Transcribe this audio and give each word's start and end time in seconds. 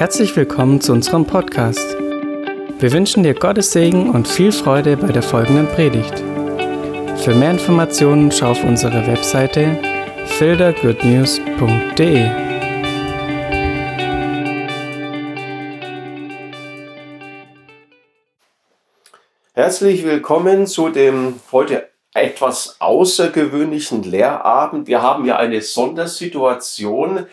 Herzlich 0.00 0.34
willkommen 0.34 0.80
zu 0.80 0.92
unserem 0.92 1.26
Podcast. 1.26 1.94
Wir 1.98 2.90
wünschen 2.90 3.22
dir 3.22 3.34
Gottes 3.34 3.72
Segen 3.72 4.08
und 4.08 4.26
viel 4.26 4.50
Freude 4.50 4.96
bei 4.96 5.08
der 5.08 5.22
folgenden 5.22 5.68
Predigt. 5.68 6.20
Für 7.22 7.34
mehr 7.34 7.50
Informationen 7.50 8.32
schau 8.32 8.52
auf 8.52 8.64
unsere 8.64 9.06
Webseite 9.06 9.78
fildergoodnews.de. 10.38 12.30
Herzlich 19.52 20.02
willkommen 20.02 20.66
zu 20.66 20.88
dem 20.88 21.40
heute 21.52 21.90
etwas 22.14 22.76
außergewöhnlichen 22.80 24.02
Lehrabend. 24.04 24.88
Wir 24.88 25.02
haben 25.02 25.26
ja 25.26 25.36
eine 25.36 25.60
Sondersituation. 25.60 27.26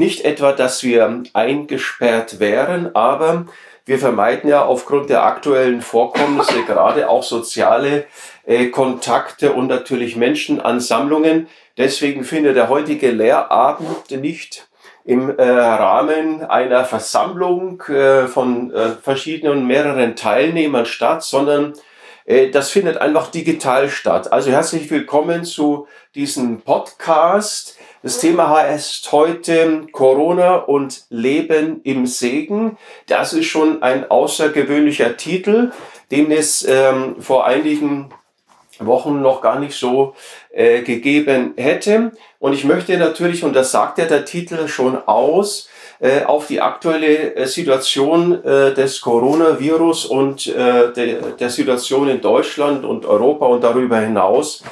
Nicht 0.00 0.24
etwa, 0.24 0.52
dass 0.52 0.82
wir 0.82 1.24
eingesperrt 1.34 2.40
wären, 2.40 2.96
aber 2.96 3.44
wir 3.84 3.98
vermeiden 3.98 4.48
ja 4.48 4.64
aufgrund 4.64 5.10
der 5.10 5.24
aktuellen 5.24 5.82
Vorkommnisse 5.82 6.62
gerade 6.66 7.10
auch 7.10 7.22
soziale 7.22 8.06
äh, 8.46 8.68
Kontakte 8.68 9.52
und 9.52 9.66
natürlich 9.66 10.16
Menschenansammlungen. 10.16 11.48
Deswegen 11.76 12.24
findet 12.24 12.56
der 12.56 12.70
heutige 12.70 13.10
Lehrabend 13.10 14.10
nicht 14.12 14.68
im 15.04 15.38
äh, 15.38 15.42
Rahmen 15.42 16.44
einer 16.44 16.86
Versammlung 16.86 17.82
äh, 17.82 18.26
von 18.26 18.72
äh, 18.72 18.92
verschiedenen 19.02 19.66
mehreren 19.66 20.16
Teilnehmern 20.16 20.86
statt, 20.86 21.24
sondern 21.24 21.74
äh, 22.24 22.48
das 22.48 22.70
findet 22.70 22.96
einfach 22.96 23.30
digital 23.30 23.90
statt. 23.90 24.32
Also 24.32 24.50
herzlich 24.50 24.90
willkommen 24.90 25.44
zu 25.44 25.88
diesem 26.14 26.62
Podcast. 26.62 27.76
Das 28.02 28.18
Thema 28.18 28.48
heißt 28.48 29.12
heute 29.12 29.86
Corona 29.92 30.56
und 30.56 31.04
Leben 31.10 31.82
im 31.84 32.06
Segen. 32.06 32.78
Das 33.06 33.34
ist 33.34 33.44
schon 33.46 33.82
ein 33.82 34.10
außergewöhnlicher 34.10 35.18
Titel, 35.18 35.70
den 36.10 36.32
es 36.32 36.66
ähm, 36.66 37.16
vor 37.20 37.44
einigen 37.44 38.08
Wochen 38.78 39.20
noch 39.20 39.42
gar 39.42 39.58
nicht 39.58 39.74
so 39.74 40.14
äh, 40.50 40.80
gegeben 40.80 41.52
hätte. 41.58 42.12
Und 42.38 42.54
ich 42.54 42.64
möchte 42.64 42.96
natürlich, 42.96 43.44
und 43.44 43.52
das 43.52 43.70
sagt 43.70 43.98
ja 43.98 44.06
der 44.06 44.24
Titel 44.24 44.66
schon 44.66 44.96
aus, 45.06 45.68
äh, 45.98 46.24
auf 46.24 46.46
die 46.46 46.62
aktuelle 46.62 47.34
äh, 47.34 47.46
Situation 47.46 48.42
äh, 48.42 48.72
des 48.72 49.02
Coronavirus 49.02 50.06
und 50.06 50.46
der, 50.46 50.92
der 50.94 51.50
Situation 51.50 52.08
in 52.08 52.22
Deutschland 52.22 52.86
und 52.86 53.04
Europa 53.04 53.44
und 53.44 53.62
darüber 53.62 53.98
hinaus 53.98 54.64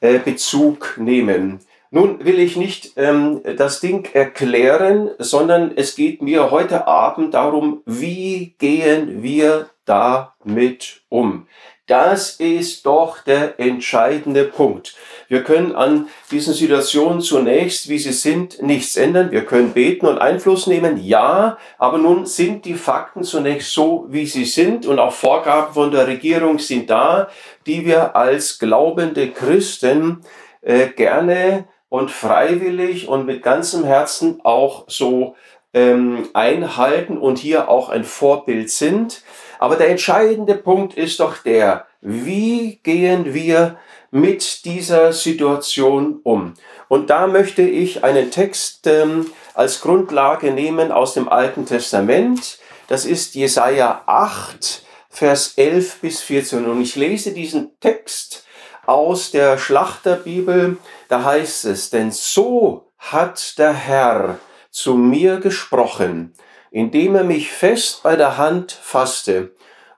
Bezug 0.00 0.94
nehmen. 0.96 1.58
Nun 1.90 2.24
will 2.24 2.38
ich 2.38 2.56
nicht 2.56 2.92
ähm, 2.96 3.40
das 3.56 3.80
Ding 3.80 4.08
erklären, 4.12 5.10
sondern 5.18 5.72
es 5.74 5.96
geht 5.96 6.20
mir 6.20 6.50
heute 6.50 6.86
Abend 6.86 7.34
darum, 7.34 7.82
wie 7.86 8.54
gehen 8.58 9.22
wir 9.22 9.70
damit 9.86 11.00
um. 11.08 11.46
Das 11.86 12.32
ist 12.32 12.84
doch 12.84 13.20
der 13.20 13.58
entscheidende 13.58 14.44
Punkt. 14.44 14.94
Wir 15.28 15.42
können 15.42 15.74
an 15.74 16.08
diesen 16.30 16.52
Situationen 16.52 17.22
zunächst, 17.22 17.88
wie 17.88 17.98
sie 17.98 18.12
sind, 18.12 18.60
nichts 18.60 18.98
ändern. 18.98 19.30
Wir 19.30 19.46
können 19.46 19.72
beten 19.72 20.04
und 20.04 20.18
Einfluss 20.18 20.66
nehmen, 20.66 21.02
ja, 21.02 21.56
aber 21.78 21.96
nun 21.96 22.26
sind 22.26 22.66
die 22.66 22.74
Fakten 22.74 23.22
zunächst 23.22 23.72
so, 23.72 24.04
wie 24.10 24.26
sie 24.26 24.44
sind 24.44 24.84
und 24.84 24.98
auch 24.98 25.14
Vorgaben 25.14 25.72
von 25.72 25.90
der 25.90 26.06
Regierung 26.06 26.58
sind 26.58 26.90
da, 26.90 27.30
die 27.66 27.86
wir 27.86 28.14
als 28.14 28.58
glaubende 28.58 29.30
Christen 29.30 30.20
äh, 30.60 30.88
gerne 30.88 31.64
und 31.88 32.10
freiwillig 32.10 33.08
und 33.08 33.26
mit 33.26 33.42
ganzem 33.42 33.84
Herzen 33.84 34.40
auch 34.44 34.84
so 34.88 35.36
ähm, 35.74 36.28
einhalten 36.34 37.18
und 37.18 37.38
hier 37.38 37.68
auch 37.68 37.88
ein 37.88 38.04
Vorbild 38.04 38.70
sind. 38.70 39.22
Aber 39.58 39.76
der 39.76 39.88
entscheidende 39.88 40.54
Punkt 40.54 40.94
ist 40.94 41.20
doch 41.20 41.38
der, 41.38 41.86
wie 42.00 42.76
gehen 42.82 43.34
wir 43.34 43.78
mit 44.10 44.64
dieser 44.64 45.12
Situation 45.12 46.20
um? 46.22 46.54
Und 46.88 47.10
da 47.10 47.26
möchte 47.26 47.62
ich 47.62 48.04
einen 48.04 48.30
Text 48.30 48.86
ähm, 48.86 49.30
als 49.54 49.80
Grundlage 49.80 50.52
nehmen 50.52 50.92
aus 50.92 51.14
dem 51.14 51.28
Alten 51.28 51.66
Testament. 51.66 52.58
Das 52.86 53.04
ist 53.04 53.34
Jesaja 53.34 54.02
8, 54.06 54.82
Vers 55.10 55.54
11 55.56 56.00
bis 56.00 56.20
14. 56.22 56.66
Und 56.66 56.80
ich 56.80 56.96
lese 56.96 57.32
diesen 57.32 57.78
Text 57.80 58.46
aus 58.88 59.30
der 59.30 59.58
Schlachterbibel. 59.58 60.78
Da 61.08 61.24
heißt 61.24 61.66
es, 61.66 61.90
denn 61.90 62.10
so 62.10 62.90
hat 62.98 63.58
der 63.58 63.72
Herr 63.72 64.38
zu 64.70 64.94
mir 64.94 65.38
gesprochen 65.38 66.34
indem 66.70 67.14
er 67.14 67.24
mich 67.24 67.50
fest 67.50 68.02
bei 68.02 68.16
der 68.16 68.36
Hand 68.36 68.72
fasste 68.72 69.54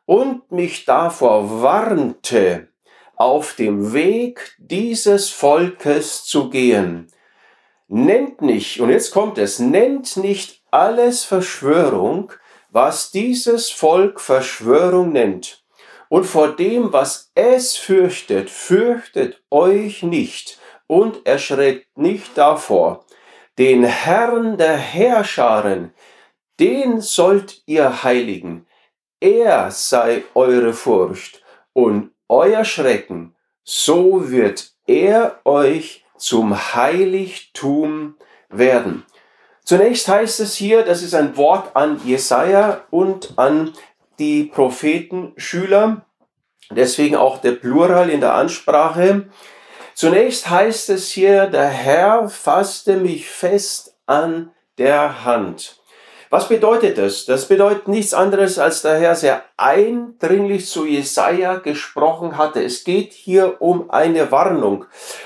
und 0.07 0.51
mich 0.51 0.85
davor 0.85 1.63
warnte, 1.63 2.69
auf 3.17 3.55
dem 3.55 3.93
Weg 3.93 4.57
dieses 4.59 5.29
Volkes 5.29 6.25
zu 6.25 6.49
gehen. 6.51 7.13
Nennt 7.89 8.41
nicht, 8.41 8.81
und 8.81 8.91
jetzt 8.91 9.11
kommt 9.11 9.37
es, 9.39 9.59
nennt 9.59 10.17
nicht 10.17 10.63
alles 10.71 11.25
Verschwörung, 11.25 12.33
was 12.71 13.11
dieses 13.11 13.71
Volk 13.71 14.21
Verschwörung 14.21 15.13
nennt. 15.13 15.60
Und 16.11 16.25
vor 16.25 16.57
dem, 16.57 16.93
was 16.93 17.31
es 17.37 17.77
fürchtet, 17.77 18.51
fürchtet 18.51 19.41
euch 19.49 20.03
nicht 20.03 20.59
und 20.89 21.25
erschreckt 21.25 21.97
nicht 21.97 22.37
davor. 22.37 23.07
Den 23.59 23.85
Herrn 23.85 24.59
der 24.59 24.77
Herrscharen, 24.77 25.95
den 26.59 27.01
sollt 27.01 27.63
ihr 27.67 28.03
heiligen. 28.03 28.67
Er 29.21 29.71
sei 29.71 30.25
eure 30.35 30.73
Furcht 30.73 31.45
und 31.75 32.11
euer 32.29 32.65
Schrecken. 32.65 33.37
So 33.63 34.33
wird 34.33 34.73
er 34.89 35.41
euch 35.45 36.05
zum 36.17 36.75
Heiligtum 36.75 38.17
werden. 38.49 39.07
Zunächst 39.65 40.09
heißt 40.09 40.41
es 40.41 40.57
hier, 40.57 40.83
das 40.83 41.03
ist 41.03 41.15
ein 41.15 41.37
Wort 41.37 41.77
an 41.77 42.01
Jesaja 42.05 42.85
und 42.91 43.35
an 43.37 43.73
die 44.21 44.45
Prophetenschüler, 44.45 46.07
deswegen 46.71 47.17
auch 47.17 47.41
der 47.41 47.53
Plural 47.53 48.11
in 48.11 48.21
der 48.21 48.35
Ansprache. 48.35 49.29
Zunächst 49.95 50.49
heißt 50.49 50.91
es 50.91 51.11
hier, 51.11 51.47
der 51.47 51.69
Herr 51.69 52.29
fasste 52.29 52.97
mich 52.97 53.29
fest 53.29 53.97
an 54.07 54.53
der 54.79 55.25
Hand. 55.25 55.81
Was 56.33 56.49
bedeutet 56.49 56.97
das? 56.97 57.25
Das 57.25 57.49
bedeutet 57.49 57.89
nichts 57.89 58.15
anderes, 58.15 58.57
als 58.61 58.83
der 58.83 59.01
Herr 59.01 59.17
sehr 59.17 59.43
eindringlich 59.57 60.69
zu 60.69 60.87
Jesaja 60.87 61.57
gesprochen 61.57 62.39
hatte. 62.39 62.63
Es 62.63 62.85
geht 62.85 63.13
hier 63.13 63.61
um 63.61 63.91
eine 63.91 64.31
Warnung. 64.31 64.85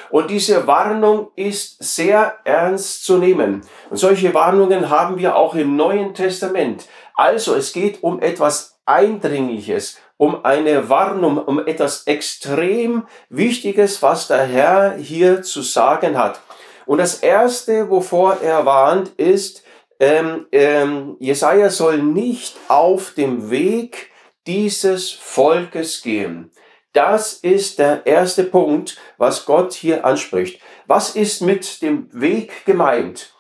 Und 0.08 0.30
diese 0.30 0.66
Warnung 0.66 1.30
ist 1.36 1.76
sehr 1.84 2.38
ernst 2.44 3.04
zu 3.04 3.18
nehmen. 3.18 3.60
Und 3.90 3.98
solche 3.98 4.32
Warnungen 4.32 4.88
haben 4.88 5.18
wir 5.18 5.36
auch 5.36 5.54
im 5.54 5.76
Neuen 5.76 6.14
Testament. 6.14 6.88
Also, 7.14 7.54
es 7.54 7.74
geht 7.74 8.02
um 8.02 8.22
etwas 8.22 8.73
Eindringliches, 8.86 9.98
um 10.16 10.44
eine 10.44 10.88
Warnung, 10.88 11.38
um 11.38 11.66
etwas 11.66 12.06
extrem 12.06 13.06
Wichtiges, 13.28 14.02
was 14.02 14.28
der 14.28 14.44
Herr 14.44 14.96
hier 14.96 15.42
zu 15.42 15.62
sagen 15.62 16.18
hat. 16.18 16.40
Und 16.86 16.98
das 16.98 17.20
erste, 17.20 17.90
wovor 17.90 18.38
er 18.42 18.66
warnt, 18.66 19.08
ist, 19.16 19.64
ähm, 20.00 20.46
ähm, 20.52 21.16
Jesaja 21.18 21.70
soll 21.70 21.98
nicht 21.98 22.56
auf 22.68 23.14
dem 23.14 23.50
Weg 23.50 24.10
dieses 24.46 25.12
Volkes 25.12 26.02
gehen. 26.02 26.50
Das 26.92 27.32
ist 27.32 27.78
der 27.78 28.06
erste 28.06 28.44
Punkt, 28.44 28.98
was 29.18 29.46
Gott 29.46 29.72
hier 29.72 30.04
anspricht. 30.04 30.60
Was 30.86 31.16
ist 31.16 31.40
mit 31.40 31.82
dem 31.82 32.08
Weg 32.12 32.64
gemeint? 32.66 33.34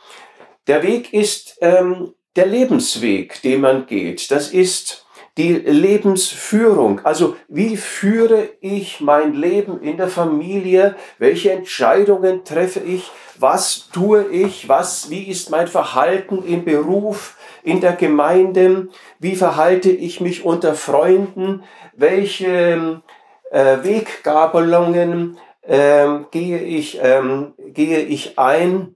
Der 0.66 0.82
Weg 0.82 1.12
ist 1.12 1.58
ähm, 1.60 2.14
der 2.34 2.46
Lebensweg, 2.46 3.42
den 3.42 3.60
man 3.60 3.86
geht. 3.86 4.30
Das 4.30 4.48
ist 4.48 5.03
die 5.36 5.52
Lebensführung. 5.52 7.00
Also 7.04 7.36
wie 7.48 7.76
führe 7.76 8.50
ich 8.60 9.00
mein 9.00 9.34
Leben 9.34 9.80
in 9.80 9.96
der 9.96 10.08
Familie? 10.08 10.94
Welche 11.18 11.50
Entscheidungen 11.50 12.44
treffe 12.44 12.80
ich? 12.80 13.10
Was 13.38 13.88
tue 13.92 14.26
ich? 14.28 14.68
Was, 14.68 15.10
wie 15.10 15.24
ist 15.24 15.50
mein 15.50 15.66
Verhalten 15.66 16.44
im 16.44 16.64
Beruf, 16.64 17.36
in 17.64 17.80
der 17.80 17.92
Gemeinde? 17.92 18.88
Wie 19.18 19.34
verhalte 19.34 19.90
ich 19.90 20.20
mich 20.20 20.44
unter 20.44 20.74
Freunden? 20.74 21.64
Welche 21.96 23.02
äh, 23.50 23.78
Weggabelungen 23.82 25.38
äh, 25.62 26.06
gehe, 26.30 26.60
ich, 26.60 27.00
ähm, 27.02 27.54
gehe 27.58 28.00
ich 28.00 28.38
ein? 28.38 28.94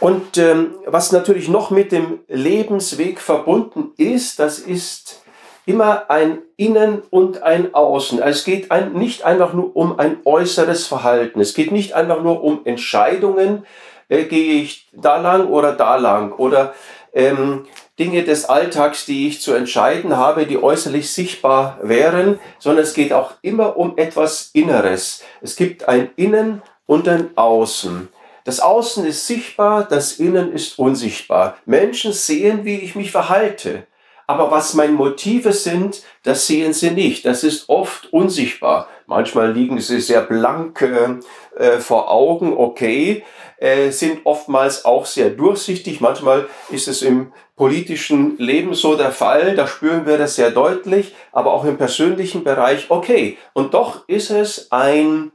Und 0.00 0.38
ähm, 0.38 0.76
was 0.86 1.12
natürlich 1.12 1.48
noch 1.48 1.70
mit 1.70 1.92
dem 1.92 2.20
Lebensweg 2.28 3.20
verbunden 3.20 3.92
ist, 3.96 4.38
das 4.38 4.58
ist 4.58 5.22
immer 5.66 6.08
ein 6.08 6.38
Innen 6.56 7.02
und 7.10 7.42
ein 7.42 7.74
Außen. 7.74 8.22
Also 8.22 8.38
es 8.38 8.44
geht 8.44 8.70
ein, 8.70 8.94
nicht 8.94 9.24
einfach 9.24 9.52
nur 9.52 9.76
um 9.76 9.98
ein 9.98 10.18
äußeres 10.24 10.86
Verhalten. 10.86 11.40
Es 11.40 11.52
geht 11.52 11.72
nicht 11.72 11.94
einfach 11.94 12.22
nur 12.22 12.42
um 12.42 12.60
Entscheidungen, 12.64 13.66
äh, 14.08 14.24
gehe 14.24 14.62
ich 14.62 14.88
da 14.92 15.18
lang 15.18 15.48
oder 15.48 15.72
da 15.72 15.96
lang 15.96 16.32
oder 16.32 16.74
ähm, 17.12 17.66
Dinge 17.98 18.22
des 18.22 18.44
Alltags, 18.44 19.04
die 19.04 19.26
ich 19.26 19.40
zu 19.40 19.52
entscheiden 19.52 20.16
habe, 20.16 20.46
die 20.46 20.62
äußerlich 20.62 21.10
sichtbar 21.10 21.78
wären, 21.82 22.38
sondern 22.58 22.84
es 22.84 22.94
geht 22.94 23.12
auch 23.12 23.32
immer 23.42 23.76
um 23.76 23.98
etwas 23.98 24.50
Inneres. 24.52 25.24
Es 25.40 25.56
gibt 25.56 25.88
ein 25.88 26.10
Innen 26.16 26.62
und 26.86 27.08
ein 27.08 27.36
Außen. 27.36 28.08
Das 28.48 28.60
Außen 28.60 29.04
ist 29.04 29.26
sichtbar, 29.26 29.86
das 29.86 30.12
Innen 30.12 30.54
ist 30.54 30.78
unsichtbar. 30.78 31.58
Menschen 31.66 32.14
sehen, 32.14 32.64
wie 32.64 32.76
ich 32.76 32.94
mich 32.94 33.10
verhalte. 33.10 33.86
Aber 34.26 34.50
was 34.50 34.72
meine 34.72 34.94
Motive 34.94 35.52
sind, 35.52 36.02
das 36.22 36.46
sehen 36.46 36.72
sie 36.72 36.92
nicht. 36.92 37.26
Das 37.26 37.44
ist 37.44 37.68
oft 37.68 38.10
unsichtbar. 38.10 38.88
Manchmal 39.04 39.52
liegen 39.52 39.78
sie 39.80 40.00
sehr 40.00 40.22
blank 40.22 40.80
äh, 40.80 41.78
vor 41.78 42.10
Augen, 42.10 42.56
okay, 42.56 43.22
äh, 43.58 43.90
sind 43.90 44.20
oftmals 44.24 44.86
auch 44.86 45.04
sehr 45.04 45.28
durchsichtig. 45.28 46.00
Manchmal 46.00 46.46
ist 46.70 46.88
es 46.88 47.02
im 47.02 47.34
politischen 47.54 48.38
Leben 48.38 48.72
so 48.72 48.96
der 48.96 49.12
Fall, 49.12 49.56
da 49.56 49.66
spüren 49.66 50.06
wir 50.06 50.16
das 50.16 50.36
sehr 50.36 50.52
deutlich, 50.52 51.14
aber 51.32 51.52
auch 51.52 51.66
im 51.66 51.76
persönlichen 51.76 52.44
Bereich, 52.44 52.86
okay. 52.88 53.36
Und 53.52 53.74
doch 53.74 54.08
ist 54.08 54.30
es 54.30 54.72
ein 54.72 55.32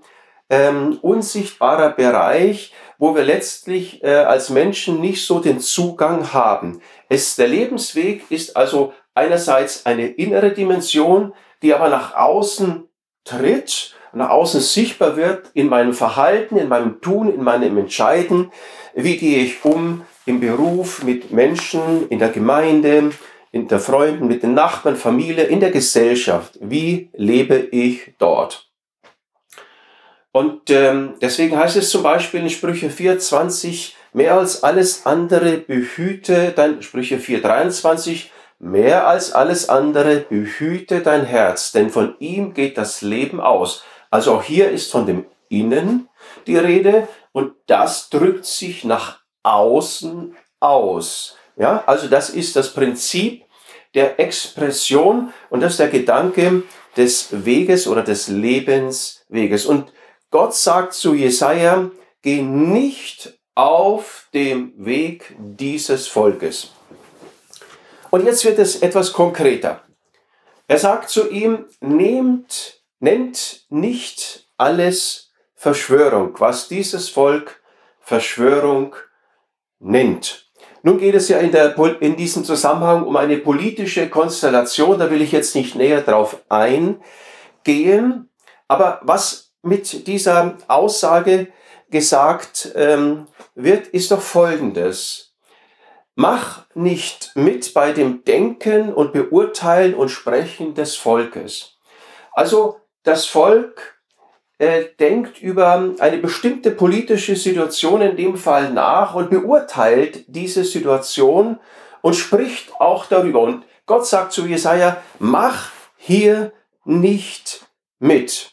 ähm, 0.49 0.99
unsichtbarer 1.01 1.89
Bereich, 1.89 2.73
wo 2.97 3.15
wir 3.15 3.23
letztlich 3.23 4.03
äh, 4.03 4.09
als 4.09 4.49
Menschen 4.49 5.01
nicht 5.01 5.25
so 5.25 5.39
den 5.39 5.59
Zugang 5.59 6.33
haben. 6.33 6.81
Es, 7.09 7.35
der 7.35 7.47
Lebensweg 7.47 8.23
ist 8.29 8.55
also 8.55 8.93
einerseits 9.13 9.85
eine 9.85 10.07
innere 10.07 10.51
Dimension, 10.51 11.33
die 11.61 11.73
aber 11.73 11.89
nach 11.89 12.15
außen 12.15 12.87
tritt, 13.23 13.95
nach 14.13 14.29
außen 14.29 14.61
sichtbar 14.61 15.17
wird 15.17 15.49
in 15.53 15.69
meinem 15.69 15.93
Verhalten, 15.93 16.57
in 16.57 16.69
meinem 16.69 17.01
Tun, 17.01 17.33
in 17.33 17.43
meinem 17.43 17.77
Entscheiden. 17.77 18.51
Wie 18.93 19.17
gehe 19.17 19.43
ich 19.43 19.65
um 19.65 20.05
im 20.25 20.39
Beruf, 20.39 21.03
mit 21.03 21.31
Menschen, 21.31 22.07
in 22.09 22.19
der 22.19 22.29
Gemeinde, 22.29 23.11
in 23.51 23.67
der 23.67 23.79
Freunden, 23.79 24.27
mit 24.27 24.43
den 24.43 24.53
Nachbarn, 24.53 24.95
Familie, 24.95 25.45
in 25.45 25.59
der 25.59 25.71
Gesellschaft? 25.71 26.57
Wie 26.61 27.09
lebe 27.13 27.55
ich 27.55 28.13
dort? 28.19 28.72
Und 30.33 30.71
ähm, 30.71 31.13
deswegen 31.21 31.55
heißt 31.57 31.77
es 31.77 31.91
zum 31.91 32.01
Beispiel 32.01 32.41
in 32.41 32.49
Sprüche 32.49 32.89
4,20, 32.89 33.93
mehr 34.13 34.33
als 34.33 34.63
alles 34.63 35.05
andere 35.05 35.57
behüte 35.57 36.53
dein, 36.55 36.81
Sprüche 36.81 37.17
4,23, 37.17 38.25
mehr 38.57 39.07
als 39.07 39.31
alles 39.31 39.69
andere 39.69 40.17
behüte 40.21 41.01
dein 41.01 41.23
Herz, 41.23 41.71
denn 41.71 41.91
von 41.91 42.15
ihm 42.17 42.55
geht 42.55 42.79
das 42.79 43.03
Leben 43.03 43.39
aus. 43.39 43.83
Also 44.09 44.33
auch 44.33 44.43
hier 44.43 44.71
ist 44.71 44.91
von 44.91 45.05
dem 45.05 45.25
Innen 45.49 46.09
die 46.47 46.57
Rede 46.57 47.07
und 47.31 47.53
das 47.67 48.09
drückt 48.09 48.45
sich 48.45 48.83
nach 48.83 49.19
außen 49.43 50.35
aus. 50.59 51.37
Ja, 51.57 51.83
also 51.85 52.07
das 52.07 52.31
ist 52.31 52.55
das 52.55 52.73
Prinzip 52.73 53.43
der 53.93 54.19
Expression 54.19 55.31
und 55.51 55.61
das 55.61 55.73
ist 55.73 55.79
der 55.79 55.89
Gedanke 55.89 56.63
des 56.97 57.45
Weges 57.45 57.87
oder 57.87 58.01
des 58.01 58.29
Lebensweges. 58.29 59.67
Und 59.67 59.93
Gott 60.33 60.55
sagt 60.55 60.95
zu 60.95 61.13
Jesaja, 61.13 61.91
geh 62.23 62.41
nicht 62.41 63.37
auf 63.53 64.29
dem 64.33 64.73
Weg 64.83 65.35
dieses 65.37 66.07
Volkes. 66.07 66.71
Und 68.09 68.25
jetzt 68.25 68.43
wird 68.43 68.57
es 68.57 68.81
etwas 68.81 69.13
konkreter. 69.13 69.83
Er 70.67 70.79
sagt 70.79 71.11
zu 71.11 71.29
ihm, 71.29 71.65
nehmt, 71.81 72.81
nennt 72.99 73.67
nicht 73.69 74.47
alles 74.57 75.31
Verschwörung, 75.53 76.33
was 76.39 76.67
dieses 76.67 77.09
Volk 77.09 77.61
Verschwörung 77.99 78.95
nennt. 79.77 80.49
Nun 80.81 80.97
geht 80.97 81.13
es 81.13 81.29
ja 81.29 81.37
in, 81.37 81.51
der, 81.51 81.77
in 82.01 82.15
diesem 82.15 82.43
Zusammenhang 82.43 83.03
um 83.03 83.17
eine 83.17 83.37
politische 83.37 84.09
Konstellation, 84.09 84.97
da 84.97 85.11
will 85.11 85.21
ich 85.21 85.31
jetzt 85.31 85.53
nicht 85.53 85.75
näher 85.75 86.01
drauf 86.01 86.37
eingehen. 86.49 88.31
Aber 88.67 88.99
was 89.03 89.42
mit 89.63 90.07
dieser 90.07 90.57
Aussage 90.67 91.47
gesagt 91.89 92.71
ähm, 92.75 93.27
wird, 93.55 93.87
ist 93.87 94.11
doch 94.11 94.21
Folgendes. 94.21 95.33
Mach 96.15 96.65
nicht 96.75 97.31
mit 97.35 97.73
bei 97.73 97.91
dem 97.91 98.23
Denken 98.23 98.93
und 98.93 99.13
Beurteilen 99.13 99.95
und 99.95 100.09
Sprechen 100.09 100.75
des 100.75 100.95
Volkes. 100.95 101.79
Also 102.33 102.81
das 103.03 103.25
Volk 103.25 103.99
äh, 104.59 104.85
denkt 104.99 105.41
über 105.41 105.93
eine 105.99 106.17
bestimmte 106.17 106.71
politische 106.71 107.35
Situation 107.35 108.01
in 108.01 108.15
dem 108.15 108.37
Fall 108.37 108.71
nach 108.71 109.15
und 109.15 109.29
beurteilt 109.29 110.25
diese 110.27 110.63
Situation 110.63 111.59
und 112.01 112.15
spricht 112.15 112.79
auch 112.79 113.05
darüber. 113.05 113.41
Und 113.41 113.65
Gott 113.85 114.05
sagt 114.05 114.33
zu 114.33 114.45
Jesaja, 114.45 115.01
mach 115.19 115.71
hier 115.97 116.53
nicht 116.85 117.65
mit. 117.99 118.52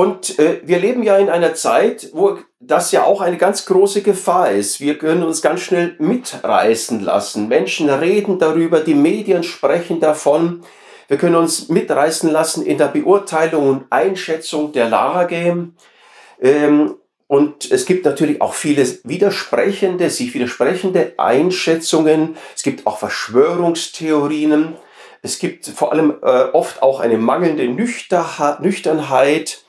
Und 0.00 0.38
äh, 0.38 0.62
wir 0.64 0.78
leben 0.78 1.02
ja 1.02 1.18
in 1.18 1.28
einer 1.28 1.52
Zeit, 1.52 2.08
wo 2.14 2.38
das 2.58 2.90
ja 2.90 3.04
auch 3.04 3.20
eine 3.20 3.36
ganz 3.36 3.66
große 3.66 4.00
Gefahr 4.00 4.50
ist. 4.50 4.80
Wir 4.80 4.96
können 4.96 5.22
uns 5.22 5.42
ganz 5.42 5.60
schnell 5.60 5.94
mitreißen 5.98 7.00
lassen. 7.00 7.48
Menschen 7.48 7.90
reden 7.90 8.38
darüber, 8.38 8.80
die 8.80 8.94
Medien 8.94 9.42
sprechen 9.42 10.00
davon. 10.00 10.62
Wir 11.08 11.18
können 11.18 11.36
uns 11.36 11.68
mitreißen 11.68 12.30
lassen 12.30 12.64
in 12.64 12.78
der 12.78 12.86
Beurteilung 12.86 13.68
und 13.68 13.84
Einschätzung 13.90 14.72
der 14.72 14.88
Lage. 14.88 15.68
Ähm, 16.40 16.94
und 17.26 17.70
es 17.70 17.84
gibt 17.84 18.06
natürlich 18.06 18.40
auch 18.40 18.54
viele 18.54 18.86
widersprechende, 19.04 20.08
sich 20.08 20.32
widersprechende 20.32 21.12
Einschätzungen. 21.18 22.38
Es 22.56 22.62
gibt 22.62 22.86
auch 22.86 22.96
Verschwörungstheorien. 22.96 24.76
Es 25.20 25.38
gibt 25.38 25.66
vor 25.66 25.92
allem 25.92 26.14
äh, 26.22 26.44
oft 26.54 26.82
auch 26.82 27.00
eine 27.00 27.18
mangelnde 27.18 27.68
Nüchternheit 27.68 29.64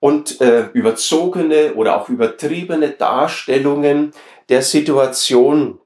und 0.00 0.40
äh, 0.40 0.66
überzogene 0.72 1.74
oder 1.74 2.00
auch 2.00 2.08
übertriebene 2.08 2.90
Darstellungen 2.90 4.12
der 4.48 4.62
Situation. 4.62 5.80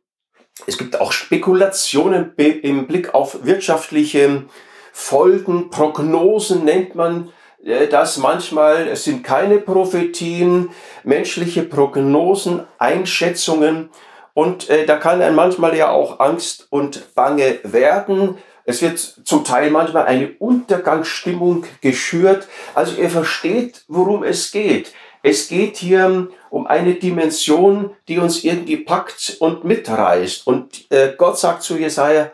Es 0.66 0.78
gibt 0.78 1.00
auch 1.00 1.12
Spekulationen 1.12 2.32
im 2.36 2.86
Blick 2.86 3.14
auf 3.14 3.44
wirtschaftliche 3.44 4.44
Folgen, 4.92 5.70
Prognosen 5.70 6.64
nennt 6.64 6.94
man 6.94 7.32
äh, 7.64 7.88
das 7.88 8.18
manchmal. 8.18 8.88
Es 8.88 9.04
sind 9.04 9.24
keine 9.24 9.58
Prophetien, 9.58 10.70
menschliche 11.02 11.62
Prognosen, 11.62 12.64
Einschätzungen. 12.78 13.90
Und 14.34 14.70
äh, 14.70 14.86
da 14.86 14.96
kann 14.96 15.22
ein 15.22 15.34
manchmal 15.34 15.76
ja 15.76 15.90
auch 15.90 16.20
Angst 16.20 16.66
und 16.70 17.14
Bange 17.14 17.58
werden. 17.64 18.38
Es 18.64 18.82
wird 18.82 18.98
zum 18.98 19.44
Teil 19.44 19.70
manchmal 19.70 20.06
eine 20.06 20.32
Untergangsstimmung 20.38 21.64
geschürt. 21.80 22.48
Also 22.74 23.00
ihr 23.00 23.10
versteht, 23.10 23.84
worum 23.88 24.22
es 24.22 24.52
geht. 24.52 24.92
Es 25.22 25.48
geht 25.48 25.76
hier 25.76 26.28
um 26.50 26.66
eine 26.66 26.94
Dimension, 26.94 27.90
die 28.08 28.18
uns 28.18 28.44
irgendwie 28.44 28.76
packt 28.78 29.36
und 29.40 29.64
mitreißt. 29.64 30.46
Und 30.46 30.90
äh, 30.90 31.14
Gott 31.16 31.38
sagt 31.38 31.62
zu 31.62 31.76
Jesaja, 31.76 32.32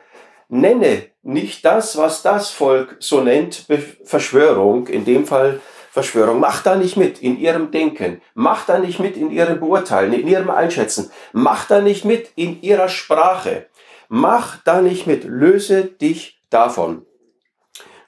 nenne 0.49 1.07
nicht 1.23 1.65
das, 1.65 1.97
was 1.99 2.23
das 2.23 2.51
Volk 2.51 2.97
so 3.01 3.21
nennt, 3.21 3.67
Verschwörung, 4.05 4.87
in 4.87 5.05
dem 5.05 5.27
Fall 5.27 5.61
Verschwörung. 5.91 6.41
Mach 6.41 6.63
da 6.63 6.77
nicht 6.77 6.97
mit 6.97 7.21
in 7.21 7.39
ihrem 7.39 7.71
Denken. 7.71 8.23
Mach 8.35 8.67
da 8.67 8.79
nicht 8.79 9.01
mit 9.01 9.17
in 9.17 9.31
ihrem 9.31 9.61
Beurteilen, 9.61 10.13
in 10.13 10.29
ihrem 10.29 10.51
Einschätzen. 10.51 11.11
Mach 11.33 11.67
da 11.67 11.81
nicht 11.81 12.05
mit 12.05 12.31
in 12.37 12.63
ihrer 12.63 12.89
Sprache. 12.89 13.67
Mach 14.09 14.57
da 14.65 14.81
nicht 14.81 15.07
mit, 15.07 15.25
löse 15.25 15.85
dich 15.85 16.41
davon. 16.51 17.07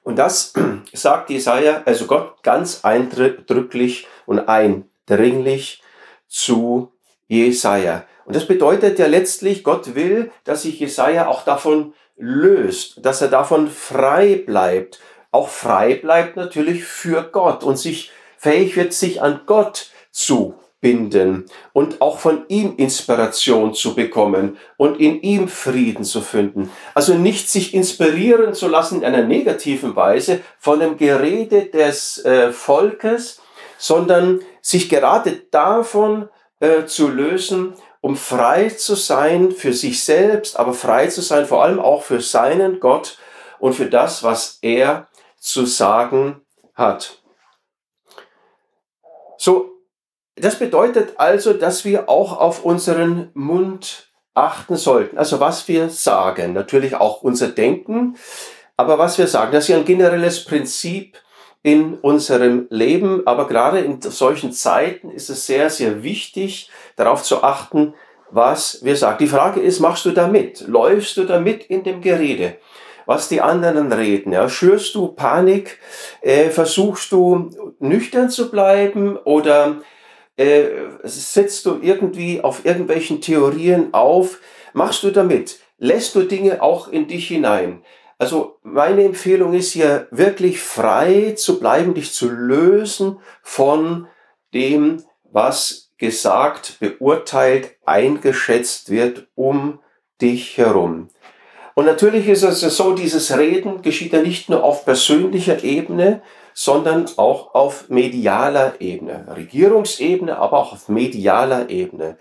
Und 0.02 0.16
das 0.16 0.54
sagt 0.92 1.30
Jesaja, 1.30 1.82
also 1.84 2.06
Gott 2.06 2.42
ganz 2.42 2.84
eindrücklich 2.84 4.08
und 4.26 4.40
eindringlich 4.48 5.82
zu 6.26 6.92
Jesaja. 7.28 8.06
Und 8.24 8.34
das 8.34 8.46
bedeutet 8.46 8.98
ja 8.98 9.06
letztlich, 9.06 9.62
Gott 9.62 9.94
will, 9.94 10.32
dass 10.44 10.62
sich 10.62 10.80
Jesaja 10.80 11.26
auch 11.26 11.44
davon 11.44 11.94
löst, 12.16 13.04
dass 13.04 13.22
er 13.22 13.28
davon 13.28 13.68
frei 13.68 14.42
bleibt. 14.46 15.00
Auch 15.32 15.48
frei 15.48 15.94
bleibt 15.94 16.36
natürlich 16.36 16.84
für 16.84 17.22
Gott 17.30 17.62
und 17.62 17.76
sich 17.76 18.10
fähig 18.38 18.76
wird, 18.76 18.92
sich 18.92 19.22
an 19.22 19.40
Gott 19.46 19.90
zu 20.10 20.54
binden 20.80 21.46
und 21.72 22.00
auch 22.00 22.18
von 22.18 22.44
ihm 22.48 22.74
Inspiration 22.76 23.74
zu 23.74 23.94
bekommen 23.94 24.56
und 24.76 24.98
in 24.98 25.20
ihm 25.20 25.48
Frieden 25.48 26.04
zu 26.04 26.20
finden. 26.20 26.70
Also 26.94 27.14
nicht 27.14 27.50
sich 27.50 27.74
inspirieren 27.74 28.54
zu 28.54 28.68
lassen 28.68 28.98
in 28.98 29.04
einer 29.04 29.24
negativen 29.24 29.94
Weise 29.94 30.40
von 30.58 30.80
dem 30.80 30.96
Gerede 30.96 31.66
des 31.66 32.24
äh, 32.24 32.52
Volkes, 32.52 33.40
sondern 33.78 34.40
sich 34.62 34.88
gerade 34.88 35.42
davon 35.50 36.28
äh, 36.60 36.84
zu 36.86 37.08
lösen, 37.08 37.74
um 38.00 38.16
frei 38.16 38.70
zu 38.70 38.94
sein 38.94 39.52
für 39.52 39.74
sich 39.74 40.02
selbst, 40.02 40.58
aber 40.58 40.72
frei 40.72 41.08
zu 41.08 41.20
sein 41.20 41.46
vor 41.46 41.62
allem 41.62 41.78
auch 41.78 42.02
für 42.02 42.20
seinen 42.20 42.80
Gott 42.80 43.18
und 43.58 43.74
für 43.74 43.86
das, 43.86 44.22
was 44.22 44.58
er 44.62 45.08
zu 45.38 45.66
sagen 45.66 46.40
hat. 46.74 47.22
So, 49.36 49.70
das 50.40 50.58
bedeutet 50.58 51.14
also, 51.16 51.52
dass 51.52 51.84
wir 51.84 52.08
auch 52.08 52.38
auf 52.38 52.64
unseren 52.64 53.30
Mund 53.34 54.10
achten 54.34 54.76
sollten. 54.76 55.18
Also 55.18 55.40
was 55.40 55.68
wir 55.68 55.90
sagen, 55.90 56.52
natürlich 56.52 56.94
auch 56.94 57.22
unser 57.22 57.48
Denken, 57.48 58.16
aber 58.76 58.98
was 58.98 59.18
wir 59.18 59.26
sagen, 59.26 59.52
das 59.52 59.64
ist 59.64 59.68
ja 59.68 59.76
ein 59.76 59.84
generelles 59.84 60.44
Prinzip 60.44 61.18
in 61.62 61.94
unserem 61.94 62.66
Leben, 62.70 63.26
aber 63.26 63.46
gerade 63.46 63.80
in 63.80 64.00
solchen 64.00 64.52
Zeiten 64.52 65.10
ist 65.10 65.28
es 65.28 65.46
sehr, 65.46 65.68
sehr 65.68 66.02
wichtig, 66.02 66.70
darauf 66.96 67.22
zu 67.22 67.42
achten, 67.42 67.94
was 68.30 68.82
wir 68.82 68.96
sagen. 68.96 69.18
Die 69.18 69.26
Frage 69.26 69.60
ist, 69.60 69.80
machst 69.80 70.06
du 70.06 70.12
da 70.12 70.28
mit? 70.28 70.66
Läufst 70.66 71.16
du 71.16 71.24
da 71.24 71.38
mit 71.38 71.64
in 71.64 71.82
dem 71.82 72.00
Gerede? 72.00 72.56
Was 73.04 73.28
die 73.28 73.40
anderen 73.40 73.92
reden? 73.92 74.32
Ja? 74.32 74.48
Schürst 74.48 74.94
du 74.94 75.08
Panik? 75.08 75.78
Äh, 76.22 76.50
versuchst 76.50 77.12
du 77.12 77.50
nüchtern 77.80 78.30
zu 78.30 78.50
bleiben 78.50 79.16
oder 79.18 79.82
äh, 80.40 80.88
setzt 81.02 81.66
du 81.66 81.78
irgendwie 81.82 82.40
auf 82.40 82.64
irgendwelchen 82.64 83.20
Theorien 83.20 83.92
auf? 83.92 84.38
Machst 84.72 85.02
du 85.02 85.10
damit? 85.10 85.58
Lässt 85.76 86.14
du 86.14 86.22
Dinge 86.22 86.62
auch 86.62 86.88
in 86.88 87.08
dich 87.08 87.28
hinein? 87.28 87.82
Also 88.18 88.58
meine 88.62 89.04
Empfehlung 89.04 89.52
ist 89.52 89.72
hier 89.72 90.08
wirklich 90.10 90.60
frei 90.60 91.34
zu 91.36 91.60
bleiben, 91.60 91.92
dich 91.92 92.12
zu 92.12 92.30
lösen 92.30 93.18
von 93.42 94.06
dem, 94.54 95.02
was 95.24 95.92
gesagt, 95.98 96.78
beurteilt, 96.80 97.76
eingeschätzt 97.84 98.90
wird 98.90 99.28
um 99.34 99.80
dich 100.22 100.56
herum. 100.56 101.08
Und 101.74 101.84
natürlich 101.84 102.28
ist 102.28 102.42
es 102.42 102.60
so, 102.60 102.94
dieses 102.94 103.36
Reden 103.36 103.82
geschieht 103.82 104.14
ja 104.14 104.22
nicht 104.22 104.48
nur 104.48 104.64
auf 104.64 104.86
persönlicher 104.86 105.62
Ebene, 105.64 106.22
sondern 106.60 107.06
auch 107.16 107.54
auf 107.54 107.88
medialer 107.88 108.74
Ebene, 108.80 109.24
Regierungsebene, 109.34 110.36
aber 110.36 110.58
auch 110.58 110.74
auf 110.74 110.90
medialer 110.90 111.70
Ebene. 111.70 112.18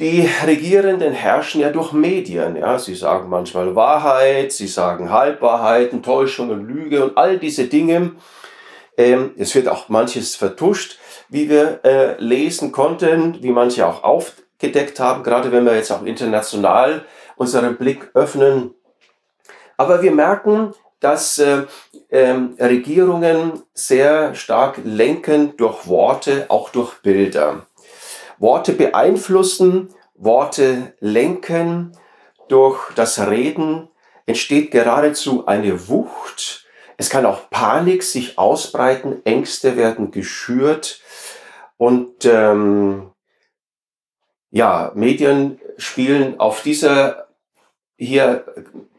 Die 0.00 0.28
Regierenden 0.46 1.14
herrschen 1.14 1.62
ja 1.62 1.70
durch 1.70 1.92
Medien. 1.94 2.56
Ja. 2.56 2.78
Sie 2.78 2.94
sagen 2.94 3.30
manchmal 3.30 3.74
Wahrheit, 3.74 4.52
sie 4.52 4.66
sagen 4.66 5.10
Halbwahrheiten, 5.10 6.02
Täuschung 6.02 6.50
und 6.50 6.68
Lüge 6.68 7.02
und 7.02 7.16
all 7.16 7.38
diese 7.38 7.64
Dinge. 7.68 8.12
Ähm, 8.98 9.32
es 9.38 9.54
wird 9.54 9.68
auch 9.68 9.88
manches 9.88 10.36
vertuscht, 10.36 10.98
wie 11.30 11.48
wir 11.48 11.80
äh, 11.84 12.22
lesen 12.22 12.70
konnten, 12.70 13.42
wie 13.42 13.50
manche 13.50 13.86
auch 13.86 14.04
aufgedeckt 14.04 15.00
haben, 15.00 15.22
gerade 15.22 15.52
wenn 15.52 15.64
wir 15.64 15.74
jetzt 15.74 15.90
auch 15.90 16.02
international 16.02 17.02
unseren 17.36 17.78
Blick 17.78 18.10
öffnen. 18.12 18.74
Aber 19.78 20.02
wir 20.02 20.12
merken, 20.12 20.74
dass 21.00 21.38
äh, 21.38 21.64
äh, 22.08 22.34
Regierungen 22.58 23.62
sehr 23.72 24.34
stark 24.34 24.80
lenken 24.84 25.56
durch 25.56 25.86
Worte, 25.86 26.46
auch 26.48 26.70
durch 26.70 27.00
Bilder. 27.02 27.66
Worte 28.38 28.72
beeinflussen, 28.72 29.94
Worte 30.14 30.94
lenken. 31.00 31.96
Durch 32.48 32.92
das 32.94 33.18
Reden 33.28 33.88
entsteht 34.26 34.70
geradezu 34.70 35.46
eine 35.46 35.88
Wucht. 35.88 36.66
Es 36.96 37.10
kann 37.10 37.26
auch 37.26 37.50
Panik 37.50 38.02
sich 38.02 38.38
ausbreiten, 38.38 39.24
Ängste 39.24 39.76
werden 39.76 40.10
geschürt 40.10 41.00
und 41.76 42.24
ähm, 42.24 43.12
ja, 44.50 44.92
Medien 44.94 45.60
spielen 45.76 46.40
auf 46.40 46.62
dieser 46.62 47.28
hier 47.96 48.44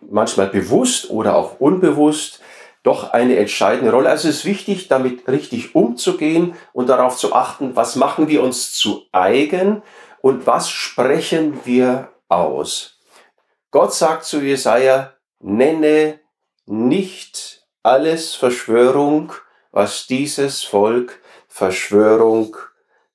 manchmal 0.09 0.47
bewusst 0.47 1.09
oder 1.09 1.35
auch 1.35 1.59
unbewusst 1.59 2.41
doch 2.83 3.11
eine 3.11 3.37
entscheidende 3.37 3.91
Rolle. 3.91 4.09
Also 4.09 4.29
es 4.29 4.37
ist 4.37 4.45
wichtig, 4.45 4.87
damit 4.87 5.27
richtig 5.27 5.75
umzugehen 5.75 6.55
und 6.73 6.87
darauf 6.87 7.17
zu 7.17 7.33
achten, 7.33 7.75
was 7.75 7.95
machen 7.95 8.29
wir 8.29 8.41
uns 8.41 8.73
zu 8.73 9.03
eigen 9.11 9.83
und 10.21 10.47
was 10.47 10.69
sprechen 10.69 11.59
wir 11.65 12.09
aus. 12.29 12.99
Gott 13.71 13.93
sagt 13.93 14.23
zu 14.23 14.41
Jesaja, 14.41 15.13
nenne 15.39 16.19
nicht 16.65 17.67
alles 17.83 18.35
Verschwörung, 18.35 19.33
was 19.71 20.07
dieses 20.07 20.63
Volk 20.63 21.21
Verschwörung 21.47 22.55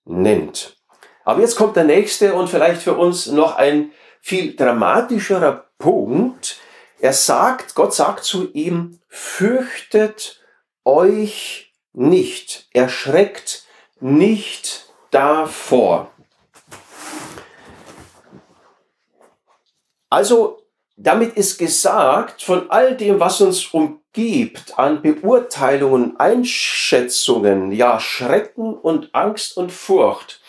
nennt. 0.05 0.77
Aber 1.25 1.41
jetzt 1.41 1.57
kommt 1.57 1.77
der 1.77 1.85
nächste 1.85 2.35
und 2.35 2.49
vielleicht 2.51 2.83
für 2.83 2.95
uns 2.95 3.27
noch 3.27 3.57
ein 3.57 3.93
viel 4.21 4.55
dramatischerer 4.55 5.69
Punkt, 5.79 6.59
er 7.05 7.13
sagt, 7.13 7.75
Gott 7.75 7.93
sagt 7.93 8.25
zu 8.25 8.51
ihm, 8.53 8.99
fürchtet 9.09 10.41
euch 10.87 11.71
nicht, 11.93 12.67
erschreckt 12.73 13.65
nicht 14.01 14.87
davor. 15.11 16.11
Also 20.09 20.63
damit 20.97 21.37
ist 21.37 21.59
gesagt, 21.59 22.43
von 22.43 22.71
all 22.71 22.97
dem, 22.97 23.21
was 23.21 23.43
uns 23.43 23.67
umgibt, 23.67 24.79
an 24.79 25.03
Beurteilungen, 25.03 26.19
Einschätzungen, 26.19 27.71
ja, 27.71 28.01
Schrecken 28.01 28.73
und 28.73 29.15
Angst 29.15 29.59
und 29.59 29.73
Furcht, 29.73 30.41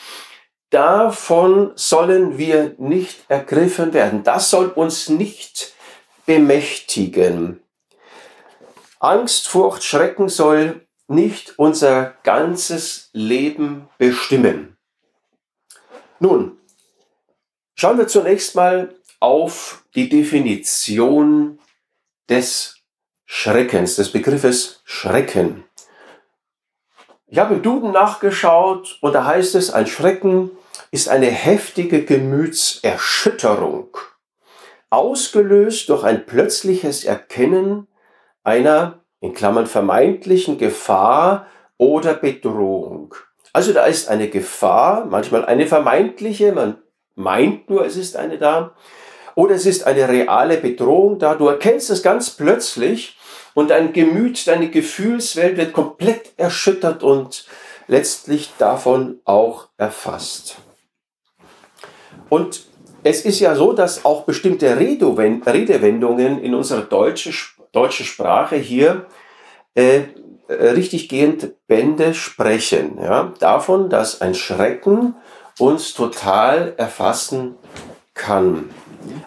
davon 0.70 1.74
sollen 1.76 2.38
wir 2.38 2.76
nicht 2.78 3.26
ergriffen 3.28 3.94
werden. 3.94 4.24
Das 4.24 4.50
soll 4.50 4.68
uns 4.68 5.10
nicht 5.10 5.75
bemächtigen. 6.26 7.62
Angst, 9.00 9.48
Furcht, 9.48 9.84
Schrecken 9.84 10.30
soll 10.30 10.88
nicht 11.08 11.60
unser 11.60 12.16
ganzes 12.24 13.10
Leben 13.14 13.88
bestimmen. 13.98 14.78
Nun, 16.20 16.58
schauen 17.76 17.98
wir 17.98 18.08
zunächst 18.08 18.56
mal 18.56 18.96
auf 19.20 19.84
die 19.94 20.10
Definition 20.10 21.60
des 22.30 22.78
Schreckens, 23.26 23.96
des 23.96 24.12
Begriffes 24.12 24.82
Schrecken. 24.86 25.66
Ich 27.28 27.38
habe 27.38 27.56
im 27.56 27.62
Duden 27.62 27.92
nachgeschaut 27.92 28.98
und 29.02 29.14
da 29.14 29.26
heißt 29.26 29.56
es, 29.56 29.72
ein 29.72 29.88
Schrecken 29.88 30.52
ist 30.92 31.10
eine 31.10 31.28
heftige 31.28 32.06
Gemütserschütterung 32.06 33.98
ausgelöst 34.96 35.90
durch 35.90 36.04
ein 36.04 36.26
plötzliches 36.26 37.04
Erkennen 37.04 37.88
einer, 38.44 39.02
in 39.20 39.34
Klammern 39.34 39.66
vermeintlichen 39.66 40.58
Gefahr 40.58 41.48
oder 41.78 42.14
Bedrohung. 42.14 43.16
Also 43.54 43.74
da 43.74 43.86
ist 43.86 44.08
eine 44.10 44.30
Gefahr, 44.30 45.06
manchmal 45.06 45.46
eine 45.46 45.68
vermeintliche, 45.68 46.52
man 46.52 46.78
meint 47.16 47.70
nur, 47.70 47.86
es 47.86 47.98
ist 47.98 48.16
eine 48.16 48.38
da, 48.38 48.76
oder 49.36 49.56
es 49.56 49.66
ist 49.66 49.86
eine 49.86 50.08
reale 50.08 50.58
Bedrohung 50.58 51.20
da. 51.20 51.36
Du 51.36 51.48
erkennst 51.48 51.90
es 51.90 52.04
ganz 52.04 52.32
plötzlich 52.32 53.18
und 53.54 53.70
dein 53.72 53.94
Gemüt, 53.94 54.48
deine 54.48 54.70
Gefühlswelt 54.70 55.58
wird 55.58 55.74
komplett 55.74 56.34
erschüttert 56.38 57.04
und 57.04 57.46
letztlich 57.88 58.52
davon 58.58 59.20
auch 59.26 59.70
erfasst. 59.78 60.58
Und 62.30 62.66
es 63.06 63.24
ist 63.24 63.40
ja 63.40 63.54
so, 63.54 63.72
dass 63.72 64.04
auch 64.04 64.24
bestimmte 64.24 64.80
Redewendungen 64.80 66.42
in 66.42 66.56
unserer 66.56 66.82
deutschen 66.82 67.34
deutsche 67.72 68.04
Sprache 68.04 68.56
hier 68.56 69.06
äh, 69.76 70.02
richtiggehend 70.50 71.54
Bände 71.68 72.16
sprechen. 72.16 72.98
Ja? 73.00 73.32
Davon, 73.40 73.90
dass 73.92 74.22
ein 74.22 74.34
Schrecken 74.34 75.14
uns 75.60 75.94
total 75.94 76.74
erfassen 76.78 77.56
kann. 78.16 78.72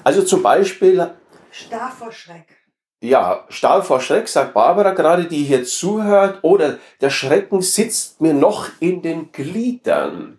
Also 0.02 0.22
zum 0.22 0.42
Beispiel. 0.42 1.10
Starr 1.52 1.92
vor 1.96 2.10
Schreck. 2.10 2.56
Ja, 3.00 3.44
starr 3.48 3.84
vor 3.84 4.00
Schreck, 4.00 4.26
sagt 4.26 4.54
Barbara 4.54 4.90
gerade, 4.90 5.26
die 5.26 5.44
hier 5.44 5.62
zuhört. 5.62 6.40
Oder 6.42 6.78
der 7.00 7.10
Schrecken 7.10 7.62
sitzt 7.62 8.20
mir 8.20 8.34
noch 8.34 8.70
in 8.80 9.02
den 9.02 9.30
Gliedern. 9.30 10.37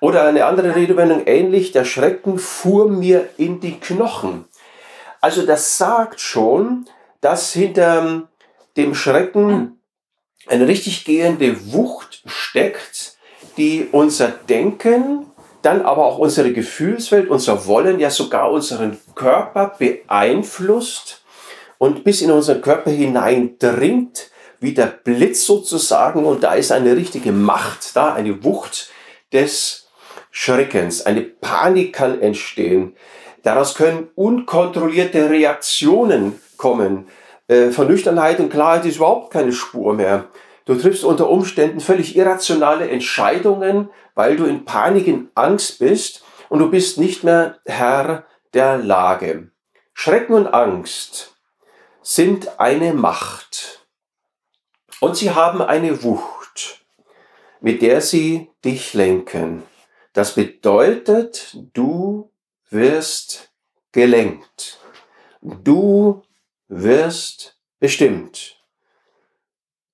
Oder 0.00 0.24
eine 0.24 0.44
andere 0.44 0.74
Redewendung 0.74 1.26
ähnlich, 1.26 1.72
der 1.72 1.84
Schrecken 1.84 2.38
fuhr 2.38 2.88
mir 2.88 3.28
in 3.36 3.60
die 3.60 3.78
Knochen. 3.78 4.44
Also 5.20 5.44
das 5.46 5.78
sagt 5.78 6.20
schon, 6.20 6.86
dass 7.20 7.52
hinter 7.52 8.28
dem 8.76 8.94
Schrecken 8.94 9.80
eine 10.46 10.68
richtig 10.68 11.04
gehende 11.04 11.72
Wucht 11.72 12.22
steckt, 12.26 13.16
die 13.56 13.88
unser 13.90 14.28
Denken, 14.28 15.26
dann 15.62 15.82
aber 15.82 16.04
auch 16.04 16.18
unsere 16.18 16.52
Gefühlswelt, 16.52 17.28
unser 17.28 17.66
Wollen, 17.66 17.98
ja 17.98 18.10
sogar 18.10 18.52
unseren 18.52 18.98
Körper 19.14 19.74
beeinflusst 19.78 21.24
und 21.78 22.04
bis 22.04 22.22
in 22.22 22.30
unseren 22.30 22.60
Körper 22.60 22.90
hineindringt, 22.90 24.30
wie 24.60 24.74
der 24.74 24.86
Blitz 24.86 25.44
sozusagen. 25.44 26.24
Und 26.24 26.42
da 26.42 26.54
ist 26.54 26.70
eine 26.70 26.96
richtige 26.96 27.32
Macht 27.32 27.96
da, 27.96 28.14
eine 28.14 28.44
Wucht 28.44 28.90
des 29.32 29.85
Schreckens. 30.38 31.06
Eine 31.06 31.22
Panik 31.22 31.94
kann 31.94 32.20
entstehen. 32.20 32.94
Daraus 33.42 33.74
können 33.74 34.10
unkontrollierte 34.16 35.30
Reaktionen 35.30 36.38
kommen. 36.58 37.08
Äh, 37.48 37.70
von 37.70 37.88
Nüchternheit 37.88 38.38
und 38.38 38.50
Klarheit 38.50 38.84
ist 38.84 38.96
überhaupt 38.96 39.32
keine 39.32 39.52
Spur 39.52 39.94
mehr. 39.94 40.26
Du 40.66 40.74
triffst 40.74 41.04
unter 41.04 41.30
Umständen 41.30 41.80
völlig 41.80 42.16
irrationale 42.16 42.90
Entscheidungen, 42.90 43.88
weil 44.14 44.36
du 44.36 44.44
in 44.44 44.66
Panik, 44.66 45.06
in 45.06 45.30
Angst 45.34 45.78
bist. 45.78 46.22
und 46.50 46.58
du 46.58 46.70
bist 46.70 46.98
nicht 46.98 47.24
mehr 47.24 47.56
Herr 47.64 48.24
der 48.52 48.76
Lage. 48.76 49.50
Schrecken 49.94 50.34
und 50.34 50.48
Angst 50.48 51.34
sind 52.02 52.60
eine 52.60 52.92
Macht 52.92 53.86
und 55.00 55.16
sie 55.16 55.30
haben 55.30 55.62
eine 55.62 56.02
Wucht, 56.04 56.84
mit 57.60 57.80
der 57.80 58.02
sie 58.02 58.50
dich 58.64 58.92
lenken. 58.92 59.62
Das 60.16 60.34
bedeutet, 60.34 61.58
du 61.74 62.32
wirst 62.70 63.52
gelenkt. 63.92 64.78
Du 65.42 66.22
wirst 66.68 67.58
bestimmt. 67.80 68.56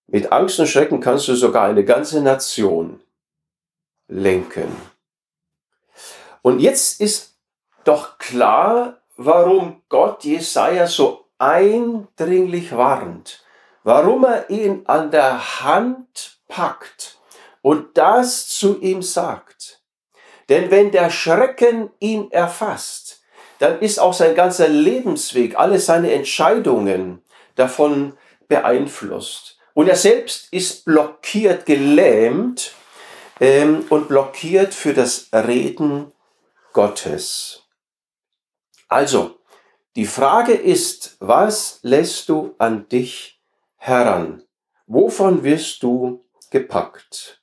Mit 0.06 0.30
Angst 0.30 0.60
und 0.60 0.68
Schrecken 0.68 1.00
kannst 1.00 1.26
du 1.26 1.34
sogar 1.34 1.64
eine 1.64 1.84
ganze 1.84 2.22
Nation 2.22 3.02
lenken. 4.06 4.70
Und 6.42 6.60
jetzt 6.60 7.00
ist 7.00 7.34
doch 7.82 8.16
klar, 8.18 9.02
warum 9.16 9.82
Gott 9.88 10.22
Jesaja 10.22 10.86
so 10.86 11.26
eindringlich 11.38 12.70
warnt, 12.70 13.44
warum 13.82 14.22
er 14.22 14.48
ihn 14.50 14.86
an 14.86 15.10
der 15.10 15.64
Hand 15.64 16.38
packt 16.46 17.18
und 17.60 17.98
das 17.98 18.46
zu 18.46 18.80
ihm 18.80 19.02
sagt. 19.02 19.71
Denn 20.48 20.70
wenn 20.70 20.90
der 20.90 21.10
Schrecken 21.10 21.90
ihn 21.98 22.30
erfasst, 22.30 23.22
dann 23.58 23.80
ist 23.80 23.98
auch 23.98 24.12
sein 24.12 24.34
ganzer 24.34 24.68
Lebensweg, 24.68 25.56
alle 25.56 25.78
seine 25.78 26.12
Entscheidungen 26.12 27.22
davon 27.54 28.14
beeinflusst. 28.48 29.58
Und 29.74 29.88
er 29.88 29.96
selbst 29.96 30.52
ist 30.52 30.84
blockiert, 30.84 31.64
gelähmt 31.64 32.74
ähm, 33.40 33.86
und 33.88 34.08
blockiert 34.08 34.74
für 34.74 34.92
das 34.92 35.28
Reden 35.32 36.12
Gottes. 36.72 37.62
Also, 38.88 39.38
die 39.96 40.06
Frage 40.06 40.52
ist, 40.52 41.16
was 41.20 41.78
lässt 41.82 42.28
du 42.28 42.54
an 42.58 42.88
dich 42.88 43.40
heran? 43.76 44.42
Wovon 44.86 45.44
wirst 45.44 45.82
du 45.82 46.24
gepackt? 46.50 47.41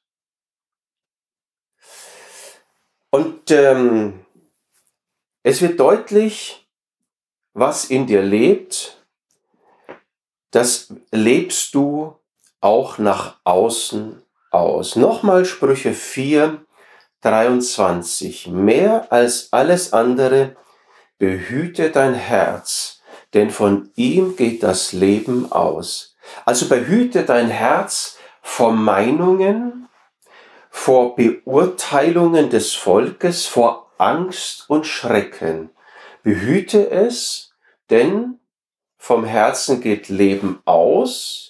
Und 3.12 3.50
ähm, 3.52 4.26
es 5.44 5.62
wird 5.62 5.80
deutlich, 5.80 6.68
was 7.54 7.86
in 7.86 8.06
dir 8.06 8.22
lebt, 8.22 9.04
das 10.52 10.94
lebst 11.12 11.74
du 11.76 12.16
auch 12.62 12.98
nach 12.98 13.38
außen 13.44 14.22
aus. 14.52 14.96
Nochmal 14.96 15.46
Sprüche 15.46 15.94
4, 15.94 16.64
23. 17.22 18.48
Mehr 18.48 19.12
als 19.12 19.52
alles 19.52 19.94
andere 19.94 20.56
behüte 21.18 21.92
dein 21.92 22.14
Herz, 22.14 23.02
denn 23.34 23.50
von 23.50 23.92
ihm 23.96 24.36
geht 24.36 24.64
das 24.64 24.94
Leben 24.94 25.52
aus. 25.52 26.16
Also 26.46 26.68
behüte 26.68 27.24
dein 27.24 27.50
Herz 27.50 28.18
vor 28.42 28.72
Meinungen, 28.72 29.79
vor 30.70 31.16
Beurteilungen 31.16 32.50
des 32.50 32.76
Volkes, 32.76 33.46
vor 33.46 33.92
Angst 33.98 34.70
und 34.70 34.86
Schrecken. 34.86 35.72
Behüte 36.24 36.90
es, 36.90 37.54
denn 37.90 38.40
vom 38.98 39.24
Herzen 39.26 39.82
geht 39.82 40.10
Leben 40.10 40.62
aus, 40.66 41.50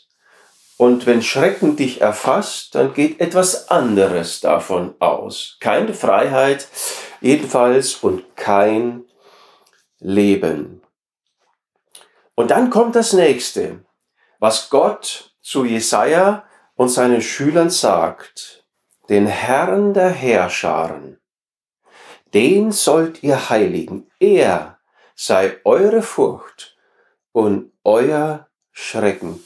und 0.79 1.05
wenn 1.05 1.21
Schrecken 1.21 1.75
dich 1.75 1.99
erfasst, 1.99 2.73
dann 2.73 2.93
geht 2.93 3.19
etwas 3.19 3.69
anderes 3.69 4.39
davon 4.39 4.95
aus. 4.99 5.57
Keine 5.59 5.93
Freiheit 5.93 6.69
jedenfalls 7.19 7.95
und 7.95 8.37
kein 8.37 9.03
Leben. 9.99 10.81
Und 12.33 12.51
dann 12.51 12.69
kommt 12.69 12.95
das 12.95 13.11
nächste, 13.11 13.83
was 14.39 14.69
Gott 14.69 15.33
zu 15.41 15.65
Jesaja 15.65 16.45
und 16.75 16.87
seinen 16.87 17.21
Schülern 17.21 17.69
sagt. 17.69 18.58
Den 19.09 19.25
Herrn 19.25 19.95
der 19.95 20.09
Herrscharen, 20.11 21.19
den 22.35 22.71
sollt 22.71 23.23
ihr 23.23 23.49
heiligen. 23.49 24.05
Er 24.19 24.77
sei 25.15 25.57
eure 25.63 26.03
Furcht 26.03 26.77
und 27.31 27.71
euer 27.83 28.47
Schrecken. 28.71 29.43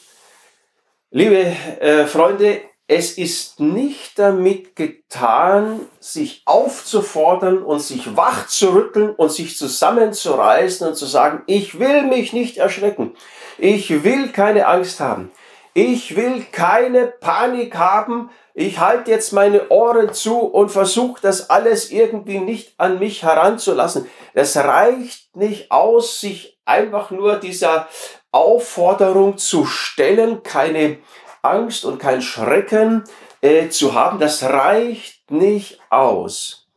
Liebe 1.11 1.45
äh, 1.79 2.05
Freunde, 2.07 2.59
es 2.87 3.17
ist 3.17 3.61
nicht 3.61 4.19
damit 4.19 4.75
getan, 4.75 5.79
sich 6.01 6.41
aufzufordern 6.43 7.63
und 7.63 7.79
sich 7.79 8.17
wach 8.17 8.47
zu 8.47 8.73
rütteln 8.73 9.11
und 9.11 9.31
sich 9.31 9.57
zusammenzureißen 9.57 10.89
und 10.89 10.95
zu 10.95 11.05
sagen, 11.05 11.43
ich 11.47 11.79
will 11.79 12.03
mich 12.03 12.33
nicht 12.33 12.57
erschrecken. 12.57 13.15
Ich 13.57 14.03
will 14.03 14.27
keine 14.33 14.67
Angst 14.67 14.99
haben. 14.99 15.31
Ich 15.73 16.15
will 16.15 16.45
keine 16.51 17.07
Panik 17.07 17.75
haben. 17.75 18.29
Ich 18.53 18.79
halte 18.79 19.09
jetzt 19.09 19.33
meine 19.33 19.69
Ohren 19.69 20.13
zu 20.13 20.39
und 20.39 20.69
versuche 20.69 21.19
das 21.21 21.49
alles 21.49 21.89
irgendwie 21.89 22.39
nicht 22.39 22.73
an 22.77 22.99
mich 22.99 23.23
heranzulassen. 23.23 24.07
Es 24.33 24.55
reicht 24.55 25.35
nicht 25.35 25.71
aus, 25.71 26.21
sich 26.21 26.59
einfach 26.65 27.09
nur 27.09 27.37
dieser 27.37 27.87
Aufforderung 28.31 29.37
zu 29.37 29.65
stellen, 29.65 30.43
keine 30.43 30.97
Angst 31.41 31.85
und 31.85 31.99
kein 31.99 32.21
Schrecken 32.21 33.03
äh, 33.41 33.69
zu 33.69 33.93
haben, 33.93 34.19
das 34.19 34.43
reicht 34.43 35.29
nicht 35.29 35.79
aus. 35.89 36.67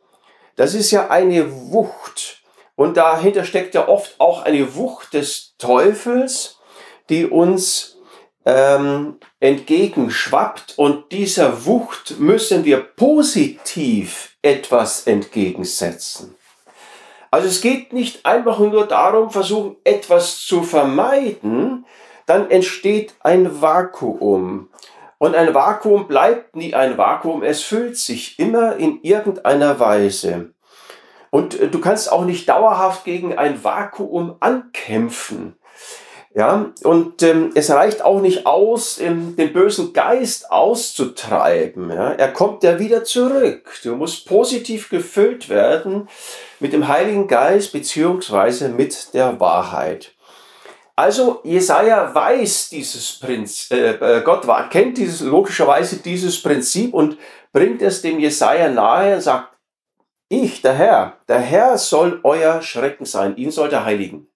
Das 0.56 0.74
ist 0.74 0.90
ja 0.90 1.08
eine 1.08 1.70
Wucht. 1.70 2.42
Und 2.74 2.96
dahinter 2.96 3.44
steckt 3.44 3.74
ja 3.74 3.88
oft 3.88 4.16
auch 4.18 4.42
eine 4.42 4.74
Wucht 4.74 5.14
des 5.14 5.54
Teufels, 5.58 6.58
die 7.08 7.26
uns 7.26 7.95
ähm, 8.46 9.18
entgegenschwappt. 9.40 10.78
Und 10.78 11.12
dieser 11.12 11.66
Wucht 11.66 12.18
müssen 12.18 12.64
wir 12.64 12.78
positiv 12.78 14.36
etwas 14.40 15.06
entgegensetzen. 15.06 16.34
Also 17.30 17.48
es 17.48 17.60
geht 17.60 17.92
nicht 17.92 18.24
einfach 18.24 18.58
nur 18.60 18.86
darum, 18.86 19.30
versuchen, 19.30 19.76
etwas 19.84 20.38
zu 20.38 20.62
vermeiden, 20.62 21.84
dann 22.24 22.50
entsteht 22.50 23.14
ein 23.20 23.60
Vakuum. 23.60 24.70
Und 25.18 25.34
ein 25.34 25.54
Vakuum 25.54 26.08
bleibt 26.08 26.56
nie 26.56 26.74
ein 26.74 26.96
Vakuum, 26.96 27.42
es 27.42 27.62
füllt 27.62 27.96
sich 27.96 28.38
immer 28.38 28.76
in 28.76 29.00
irgendeiner 29.02 29.80
Weise. 29.80 30.52
Und 31.30 31.58
äh, 31.58 31.68
du 31.68 31.80
kannst 31.80 32.10
auch 32.10 32.24
nicht 32.24 32.48
dauerhaft 32.48 33.04
gegen 33.04 33.36
ein 33.36 33.62
Vakuum 33.64 34.36
ankämpfen. 34.40 35.55
Ja, 36.36 36.70
und 36.82 37.22
ähm, 37.22 37.50
es 37.54 37.70
reicht 37.70 38.04
auch 38.04 38.20
nicht 38.20 38.44
aus, 38.44 39.00
ähm, 39.00 39.36
den 39.36 39.54
bösen 39.54 39.94
Geist 39.94 40.52
auszutreiben. 40.52 41.88
Ja. 41.88 42.12
Er 42.12 42.30
kommt 42.30 42.62
ja 42.62 42.78
wieder 42.78 43.04
zurück. 43.04 43.70
Du 43.82 43.96
musst 43.96 44.28
positiv 44.28 44.90
gefüllt 44.90 45.48
werden 45.48 46.10
mit 46.60 46.74
dem 46.74 46.88
Heiligen 46.88 47.26
Geist 47.26 47.72
beziehungsweise 47.72 48.68
mit 48.68 49.14
der 49.14 49.40
Wahrheit. 49.40 50.12
Also 50.94 51.40
Jesaja 51.42 52.14
weiß 52.14 52.68
dieses 52.68 53.18
Prinzip, 53.18 53.70
äh, 53.70 54.18
äh, 54.18 54.22
Gott 54.22 54.46
kennt 54.68 54.98
dieses, 54.98 55.22
logischerweise 55.22 55.96
dieses 56.02 56.42
Prinzip 56.42 56.92
und 56.92 57.16
bringt 57.50 57.80
es 57.80 58.02
dem 58.02 58.20
Jesaja 58.20 58.68
nahe 58.68 59.14
und 59.14 59.22
sagt, 59.22 59.56
ich, 60.28 60.60
der 60.60 60.74
Herr, 60.74 61.16
der 61.28 61.38
Herr 61.38 61.78
soll 61.78 62.20
euer 62.24 62.60
Schrecken 62.60 63.06
sein, 63.06 63.38
ihn 63.38 63.50
soll 63.50 63.70
der 63.70 63.86
heiligen. 63.86 64.28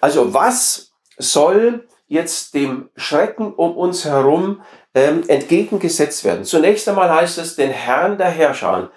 Also 0.00 0.34
was 0.34 0.92
soll 1.18 1.86
jetzt 2.06 2.54
dem 2.54 2.88
Schrecken 2.96 3.52
um 3.52 3.76
uns 3.76 4.04
herum 4.04 4.62
ähm, 4.94 5.24
entgegengesetzt 5.28 6.24
werden? 6.24 6.44
Zunächst 6.44 6.88
einmal 6.88 7.10
heißt 7.10 7.38
es, 7.38 7.56
den 7.56 7.70
Herrn 7.70 8.18
der 8.18 8.30
Herrscher, 8.30 8.90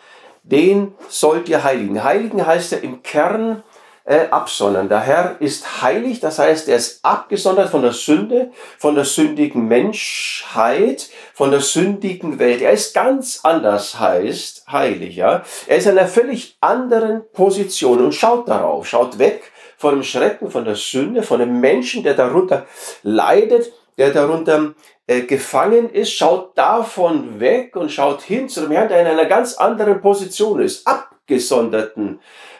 den 0.43 0.93
sollt 1.09 1.49
ihr 1.49 1.63
heiligen. 1.63 2.03
Heiligen 2.03 2.45
heißt 2.45 2.71
ja 2.71 2.77
im 2.79 3.03
Kern 3.03 3.63
äh, 4.03 4.27
absondern. 4.29 4.89
Der 4.89 5.01
Herr 5.01 5.35
ist 5.39 5.81
heilig, 5.81 6.19
das 6.19 6.39
heißt, 6.39 6.67
er 6.67 6.77
ist 6.77 7.05
abgesondert 7.05 7.69
von 7.69 7.81
der 7.81 7.91
Sünde, 7.91 8.51
von 8.79 8.95
der 8.95 9.05
sündigen 9.05 9.67
Menschheit, 9.67 11.09
von 11.33 11.51
der 11.51 11.61
sündigen 11.61 12.39
Welt. 12.39 12.61
Er 12.61 12.71
ist 12.71 12.93
ganz 12.93 13.41
anders, 13.43 13.99
heißt 13.99 14.65
heilig. 14.71 15.15
Ja? 15.15 15.43
Er 15.67 15.77
ist 15.77 15.85
in 15.85 15.97
einer 15.97 16.07
völlig 16.07 16.57
anderen 16.61 17.23
Position 17.31 18.03
und 18.03 18.13
schaut 18.13 18.47
darauf, 18.47 18.87
schaut 18.87 19.19
weg 19.19 19.50
von 19.81 19.95
dem 19.95 20.03
Schrecken, 20.03 20.51
von 20.51 20.63
der 20.63 20.75
Sünde, 20.75 21.23
von 21.23 21.39
dem 21.39 21.59
Menschen, 21.59 22.03
der 22.03 22.13
darunter 22.13 22.67
leidet, 23.01 23.73
der 23.97 24.11
darunter 24.11 24.75
äh, 25.07 25.21
gefangen 25.21 25.89
ist, 25.89 26.13
schaut 26.13 26.57
davon 26.57 27.39
weg 27.39 27.75
und 27.75 27.91
schaut 27.91 28.21
hin 28.21 28.47
zu 28.47 28.61
dem 28.61 28.71
Herrn, 28.71 28.89
der 28.89 29.01
in 29.01 29.07
einer 29.07 29.25
ganz 29.25 29.55
anderen 29.55 29.99
Position 29.99 30.61
ist, 30.61 30.87
abgesonderten 30.87 32.19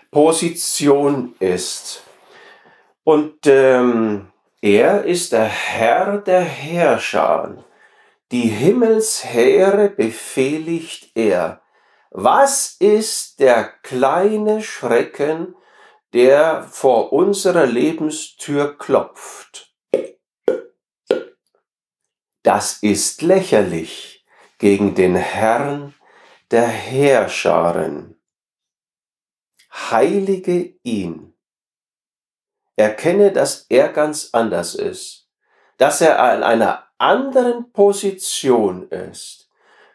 Position 0.09 1.35
ist. 1.39 2.03
Und 3.03 3.45
ähm, 3.45 4.27
er 4.61 5.05
ist 5.05 5.31
der 5.31 5.45
Herr 5.45 6.17
der 6.17 6.41
Herrscher. 6.41 7.63
Die 8.31 8.47
Himmelsheere 8.47 9.89
befehligt 9.89 11.11
er. 11.15 11.61
Was 12.09 12.75
ist 12.79 13.39
der 13.39 13.63
kleine 13.83 14.61
Schrecken, 14.61 15.55
der 16.13 16.63
vor 16.63 17.13
unserer 17.13 17.65
Lebenstür 17.65 18.77
klopft? 18.77 19.73
Das 22.43 22.79
ist 22.81 23.21
lächerlich 23.21 24.25
gegen 24.57 24.95
den 24.95 25.15
Herrn 25.15 25.93
der 26.49 26.67
Heerscharen. 26.67 28.19
Heilige 29.71 30.73
ihn. 30.83 31.33
Erkenne, 32.75 33.31
dass 33.31 33.67
er 33.69 33.89
ganz 33.89 34.29
anders 34.33 34.75
ist, 34.75 35.29
dass 35.77 36.01
er 36.01 36.35
in 36.35 36.43
einer 36.43 36.87
anderen 36.97 37.71
Position 37.71 38.89
ist, 38.89 39.49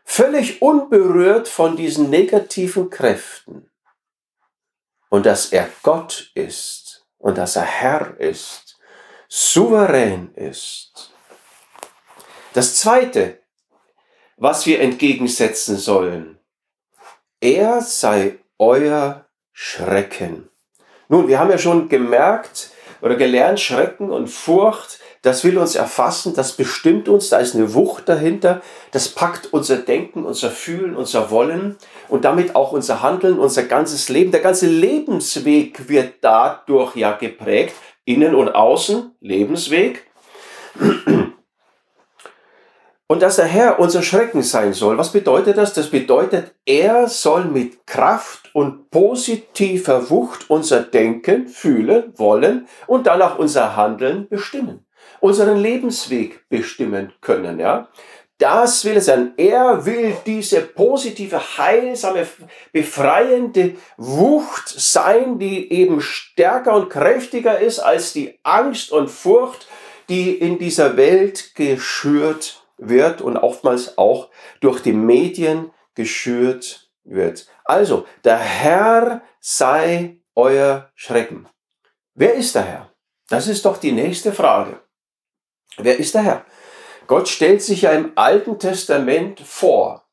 völlig 0.05 0.63
unberührt 0.63 1.49
von 1.49 1.77
diesen 1.77 2.11
negativen 2.11 2.91
Kräften 2.91 3.71
und 5.09 5.27
dass 5.27 5.53
er 5.53 5.69
Gott 5.83 6.31
ist 6.35 7.07
und 7.19 7.39
dass 7.39 7.57
er 7.57 7.63
Herr 7.63 8.19
ist, 8.19 8.79
souverän 9.29 10.33
ist. 10.35 11.13
Das 12.53 12.77
Zweite, 12.77 13.41
was 14.37 14.67
wir 14.67 14.81
entgegensetzen 14.81 15.77
sollen, 15.77 16.39
er 17.41 17.81
sei 17.81 18.39
euer 18.59 19.27
Schrecken. 19.53 20.49
Nun, 21.09 21.29
wir 21.29 21.39
haben 21.39 21.51
ja 21.51 21.59
schon 21.59 21.89
gemerkt 21.89 22.71
oder 23.01 23.17
gelernt, 23.17 23.61
Schrecken 23.61 24.11
und 24.11 24.29
Furcht, 24.29 25.01
das 25.27 25.43
will 25.43 25.59
uns 25.59 25.75
erfassen, 25.75 26.35
das 26.35 26.53
bestimmt 26.53 27.09
uns, 27.09 27.31
da 27.31 27.39
ist 27.39 27.57
eine 27.57 27.75
Wucht 27.75 28.09
dahinter, 28.09 28.63
das 28.93 29.09
packt 29.09 29.53
unser 29.53 29.79
Denken, 29.79 30.25
unser 30.25 30.51
Fühlen, 30.51 30.95
unser 30.95 31.33
Wollen 31.33 31.77
und 32.07 32.25
damit 32.25 32.55
auch 32.55 32.71
unser 32.71 33.03
Handeln, 33.03 33.41
unser 33.41 33.65
ganzes 33.65 34.09
Leben. 34.09 34.31
Der 34.31 34.41
ganze 34.41 34.69
Lebensweg 34.69 35.89
wird 35.89 36.15
dadurch 36.21 36.95
ja 36.95 37.11
geprägt, 37.11 37.75
innen 38.05 38.37
und 38.37 38.51
außen, 38.51 39.17
Lebensweg. 39.21 40.05
Und 43.09 43.23
dass 43.23 43.37
der 43.37 43.47
Herr 43.47 43.81
unser 43.81 44.03
Schrecken 44.03 44.45
sein 44.45 44.75
soll, 44.75 44.97
was 44.97 45.11
bedeutet 45.11 45.59
das? 45.59 45.73
Das 45.73 45.91
bedeutet, 45.91 46.55
er 46.65 47.09
soll 47.09 47.47
mit 47.47 47.85
Kraft 47.89 48.51
und 48.55 48.91
positiver 48.91 50.09
Wucht 50.09 50.51
unser 50.51 50.83
Denken, 50.83 51.49
Fühlen, 51.49 52.13
Wollen 52.17 52.69
und 52.87 53.09
dann 53.09 53.23
auch 53.23 53.39
unser 53.39 53.75
Handeln 53.75 54.29
bestimmen. 54.29 54.86
Unseren 55.21 55.59
Lebensweg 55.59 56.49
bestimmen 56.49 57.13
können, 57.21 57.59
ja. 57.59 57.89
Das 58.39 58.85
will 58.85 58.97
er 58.97 59.01
sein. 59.01 59.33
Er 59.39 59.87
will 59.87 60.15
diese 60.27 60.61
positive, 60.61 61.41
heilsame, 61.57 62.27
befreiende 62.71 63.77
Wucht 63.97 64.69
sein, 64.69 65.39
die 65.39 65.73
eben 65.73 66.03
stärker 66.03 66.75
und 66.75 66.91
kräftiger 66.91 67.59
ist 67.59 67.79
als 67.79 68.13
die 68.13 68.39
Angst 68.43 68.93
und 68.93 69.09
Furcht, 69.11 69.67
die 70.11 70.35
in 70.35 70.59
dieser 70.59 70.99
Welt 70.99 71.55
geschürt 71.55 72.63
wird 72.77 73.23
und 73.23 73.39
oftmals 73.39 73.97
auch 73.97 74.29
durch 74.61 74.83
die 74.83 74.93
Medien 74.93 75.71
geschürt 75.95 76.91
wird. 77.05 77.47
Also, 77.65 78.07
der 78.23 78.39
Herr 78.39 79.23
sei 79.41 80.19
euer 80.35 80.91
Schrecken. 80.95 81.49
Wer 82.15 82.35
ist 82.35 82.55
der 82.55 82.63
Herr? 82.63 82.93
Das 83.29 83.49
ist 83.49 83.65
doch 83.65 83.79
die 83.79 83.93
nächste 83.93 84.33
Frage. 84.33 84.81
Wer 85.79 85.99
ist 85.99 86.15
der 86.15 86.23
Herr? 86.23 86.45
Gott 87.07 87.29
stellt 87.29 87.63
sich 87.63 87.83
ja 87.83 87.91
im 87.91 88.13
Alten 88.15 88.59
Testament 88.59 89.41
vor 89.41 90.05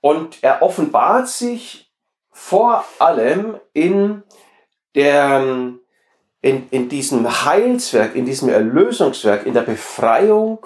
und 0.00 0.38
er 0.42 0.62
offenbart 0.62 1.28
sich 1.28 1.90
vor 2.30 2.84
allem 2.98 3.58
in, 3.72 4.22
der, 4.94 5.74
in, 6.40 6.68
in 6.70 6.88
diesem 6.88 7.44
Heilswerk, 7.44 8.14
in 8.14 8.24
diesem 8.24 8.48
Erlösungswerk, 8.48 9.46
in 9.46 9.54
der 9.54 9.62
Befreiung 9.62 10.64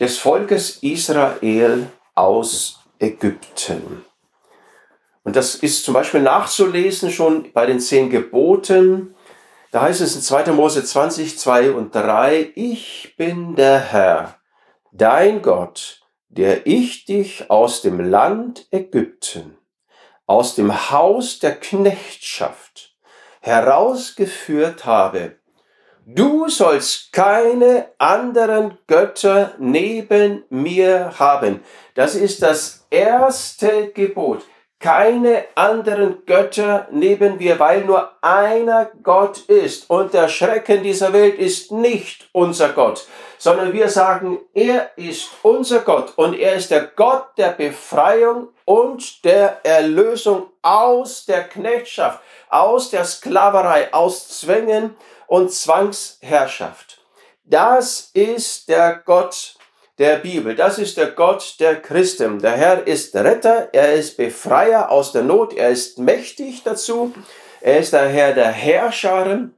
des 0.00 0.18
Volkes 0.18 0.78
Israel 0.82 1.86
aus 2.14 2.80
Ägypten. 2.98 4.04
Und 5.22 5.36
das 5.36 5.54
ist 5.54 5.84
zum 5.84 5.94
Beispiel 5.94 6.22
nachzulesen 6.22 7.10
schon 7.10 7.52
bei 7.52 7.66
den 7.66 7.80
zehn 7.80 8.10
Geboten. 8.10 9.14
Da 9.70 9.82
heißt 9.82 10.00
es 10.00 10.16
in 10.16 10.22
2. 10.22 10.52
Mose 10.52 10.82
20, 10.82 11.38
2 11.38 11.72
und 11.72 11.94
3, 11.94 12.52
ich 12.54 13.14
bin 13.18 13.54
der 13.54 13.78
Herr, 13.78 14.36
dein 14.92 15.42
Gott, 15.42 16.00
der 16.30 16.66
ich 16.66 17.04
dich 17.04 17.50
aus 17.50 17.82
dem 17.82 18.00
Land 18.00 18.66
Ägypten, 18.70 19.58
aus 20.26 20.54
dem 20.54 20.90
Haus 20.90 21.38
der 21.38 21.54
Knechtschaft 21.54 22.94
herausgeführt 23.40 24.86
habe. 24.86 25.36
Du 26.06 26.48
sollst 26.48 27.12
keine 27.12 27.88
anderen 27.98 28.78
Götter 28.86 29.54
neben 29.58 30.44
mir 30.48 31.18
haben. 31.18 31.62
Das 31.94 32.14
ist 32.14 32.40
das 32.40 32.86
erste 32.88 33.88
Gebot. 33.88 34.44
Keine 34.80 35.44
anderen 35.56 36.24
Götter 36.24 36.86
neben 36.92 37.38
mir, 37.38 37.58
weil 37.58 37.84
nur 37.84 38.12
einer 38.22 38.90
Gott 39.02 39.38
ist. 39.48 39.90
Und 39.90 40.14
der 40.14 40.28
Schrecken 40.28 40.84
dieser 40.84 41.12
Welt 41.12 41.36
ist 41.36 41.72
nicht 41.72 42.28
unser 42.32 42.68
Gott, 42.68 43.06
sondern 43.38 43.72
wir 43.72 43.88
sagen, 43.88 44.38
er 44.54 44.90
ist 44.96 45.30
unser 45.42 45.80
Gott 45.80 46.12
und 46.16 46.38
er 46.38 46.54
ist 46.54 46.70
der 46.70 46.82
Gott 46.82 47.26
der 47.36 47.50
Befreiung 47.50 48.48
und 48.64 49.24
der 49.24 49.64
Erlösung 49.64 50.46
aus 50.62 51.24
der 51.26 51.42
Knechtschaft, 51.44 52.20
aus 52.48 52.90
der 52.90 53.04
Sklaverei, 53.04 53.92
aus 53.92 54.28
Zwängen 54.40 54.96
und 55.26 55.52
Zwangsherrschaft. 55.52 56.98
Das 57.44 58.10
ist 58.12 58.68
der 58.68 59.02
Gott 59.04 59.57
der 59.98 60.16
Bibel. 60.16 60.54
Das 60.54 60.78
ist 60.78 60.96
der 60.96 61.10
Gott 61.10 61.56
der 61.58 61.76
Christen. 61.80 62.38
Der 62.38 62.52
Herr 62.52 62.86
ist 62.86 63.14
Retter, 63.14 63.68
er 63.72 63.94
ist 63.94 64.16
Befreier 64.16 64.90
aus 64.90 65.12
der 65.12 65.22
Not, 65.22 65.54
er 65.54 65.70
ist 65.70 65.98
mächtig 65.98 66.62
dazu. 66.62 67.12
Er 67.60 67.78
ist 67.78 67.92
der 67.92 68.08
Herr 68.08 68.32
der 68.32 68.50
Herrscharen, 68.50 69.54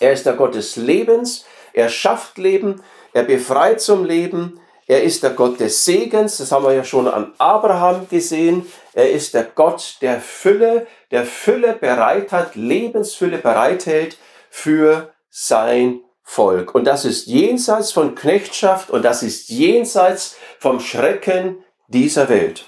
er 0.00 0.12
ist 0.12 0.24
der 0.24 0.32
Gott 0.34 0.54
des 0.54 0.76
Lebens, 0.76 1.44
er 1.74 1.90
schafft 1.90 2.38
Leben, 2.38 2.82
er 3.12 3.24
befreit 3.24 3.80
zum 3.80 4.04
Leben, 4.04 4.60
er 4.86 5.02
ist 5.02 5.22
der 5.22 5.30
Gott 5.30 5.60
des 5.60 5.84
Segens, 5.84 6.38
das 6.38 6.50
haben 6.50 6.64
wir 6.64 6.72
ja 6.72 6.84
schon 6.84 7.06
an 7.06 7.34
Abraham 7.36 8.08
gesehen. 8.08 8.64
Er 8.94 9.10
ist 9.10 9.34
der 9.34 9.44
Gott 9.44 9.98
der 10.00 10.18
Fülle, 10.18 10.86
der 11.10 11.26
Fülle 11.26 11.74
bereit 11.74 12.32
hat, 12.32 12.56
Lebensfülle 12.56 13.36
bereithält 13.36 14.16
für 14.48 15.12
sein 15.28 16.00
Volk. 16.28 16.74
Und 16.74 16.84
das 16.84 17.06
ist 17.06 17.26
jenseits 17.26 17.90
von 17.90 18.14
Knechtschaft 18.14 18.90
und 18.90 19.02
das 19.02 19.22
ist 19.22 19.48
jenseits 19.48 20.36
vom 20.58 20.78
Schrecken 20.78 21.64
dieser 21.88 22.28
Welt. 22.28 22.66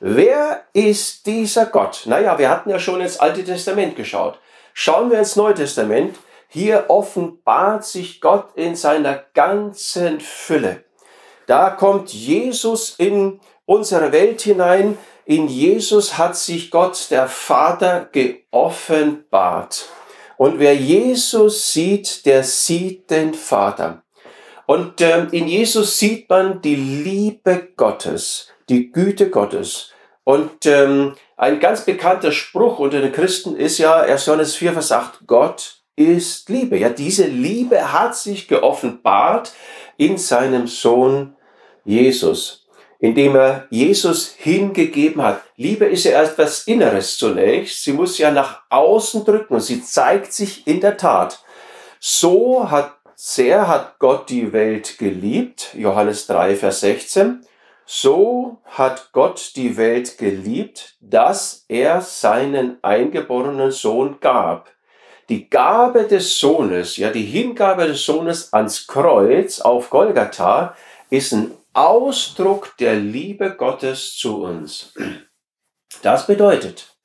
Wer 0.00 0.64
ist 0.72 1.24
dieser 1.26 1.66
Gott? 1.66 2.02
Naja, 2.06 2.38
wir 2.40 2.50
hatten 2.50 2.70
ja 2.70 2.80
schon 2.80 3.00
ins 3.00 3.20
Alte 3.20 3.44
Testament 3.44 3.94
geschaut. 3.94 4.40
Schauen 4.74 5.12
wir 5.12 5.20
ins 5.20 5.36
Neue 5.36 5.54
Testament. 5.54 6.16
Hier 6.48 6.86
offenbart 6.88 7.84
sich 7.84 8.20
Gott 8.20 8.48
in 8.56 8.74
seiner 8.74 9.22
ganzen 9.32 10.20
Fülle. 10.20 10.82
Da 11.46 11.70
kommt 11.70 12.12
Jesus 12.12 12.96
in 12.98 13.38
unsere 13.64 14.10
Welt 14.10 14.40
hinein. 14.40 14.98
In 15.24 15.46
Jesus 15.46 16.18
hat 16.18 16.36
sich 16.36 16.72
Gott, 16.72 17.10
der 17.10 17.28
Vater, 17.28 18.08
geoffenbart. 18.10 19.88
Und 20.38 20.60
wer 20.60 20.74
Jesus 20.74 21.72
sieht, 21.72 22.24
der 22.24 22.44
sieht 22.44 23.10
den 23.10 23.34
Vater. 23.34 24.04
Und 24.66 25.00
äh, 25.00 25.24
in 25.32 25.48
Jesus 25.48 25.98
sieht 25.98 26.30
man 26.30 26.62
die 26.62 26.76
Liebe 26.76 27.68
Gottes, 27.76 28.48
die 28.68 28.92
Güte 28.92 29.30
Gottes. 29.30 29.90
Und 30.24 30.64
ähm, 30.66 31.14
ein 31.36 31.58
ganz 31.58 31.84
bekannter 31.84 32.32
Spruch 32.32 32.78
unter 32.78 33.00
den 33.00 33.12
Christen 33.12 33.56
ist 33.56 33.78
ja, 33.78 33.96
1. 33.96 34.26
Johannes 34.26 34.54
4, 34.54 34.74
Vers 34.74 34.92
8, 34.92 35.26
Gott 35.26 35.82
ist 35.96 36.48
Liebe. 36.48 36.78
Ja, 36.78 36.90
diese 36.90 37.26
Liebe 37.26 37.92
hat 37.92 38.14
sich 38.14 38.46
geoffenbart 38.46 39.52
in 39.96 40.18
seinem 40.18 40.68
Sohn 40.68 41.34
Jesus 41.84 42.67
indem 42.98 43.36
er 43.36 43.66
Jesus 43.70 44.34
hingegeben 44.36 45.22
hat. 45.22 45.42
Liebe 45.56 45.86
ist 45.86 46.04
ja 46.04 46.12
erst 46.12 46.38
was 46.38 46.66
Inneres 46.66 47.16
zunächst. 47.16 47.84
Sie 47.84 47.92
muss 47.92 48.18
ja 48.18 48.30
nach 48.30 48.62
außen 48.70 49.24
drücken 49.24 49.54
und 49.54 49.60
sie 49.60 49.82
zeigt 49.82 50.32
sich 50.32 50.66
in 50.66 50.80
der 50.80 50.96
Tat. 50.96 51.42
So 52.00 52.70
hat 52.70 52.94
sehr 53.14 53.66
hat 53.66 53.98
Gott 53.98 54.30
die 54.30 54.52
Welt 54.52 54.98
geliebt. 54.98 55.74
Johannes 55.74 56.26
3, 56.26 56.56
Vers 56.56 56.80
16. 56.80 57.44
So 57.84 58.58
hat 58.66 59.10
Gott 59.12 59.52
die 59.56 59.76
Welt 59.76 60.18
geliebt, 60.18 60.96
dass 61.00 61.64
er 61.68 62.00
seinen 62.00 62.78
eingeborenen 62.82 63.70
Sohn 63.70 64.18
gab. 64.20 64.70
Die 65.28 65.48
Gabe 65.50 66.04
des 66.04 66.38
Sohnes, 66.38 66.96
ja, 66.96 67.10
die 67.10 67.24
Hingabe 67.24 67.86
des 67.86 68.04
Sohnes 68.04 68.52
ans 68.52 68.86
Kreuz 68.86 69.60
auf 69.60 69.90
Golgatha 69.90 70.74
ist 71.10 71.32
ein 71.32 71.52
Ausdruck 71.78 72.76
der 72.78 72.96
Liebe 72.96 73.54
Gottes 73.54 74.16
zu 74.16 74.42
uns. 74.42 74.94
Das 76.02 76.26
bedeutet, 76.26 76.96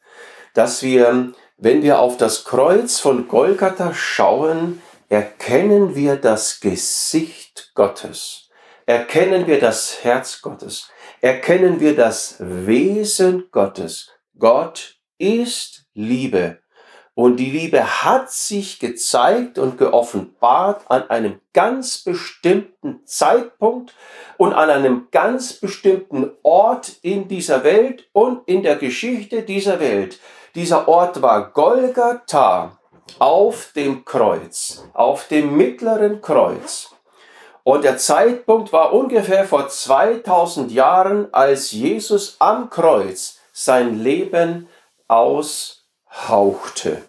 dass 0.55 0.81
wir, 0.81 1.33
wenn 1.57 1.83
wir 1.83 1.99
auf 1.99 2.17
das 2.17 2.43
Kreuz 2.43 2.99
von 2.99 3.27
Golgatha 3.27 3.93
schauen, 3.93 4.81
erkennen 5.09 5.95
wir 5.95 6.15
das 6.15 6.59
Gesicht 6.59 7.71
Gottes, 7.75 8.49
erkennen 8.87 9.45
wir 9.45 9.59
das 9.59 10.03
Herz 10.03 10.41
Gottes, 10.41 10.89
erkennen 11.21 11.79
wir 11.79 11.95
das 11.95 12.37
Wesen 12.39 13.49
Gottes. 13.51 14.09
Gott 14.39 14.95
ist 15.19 15.85
Liebe. 15.93 16.62
Und 17.15 17.37
die 17.37 17.51
Liebe 17.51 18.03
hat 18.03 18.31
sich 18.31 18.79
gezeigt 18.79 19.59
und 19.59 19.77
geoffenbart 19.77 20.81
an 20.89 21.09
einem 21.11 21.39
ganz 21.53 21.99
bestimmten 21.99 23.01
Zeitpunkt 23.05 23.93
und 24.37 24.53
an 24.53 24.71
einem 24.71 25.07
ganz 25.11 25.53
bestimmten 25.53 26.31
Ort 26.41 26.93
in 27.03 27.27
dieser 27.27 27.63
Welt 27.63 28.09
und 28.13 28.47
in 28.47 28.63
der 28.63 28.77
Geschichte 28.77 29.43
dieser 29.43 29.79
Welt. 29.79 30.19
Dieser 30.55 30.87
Ort 30.87 31.21
war 31.21 31.51
Golgatha 31.51 32.79
auf 33.19 33.71
dem 33.75 34.05
Kreuz, 34.05 34.83
auf 34.93 35.27
dem 35.27 35.55
mittleren 35.55 36.19
Kreuz. 36.21 36.95
Und 37.63 37.83
der 37.83 37.97
Zeitpunkt 37.97 38.73
war 38.73 38.91
ungefähr 38.91 39.45
vor 39.45 39.67
2000 39.67 40.71
Jahren, 40.71 41.31
als 41.31 41.71
Jesus 41.71 42.37
am 42.39 42.71
Kreuz 42.71 43.39
sein 43.53 43.99
Leben 43.99 44.67
aushauchte. 46.13 47.03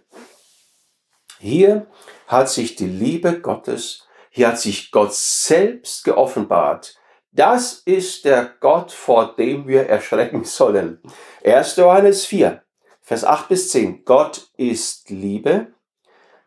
Hier 1.38 1.86
hat 2.26 2.48
sich 2.48 2.76
die 2.76 2.86
Liebe 2.86 3.40
Gottes, 3.40 4.06
hier 4.30 4.48
hat 4.48 4.58
sich 4.58 4.90
Gott 4.90 5.14
selbst 5.14 6.04
geoffenbart. 6.04 6.96
Das 7.30 7.82
ist 7.84 8.24
der 8.24 8.52
Gott, 8.60 8.92
vor 8.92 9.34
dem 9.36 9.66
wir 9.66 9.86
erschrecken 9.88 10.44
sollen. 10.44 11.00
1. 11.44 11.76
Johannes 11.76 12.26
4, 12.26 12.62
Vers 13.02 13.24
8 13.24 13.48
bis 13.48 13.70
10. 13.70 14.04
Gott 14.04 14.48
ist 14.56 15.10
Liebe. 15.10 15.68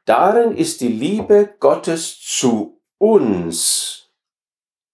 Darin 0.06 0.56
ist 0.56 0.82
die 0.82 0.88
Liebe 0.88 1.56
Gottes 1.60 2.20
zu 2.20 2.82
uns. 2.98 4.10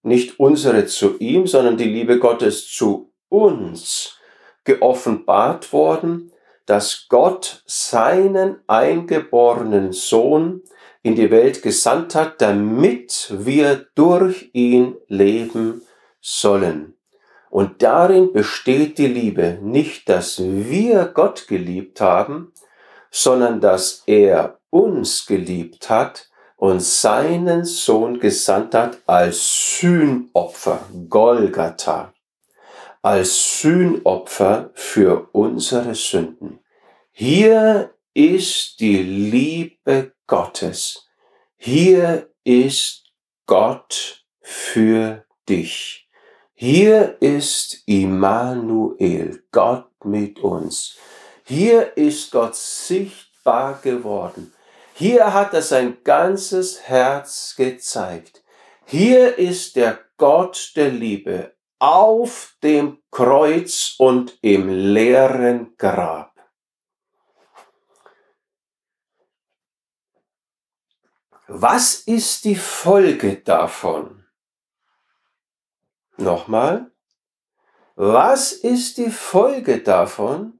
Nicht 0.02 0.38
unsere 0.38 0.86
zu 0.86 1.18
ihm, 1.18 1.46
sondern 1.46 1.78
die 1.78 1.84
Liebe 1.84 2.18
Gottes 2.18 2.68
zu 2.68 3.12
uns 3.30 4.18
geoffenbart 4.64 5.72
worden, 5.72 6.33
dass 6.66 7.06
Gott 7.08 7.62
seinen 7.66 8.58
eingeborenen 8.66 9.92
Sohn 9.92 10.62
in 11.02 11.14
die 11.14 11.30
Welt 11.30 11.62
gesandt 11.62 12.14
hat, 12.14 12.40
damit 12.40 13.32
wir 13.38 13.86
durch 13.94 14.50
ihn 14.54 14.96
leben 15.08 15.82
sollen. 16.20 16.94
Und 17.50 17.82
darin 17.82 18.32
besteht 18.32 18.98
die 18.98 19.06
Liebe, 19.06 19.58
nicht 19.62 20.08
dass 20.08 20.42
wir 20.42 21.04
Gott 21.04 21.46
geliebt 21.46 22.00
haben, 22.00 22.52
sondern 23.10 23.60
dass 23.60 24.02
er 24.06 24.58
uns 24.70 25.26
geliebt 25.26 25.90
hat 25.90 26.30
und 26.56 26.82
seinen 26.82 27.64
Sohn 27.64 28.18
gesandt 28.18 28.74
hat 28.74 28.98
als 29.06 29.78
Sühnopfer, 29.78 30.80
Golgatha 31.08 32.13
als 33.04 33.60
Sühnopfer 33.60 34.70
für 34.72 35.28
unsere 35.32 35.94
Sünden. 35.94 36.60
Hier 37.12 37.90
ist 38.14 38.80
die 38.80 39.02
Liebe 39.02 40.14
Gottes. 40.26 41.06
Hier 41.58 42.30
ist 42.44 43.04
Gott 43.44 44.24
für 44.40 45.26
dich. 45.46 46.08
Hier 46.54 47.18
ist 47.20 47.82
Immanuel, 47.84 49.44
Gott 49.52 49.90
mit 50.06 50.38
uns. 50.38 50.96
Hier 51.44 51.98
ist 51.98 52.32
Gott 52.32 52.56
sichtbar 52.56 53.80
geworden. 53.82 54.54
Hier 54.94 55.34
hat 55.34 55.52
er 55.52 55.60
sein 55.60 55.98
ganzes 56.04 56.80
Herz 56.84 57.54
gezeigt. 57.54 58.42
Hier 58.86 59.36
ist 59.36 59.76
der 59.76 59.98
Gott 60.16 60.72
der 60.74 60.88
Liebe 60.88 61.53
auf 61.84 62.56
dem 62.62 63.02
Kreuz 63.10 63.96
und 63.98 64.38
im 64.40 64.70
leeren 64.70 65.76
Grab. 65.76 66.32
Was 71.46 71.96
ist 71.96 72.46
die 72.46 72.56
Folge 72.56 73.36
davon? 73.36 74.24
Nochmal. 76.16 76.90
Was 77.96 78.52
ist 78.52 78.96
die 78.96 79.10
Folge 79.10 79.82
davon, 79.82 80.58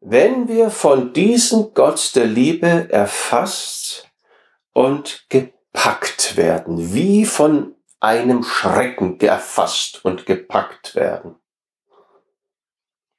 wenn 0.00 0.48
wir 0.48 0.70
von 0.70 1.12
diesem 1.12 1.74
Gott 1.74 2.16
der 2.16 2.26
Liebe 2.26 2.90
erfasst 2.90 4.10
und 4.72 5.26
gepackt 5.28 6.36
werden, 6.36 6.92
wie 6.92 7.24
von 7.24 7.75
einem 8.06 8.44
Schrecken 8.44 9.18
erfasst 9.18 10.04
und 10.04 10.26
gepackt 10.26 10.94
werden. 10.94 11.34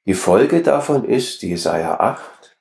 Die 0.06 0.14
Folge 0.14 0.62
davon 0.62 1.04
ist, 1.04 1.42
Jesaja 1.42 2.00
8, 2.00 2.56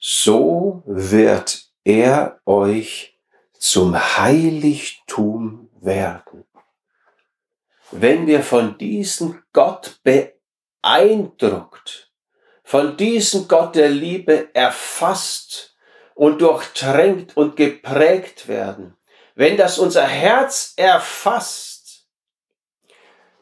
so 0.00 0.82
wird 0.84 1.70
er 1.84 2.40
euch 2.44 3.20
zum 3.56 3.94
Heiligtum 3.96 5.70
werden. 5.80 6.44
Wenn 7.92 8.26
wir 8.26 8.42
von 8.42 8.76
diesem 8.76 9.44
Gott 9.52 10.00
beeindruckt, 10.82 12.10
von 12.64 12.96
diesem 12.96 13.46
Gott 13.46 13.76
der 13.76 13.90
Liebe 13.90 14.52
erfasst 14.54 15.76
und 16.16 16.40
durchtränkt 16.40 17.36
und 17.36 17.54
geprägt 17.54 18.48
werden, 18.48 18.96
wenn 19.36 19.56
das 19.56 19.78
unser 19.78 20.06
Herz 20.06 20.72
erfasst, 20.76 22.06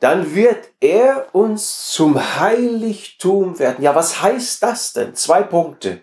dann 0.01 0.35
wird 0.35 0.69
er 0.81 1.29
uns 1.33 1.93
zum 1.93 2.39
Heiligtum 2.39 3.59
werden. 3.59 3.83
Ja, 3.83 3.95
was 3.95 4.21
heißt 4.21 4.63
das 4.63 4.93
denn? 4.93 5.15
Zwei 5.15 5.43
Punkte 5.43 6.03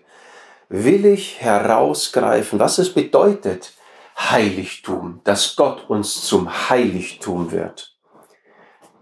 will 0.68 1.04
ich 1.04 1.40
herausgreifen, 1.40 2.58
was 2.58 2.78
es 2.78 2.92
bedeutet, 2.92 3.74
Heiligtum, 4.16 5.20
dass 5.24 5.54
Gott 5.56 5.88
uns 5.88 6.24
zum 6.24 6.70
Heiligtum 6.70 7.52
wird. 7.52 7.96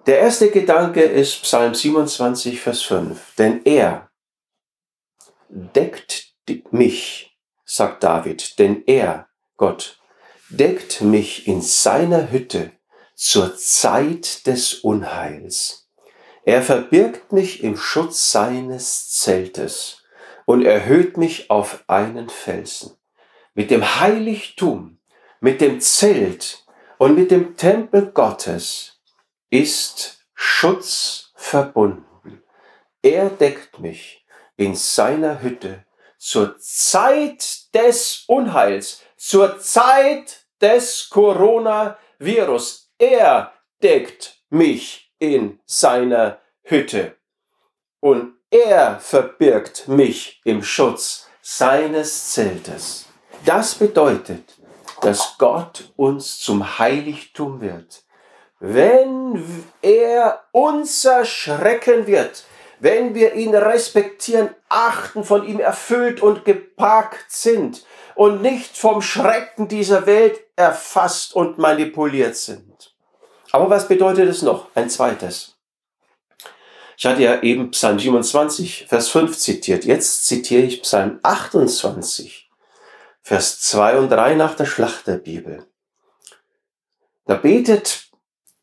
Der 0.07 0.18
erste 0.18 0.50
Gedanke 0.50 1.03
ist 1.03 1.42
Psalm 1.42 1.74
27, 1.74 2.61
Vers 2.61 2.83
5. 2.83 3.37
Denn 3.37 3.64
er 3.64 4.11
deckt 5.48 6.35
mich, 6.72 7.38
sagt 7.64 8.03
David, 8.03 8.59
denn 8.59 8.83
er, 8.87 9.29
Gott, 9.57 9.99
deckt 10.50 11.00
mich 11.00 11.46
in 11.46 11.62
seiner 11.62 12.30
Hütte 12.32 12.72
zur 13.14 13.56
Zeit 13.56 14.46
des 14.46 14.74
Unheils. 14.74 15.88
Er 16.44 16.62
verbirgt 16.62 17.32
mich 17.32 17.62
im 17.62 17.76
Schutz 17.76 18.32
seines 18.32 19.10
Zeltes 19.10 20.02
und 20.46 20.64
erhöht 20.64 21.16
mich 21.16 21.50
auf 21.50 21.84
einen 21.86 22.28
Felsen. 22.28 22.96
Mit 23.54 23.70
dem 23.70 24.00
Heiligtum, 24.00 24.98
mit 25.40 25.60
dem 25.60 25.80
Zelt 25.80 26.64
und 26.98 27.14
mit 27.14 27.30
dem 27.30 27.56
Tempel 27.56 28.10
Gottes 28.10 29.00
ist 29.50 30.26
Schutz 30.34 31.32
verbunden. 31.36 32.42
Er 33.02 33.30
deckt 33.30 33.78
mich 33.78 34.26
in 34.56 34.74
seiner 34.74 35.42
Hütte 35.42 35.84
zur 36.18 36.58
Zeit 36.58 37.72
des 37.74 38.24
Unheils, 38.26 39.02
zur 39.16 39.58
Zeit 39.58 40.39
des 40.60 41.08
Coronavirus. 41.10 42.92
Er 42.98 43.52
deckt 43.82 44.42
mich 44.50 45.12
in 45.18 45.60
seiner 45.64 46.38
Hütte 46.62 47.16
und 48.00 48.34
er 48.50 48.98
verbirgt 48.98 49.88
mich 49.88 50.40
im 50.44 50.62
Schutz 50.62 51.28
seines 51.40 52.32
Zeltes. 52.32 53.06
Das 53.44 53.74
bedeutet, 53.74 54.56
dass 55.02 55.36
Gott 55.38 55.92
uns 55.96 56.38
zum 56.38 56.78
Heiligtum 56.78 57.60
wird. 57.60 58.02
Wenn 58.58 59.64
er 59.80 60.44
unser 60.52 61.24
Schrecken 61.24 62.06
wird, 62.06 62.44
wenn 62.80 63.14
wir 63.14 63.34
ihn 63.34 63.54
respektieren, 63.54 64.50
achten, 64.68 65.22
von 65.22 65.46
ihm 65.46 65.60
erfüllt 65.60 66.22
und 66.22 66.44
gepackt 66.44 67.30
sind 67.30 67.84
und 68.14 68.42
nicht 68.42 68.76
vom 68.76 69.02
Schrecken 69.02 69.68
dieser 69.68 70.06
Welt 70.06 70.40
erfasst 70.56 71.34
und 71.34 71.58
manipuliert 71.58 72.36
sind. 72.36 72.94
Aber 73.52 73.70
was 73.70 73.86
bedeutet 73.86 74.28
es 74.28 74.42
noch? 74.42 74.74
Ein 74.74 74.88
zweites. 74.90 75.56
Ich 76.96 77.06
hatte 77.06 77.22
ja 77.22 77.42
eben 77.42 77.70
Psalm 77.70 77.98
27, 77.98 78.86
Vers 78.88 79.08
5 79.08 79.36
zitiert. 79.38 79.84
Jetzt 79.84 80.26
zitiere 80.26 80.62
ich 80.62 80.82
Psalm 80.82 81.18
28, 81.22 82.50
Vers 83.22 83.60
2 83.60 83.98
und 83.98 84.10
3 84.10 84.34
nach 84.34 84.54
der 84.54 84.66
Schlachterbibel. 84.66 85.66
Da 87.24 87.36
betet, 87.36 88.10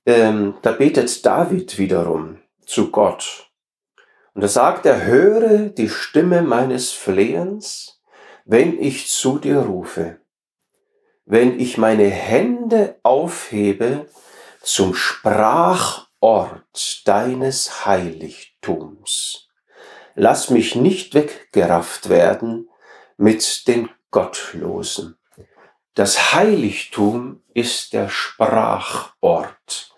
ähm, 0.05 0.55
da 0.61 0.71
betet 0.71 1.25
David 1.25 1.77
wiederum 1.77 2.39
zu 2.65 2.91
Gott 2.91 3.46
Und 4.37 4.43
da 4.43 4.49
sagt 4.49 4.85
er, 4.85 5.03
höre 5.03 5.69
die 5.69 5.89
Stimme 5.89 6.43
meines 6.43 6.91
Flehens, 6.91 8.03
wenn 8.45 8.79
ich 8.79 9.09
zu 9.09 9.39
dir 9.39 9.61
rufe, 9.61 10.19
wenn 11.25 11.59
ich 11.59 11.79
meine 11.79 12.07
Hände 12.07 12.99
aufhebe 13.01 14.05
zum 14.61 14.93
Sprachort 14.93 16.61
deines 17.05 17.87
Heiligtums. 17.87 19.47
Lass 20.13 20.51
mich 20.51 20.75
nicht 20.75 21.15
weggerafft 21.15 22.09
werden 22.09 22.69
mit 23.17 23.67
den 23.67 23.89
Gottlosen. 24.11 25.17
Das 25.95 26.35
Heiligtum 26.35 27.41
ist 27.55 27.91
der 27.91 28.07
Sprachort. 28.07 29.95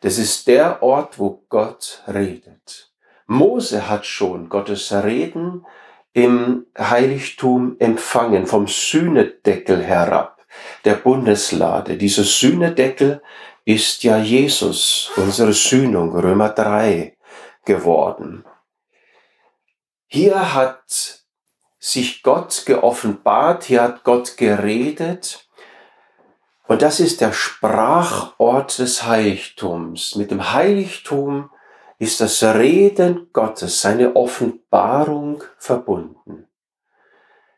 Das 0.00 0.18
ist 0.18 0.48
der 0.48 0.82
Ort, 0.82 1.20
wo 1.20 1.44
Gott 1.48 2.02
redet. 2.08 2.90
Mose 3.26 3.88
hat 3.88 4.06
schon 4.06 4.48
Gottes 4.48 4.92
Reden 4.92 5.66
im 6.12 6.66
Heiligtum 6.78 7.76
empfangen, 7.78 8.46
vom 8.46 8.66
Sühnedeckel 8.66 9.82
herab, 9.82 10.44
der 10.84 10.94
Bundeslade. 10.94 11.96
Dieser 11.96 12.24
Sühnedeckel 12.24 13.20
ist 13.64 14.04
ja 14.04 14.16
Jesus, 14.16 15.10
unsere 15.16 15.52
Sühnung, 15.52 16.16
Römer 16.16 16.50
3 16.50 17.16
geworden. 17.64 18.44
Hier 20.06 20.54
hat 20.54 21.24
sich 21.78 22.22
Gott 22.22 22.62
geoffenbart, 22.64 23.64
hier 23.64 23.82
hat 23.82 24.04
Gott 24.04 24.36
geredet. 24.36 25.48
Und 26.68 26.82
das 26.82 27.00
ist 27.00 27.20
der 27.20 27.32
Sprachort 27.32 28.78
des 28.78 29.04
Heiligtums. 29.04 30.14
Mit 30.14 30.30
dem 30.30 30.52
Heiligtum 30.52 31.50
ist 31.98 32.20
das 32.20 32.42
Reden 32.42 33.30
Gottes, 33.32 33.80
seine 33.80 34.16
Offenbarung 34.16 35.42
verbunden. 35.58 36.46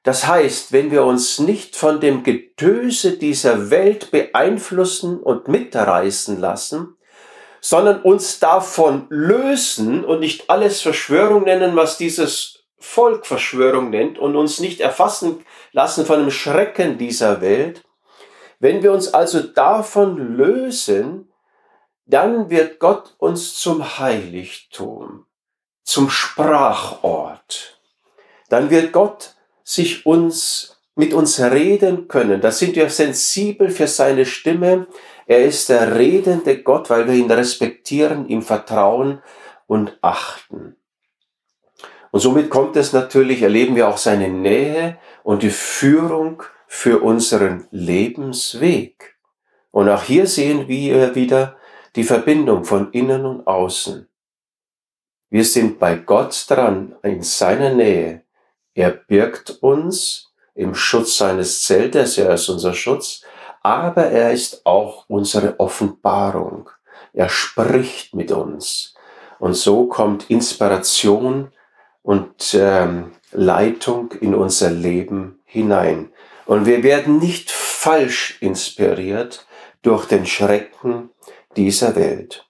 Das 0.05 0.27
heißt, 0.27 0.73
wenn 0.73 0.91
wir 0.91 1.05
uns 1.05 1.39
nicht 1.39 1.77
von 1.77 2.01
dem 2.01 2.23
Getöse 2.23 3.19
dieser 3.19 3.71
Welt 3.71 4.11
beeinflussen 4.11 5.19
und 5.21 5.49
mitreißen 5.49 6.41
lassen, 6.41 6.97
sondern 7.61 8.03
uns 8.03 8.39
davon 8.39 9.07
lösen 9.11 10.05
und 10.05 10.21
nicht 10.21 10.49
alles 10.49 10.81
Verschwörung 10.81 11.45
nennen, 11.45 11.75
was 11.77 11.99
dieses 11.99 12.65
Volk 12.79 13.27
Verschwörung 13.27 13.91
nennt 13.91 14.19
und 14.19 14.37
uns 14.37 14.61
nicht 14.61 14.81
erfassen 14.81 15.45
lassen 15.73 16.07
von 16.07 16.21
dem 16.21 16.31
Schrecken 16.31 16.97
dieser 16.97 17.41
Welt, 17.41 17.85
wenn 18.61 18.83
wir 18.83 18.93
uns 18.93 19.13
also 19.13 19.41
davon 19.41 20.37
lösen, 20.37 21.28
dann 22.09 22.49
wird 22.49 22.81
Gott 22.81 23.15
uns 23.19 23.55
zum 23.55 23.99
Heiligtum, 23.99 25.27
zum 25.85 26.09
Sprachort. 26.09 27.81
Dann 28.49 28.71
wird 28.71 28.93
Gott 28.93 29.35
sich 29.63 30.07
uns 30.07 30.81
mit 30.95 31.13
uns 31.13 31.39
reden 31.39 32.09
können. 32.09 32.41
Da 32.41 32.51
sind 32.51 32.77
wir 32.77 32.89
sensibel 32.89 33.69
für 33.69 33.87
seine 33.87 34.25
Stimme. 34.25 34.87
Er 35.27 35.45
ist 35.45 35.69
der 35.69 35.97
redende 35.97 36.63
Gott, 36.63 36.89
weil 36.89 37.07
wir 37.07 37.15
ihn 37.15 37.31
respektieren, 37.31 38.27
ihm 38.27 38.41
vertrauen 38.41 39.23
und 39.67 39.99
achten. 40.01 40.77
Und 42.11 42.21
somit 42.21 42.49
kommt 42.49 42.75
es 42.77 42.95
natürlich, 42.95 43.43
erleben 43.43 43.77
wir 43.77 43.87
auch 43.87 43.99
seine 43.99 44.31
Nähe 44.31 44.99
und 45.25 45.43
die 45.43 45.51
Führung 45.51 46.43
für 46.67 47.03
unseren 47.03 47.69
Lebensweg. 47.71 49.17
Und 49.71 49.91
auch 49.91 50.03
hier 50.03 50.27
sehen 50.27 50.69
wir 50.69 51.15
wieder, 51.15 51.58
die 51.99 52.05
Verbindung 52.05 52.65
von 52.65 52.93
innen 52.93 53.27
und 53.27 53.45
außen. 53.49 54.09
Wir 55.31 55.45
sind 55.45 55.81
bei 55.81 55.97
Gott 55.97 56.45
dran, 56.49 56.95
in 57.03 57.23
seiner 57.23 57.71
Nähe. 57.75 58.23
Er 58.73 58.91
birgt 58.91 59.59
uns 59.63 60.33
im 60.55 60.77
Schutz 60.77 61.19
seines 61.19 61.65
Zeltes, 61.65 62.17
er 62.17 62.35
ist 62.35 62.49
unser 62.51 62.73
Schutz, 62.73 63.23
aber 63.63 64.05
er 64.05 64.31
ist 64.31 64.65
auch 64.65 65.07
unsere 65.09 65.59
Offenbarung. 65.59 66.71
Er 67.15 67.29
spricht 67.29 68.15
mit 68.15 68.31
uns. 68.31 68.95
Und 69.41 69.55
so 69.55 69.87
kommt 69.87 70.31
Inspiration 70.31 71.51
und 72.03 72.55
ähm, 72.55 73.11
Leitung 73.33 74.13
in 74.21 74.37
unser 74.37 74.71
Leben 74.71 75.41
hinein. 75.47 76.13
Und 76.47 76.65
wir 76.65 76.85
werden 76.85 77.19
nicht 77.19 77.51
falsch 77.51 78.41
inspiriert 78.41 79.49
durch 79.83 80.07
den 80.07 80.27
Schrecken 80.27 81.11
dieser 81.59 81.97
Welt. 81.97 82.49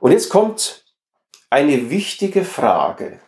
Und 0.00 0.10
jetzt 0.10 0.28
kommt 0.28 0.84
eine 1.50 1.88
wichtige 1.88 2.44
Frage. 2.44 3.20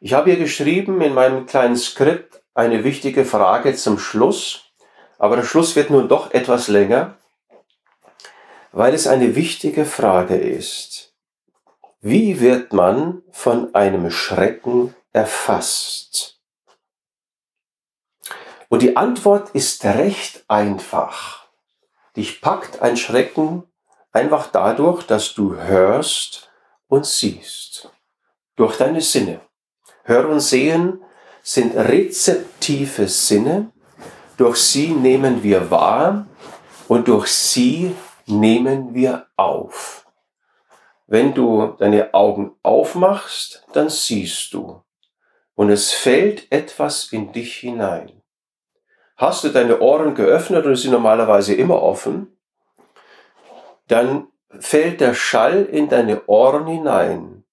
Ich 0.00 0.12
habe 0.12 0.30
hier 0.30 0.38
geschrieben 0.40 1.00
in 1.00 1.14
meinem 1.14 1.46
kleinen 1.46 1.76
Skript 1.76 2.42
eine 2.54 2.82
wichtige 2.82 3.24
Frage 3.24 3.74
zum 3.76 4.00
Schluss, 4.00 4.72
aber 5.18 5.36
der 5.36 5.44
Schluss 5.44 5.76
wird 5.76 5.90
nun 5.90 6.08
doch 6.08 6.32
etwas 6.32 6.66
länger, 6.66 7.16
weil 8.72 8.94
es 8.94 9.06
eine 9.06 9.36
wichtige 9.36 9.84
Frage 9.84 10.36
ist. 10.36 11.14
Wie 12.00 12.40
wird 12.40 12.72
man 12.72 13.22
von 13.30 13.76
einem 13.76 14.10
Schrecken 14.10 14.92
erfasst? 15.12 16.40
Und 18.68 18.82
die 18.82 18.96
Antwort 18.96 19.50
ist 19.50 19.84
recht 19.84 20.44
einfach. 20.48 21.41
Dich 22.16 22.40
packt 22.40 22.82
ein 22.82 22.96
Schrecken 22.96 23.64
einfach 24.12 24.48
dadurch, 24.48 25.04
dass 25.04 25.34
du 25.34 25.56
hörst 25.56 26.50
und 26.88 27.06
siehst. 27.06 27.90
Durch 28.56 28.76
deine 28.76 29.00
Sinne. 29.00 29.40
Hören 30.04 30.32
und 30.32 30.40
Sehen 30.40 31.02
sind 31.42 31.74
rezeptive 31.74 33.08
Sinne. 33.08 33.72
Durch 34.36 34.56
sie 34.56 34.88
nehmen 34.88 35.42
wir 35.42 35.70
wahr 35.70 36.26
und 36.88 37.08
durch 37.08 37.28
sie 37.28 37.94
nehmen 38.26 38.94
wir 38.94 39.26
auf. 39.36 40.06
Wenn 41.06 41.34
du 41.34 41.74
deine 41.78 42.14
Augen 42.14 42.56
aufmachst, 42.62 43.66
dann 43.72 43.88
siehst 43.88 44.52
du. 44.54 44.82
Und 45.54 45.70
es 45.70 45.92
fällt 45.92 46.50
etwas 46.50 47.12
in 47.12 47.32
dich 47.32 47.56
hinein. 47.56 48.21
Hast 49.22 49.44
du 49.44 49.50
deine 49.50 49.78
Ohren 49.78 50.16
geöffnet 50.16 50.66
und 50.66 50.74
sie 50.74 50.88
normalerweise 50.88 51.54
immer 51.54 51.80
offen, 51.80 52.36
dann 53.86 54.26
fällt 54.58 55.00
der 55.00 55.14
Schall 55.14 55.62
in 55.62 55.88
deine 55.88 56.26
Ohren 56.26 56.66
hinein 56.66 57.44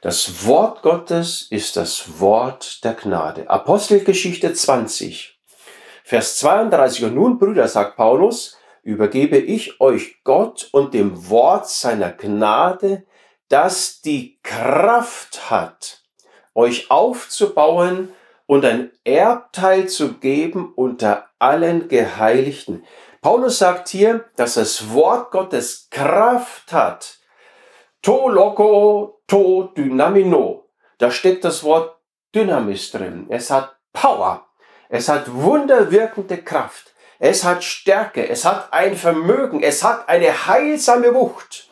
Das 0.03 0.47
Wort 0.47 0.83
Gottes 0.83 1.47
ist 1.51 1.77
das 1.77 2.21
Wort 2.21 2.85
der 2.85 2.95
Gnade. 2.95 3.51
Apostelgeschichte 3.51 4.55
20, 4.55 5.39
Vers 6.05 6.39
32. 6.39 7.05
Und 7.05 7.15
nun, 7.15 7.39
Brüder, 7.39 7.69
sagt 7.69 7.97
Paulus, 7.97 8.57
übergebe 8.83 9.37
ich 9.37 9.81
euch 9.81 10.23
Gott 10.25 10.69
und 10.73 10.95
dem 10.95 11.29
Wort 11.29 11.69
seiner 11.69 12.13
Gnade, 12.13 13.05
das 13.49 14.01
die 14.01 14.39
Kraft 14.43 15.51
hat, 15.51 16.03
euch 16.55 16.91
aufzubauen 16.91 18.09
und 18.47 18.65
ein 18.65 18.91
Erbteil 19.05 19.89
zu 19.89 20.15
geben 20.15 20.73
unter 20.75 21.29
allen 21.39 21.89
Geheiligten. 21.89 22.85
Paulus 23.21 23.59
sagt 23.59 23.89
hier, 23.89 24.25
dass 24.37 24.55
das 24.55 24.93
Wort 24.93 25.31
Gottes 25.31 25.89
Kraft 25.91 26.73
hat. 26.73 27.19
To 28.03 28.29
loco, 28.29 29.23
to 29.27 29.73
dynamino. 29.77 30.69
Da 30.99 31.11
steckt 31.11 31.45
das 31.45 31.63
Wort 31.63 31.99
Dynamis 32.35 32.91
drin. 32.91 33.27
Es 33.29 33.51
hat 33.51 33.77
Power. 33.93 34.47
Es 34.89 35.09
hat 35.09 35.33
wunderwirkende 35.33 36.39
Kraft. 36.39 36.95
Es 37.19 37.45
hat 37.45 37.63
Stärke. 37.63 38.27
Es 38.29 38.45
hat 38.45 38.73
ein 38.73 38.97
Vermögen. 38.97 39.63
Es 39.63 39.85
hat 39.85 40.09
eine 40.09 40.47
heilsame 40.47 41.15
Wucht 41.15 41.71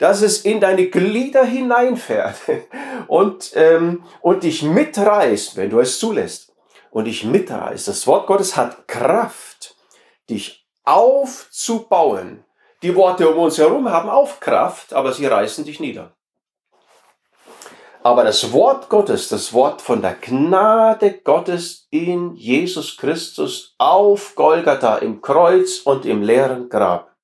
dass 0.00 0.22
es 0.22 0.46
in 0.46 0.60
deine 0.60 0.86
Glieder 0.86 1.44
hineinfährt 1.44 2.38
und, 3.06 3.52
ähm, 3.54 4.02
und 4.22 4.44
dich 4.44 4.62
mitreißt, 4.62 5.58
wenn 5.58 5.68
du 5.68 5.78
es 5.78 5.98
zulässt. 5.98 6.54
Und 6.90 7.04
dich 7.04 7.24
mitreißt. 7.24 7.86
Das 7.86 8.06
Wort 8.06 8.26
Gottes 8.26 8.56
hat 8.56 8.88
Kraft, 8.88 9.76
dich 10.28 10.59
aufzubauen. 10.90 12.44
Die 12.82 12.96
Worte 12.96 13.28
um 13.28 13.38
uns 13.38 13.58
herum 13.58 13.88
haben 13.90 14.08
auch 14.08 14.40
Kraft, 14.40 14.92
aber 14.92 15.12
sie 15.12 15.26
reißen 15.26 15.64
dich 15.64 15.78
nieder. 15.78 16.16
Aber 18.02 18.24
das 18.24 18.52
Wort 18.52 18.88
Gottes, 18.88 19.28
das 19.28 19.52
Wort 19.52 19.82
von 19.82 20.02
der 20.02 20.14
Gnade 20.14 21.20
Gottes 21.22 21.86
in 21.90 22.34
Jesus 22.34 22.96
Christus 22.96 23.74
auf 23.78 24.34
Golgatha 24.34 24.96
im 24.96 25.20
Kreuz 25.20 25.80
und 25.80 26.06
im 26.06 26.22
leeren 26.22 26.68
Grab, 26.70 27.14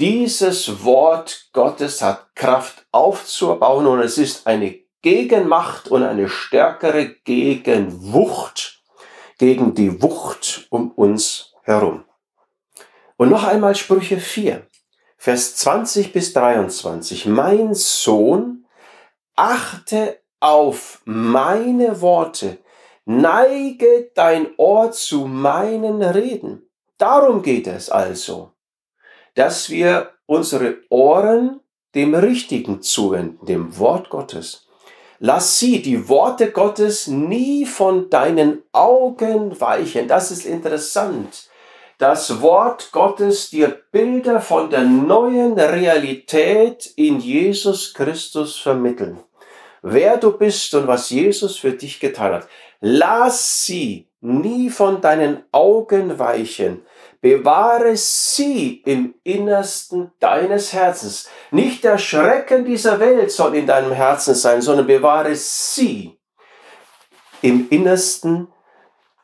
dieses 0.00 0.82
Wort 0.82 1.50
Gottes 1.52 2.02
hat 2.02 2.34
Kraft 2.34 2.86
aufzubauen 2.90 3.86
und 3.86 4.00
es 4.00 4.18
ist 4.18 4.48
eine 4.48 4.74
Gegenmacht 5.02 5.88
und 5.88 6.02
eine 6.02 6.28
stärkere 6.28 7.10
Gegenwucht 7.24 8.82
gegen 9.38 9.74
die 9.74 10.02
Wucht 10.02 10.66
um 10.70 10.90
uns 10.92 11.52
herum. 11.62 12.04
Und 13.16 13.30
noch 13.30 13.44
einmal 13.44 13.74
Sprüche 13.74 14.18
4, 14.18 14.66
Vers 15.16 15.56
20 15.56 16.12
bis 16.12 16.32
23. 16.32 17.26
Mein 17.26 17.74
Sohn, 17.74 18.66
achte 19.36 20.20
auf 20.40 21.00
meine 21.04 22.00
Worte, 22.00 22.58
neige 23.04 24.10
dein 24.14 24.48
Ohr 24.56 24.92
zu 24.92 25.26
meinen 25.26 26.02
Reden. 26.02 26.68
Darum 26.98 27.42
geht 27.42 27.66
es 27.66 27.90
also 27.90 28.54
dass 29.34 29.68
wir 29.70 30.10
unsere 30.26 30.78
Ohren 30.88 31.60
dem 31.94 32.14
Richtigen 32.14 32.82
zuwenden, 32.82 33.44
dem 33.46 33.78
Wort 33.78 34.10
Gottes. 34.10 34.66
Lass 35.18 35.58
sie, 35.58 35.80
die 35.80 36.08
Worte 36.08 36.50
Gottes, 36.50 37.06
nie 37.06 37.66
von 37.66 38.10
deinen 38.10 38.62
Augen 38.72 39.58
weichen. 39.60 40.08
Das 40.08 40.30
ist 40.30 40.44
interessant. 40.44 41.48
Das 42.06 42.42
Wort 42.42 42.92
Gottes 42.92 43.48
dir 43.48 43.80
Bilder 43.90 44.38
von 44.38 44.68
der 44.68 44.82
neuen 44.82 45.58
Realität 45.58 46.92
in 46.96 47.18
Jesus 47.18 47.94
Christus 47.94 48.58
vermitteln. 48.58 49.20
Wer 49.80 50.18
du 50.18 50.36
bist 50.36 50.74
und 50.74 50.86
was 50.86 51.08
Jesus 51.08 51.56
für 51.56 51.72
dich 51.72 52.00
getan 52.00 52.34
hat. 52.34 52.48
Lass 52.80 53.64
sie 53.64 54.10
nie 54.20 54.68
von 54.68 55.00
deinen 55.00 55.44
Augen 55.50 56.18
weichen. 56.18 56.84
Bewahre 57.22 57.96
sie 57.96 58.82
im 58.84 59.14
Innersten 59.22 60.12
deines 60.20 60.74
Herzens. 60.74 61.30
Nicht 61.52 61.84
der 61.84 61.96
Schrecken 61.96 62.66
dieser 62.66 63.00
Welt 63.00 63.30
soll 63.30 63.54
in 63.54 63.66
deinem 63.66 63.92
Herzen 63.92 64.34
sein, 64.34 64.60
sondern 64.60 64.86
bewahre 64.86 65.34
sie 65.34 66.18
im 67.40 67.66
Innersten 67.70 68.48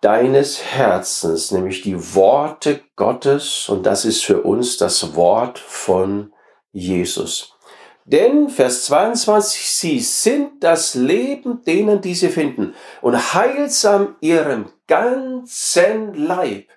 deines 0.00 0.62
Herzens, 0.62 1.50
nämlich 1.50 1.82
die 1.82 2.14
Worte 2.14 2.80
Gottes, 2.96 3.68
und 3.68 3.84
das 3.84 4.04
ist 4.04 4.24
für 4.24 4.42
uns 4.42 4.76
das 4.76 5.14
Wort 5.14 5.58
von 5.58 6.32
Jesus. 6.72 7.56
Denn, 8.04 8.48
Vers 8.48 8.86
22, 8.86 9.70
sie 9.70 10.00
sind 10.00 10.64
das 10.64 10.94
Leben 10.94 11.62
denen, 11.64 12.00
die 12.00 12.14
sie 12.14 12.30
finden, 12.30 12.74
und 13.02 13.34
heilsam 13.34 14.16
ihrem 14.20 14.72
ganzen 14.86 16.14
Leib. 16.14 16.68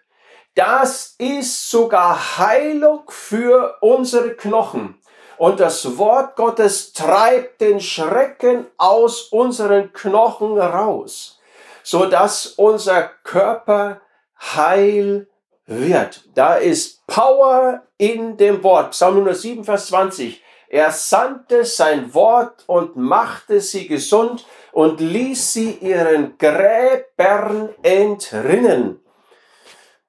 Das 0.55 1.15
ist 1.17 1.71
sogar 1.71 2.37
Heilung 2.37 3.03
für 3.07 3.77
unsere 3.81 4.35
Knochen. 4.35 4.95
Und 5.37 5.59
das 5.59 5.97
Wort 5.97 6.35
Gottes 6.35 6.93
treibt 6.93 7.61
den 7.61 7.79
Schrecken 7.79 8.67
aus 8.77 9.23
unseren 9.23 9.91
Knochen 9.93 10.59
raus, 10.59 11.39
so 11.83 12.05
dass 12.05 12.47
unser 12.47 13.11
Körper 13.23 14.01
heil 14.39 15.27
wird. 15.65 16.23
Da 16.33 16.55
ist 16.55 17.05
Power 17.07 17.83
in 17.97 18.37
dem 18.37 18.63
Wort. 18.63 18.91
Psalm 18.91 19.15
107, 19.15 19.63
Vers 19.63 19.87
20. 19.87 20.41
Er 20.69 20.91
sandte 20.91 21.65
sein 21.65 22.13
Wort 22.13 22.63
und 22.65 22.95
machte 22.95 23.61
sie 23.61 23.87
gesund 23.87 24.45
und 24.71 24.99
ließ 24.99 25.53
sie 25.53 25.71
ihren 25.73 26.37
Gräbern 26.37 27.69
entrinnen. 27.83 28.99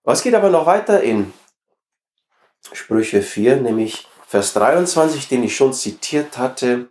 Was 0.05 0.23
geht 0.23 0.35
aber 0.35 0.51
noch 0.51 0.67
weiter 0.67 1.03
in 1.03 1.35
Sprüche 2.73 3.23
4, 3.23 3.57
nämlich 3.57 4.09
Vers 4.27 4.55
23, 4.55 5.29
den 5.29 5.45
ich 5.45 5.55
schon 5.55 5.73
zitiert 5.73 6.39
hatte. 6.39 6.89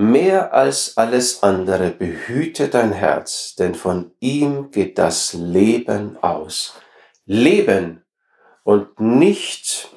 Mehr 0.00 0.54
als 0.54 0.96
alles 0.96 1.42
andere 1.42 1.90
behüte 1.90 2.68
dein 2.68 2.92
Herz, 2.92 3.56
denn 3.56 3.74
von 3.74 4.12
ihm 4.20 4.70
geht 4.70 4.96
das 4.96 5.32
Leben 5.32 6.16
aus. 6.22 6.74
Leben 7.26 8.04
und 8.62 9.00
nicht 9.00 9.88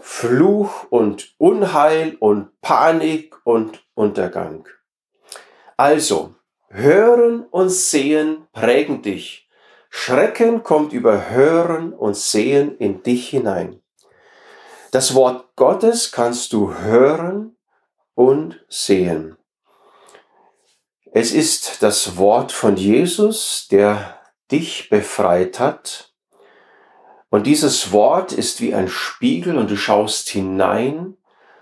Fluch 0.00 0.90
und 0.90 1.32
Unheil 1.38 2.16
und 2.18 2.60
Panik 2.60 3.36
und 3.44 3.86
Untergang. 3.94 4.66
Also, 5.76 6.34
hören 6.68 7.44
und 7.44 7.68
sehen 7.68 8.48
prägen 8.52 9.02
dich 9.02 9.48
Schrecken 9.90 10.64
kommt 10.64 10.92
über 10.92 11.30
Hören 11.30 11.92
und 11.92 12.16
Sehen 12.16 12.76
in 12.78 13.04
dich 13.04 13.28
hinein. 13.28 13.80
Das 14.90 15.14
Wort 15.14 15.54
Gottes 15.54 16.10
kannst 16.10 16.52
du 16.52 16.74
hören 16.74 17.56
und 18.16 18.64
sehen. 18.68 19.35
Es 21.18 21.32
ist 21.32 21.82
das 21.82 22.18
Wort 22.18 22.52
von 22.52 22.76
Jesus, 22.76 23.68
der 23.70 24.20
dich 24.52 24.90
befreit 24.90 25.58
hat. 25.58 26.12
Und 27.30 27.46
dieses 27.46 27.90
Wort 27.90 28.32
ist 28.32 28.60
wie 28.60 28.74
ein 28.74 28.88
Spiegel 28.88 29.56
und 29.56 29.70
du 29.70 29.78
schaust 29.78 30.28
hinein 30.28 31.16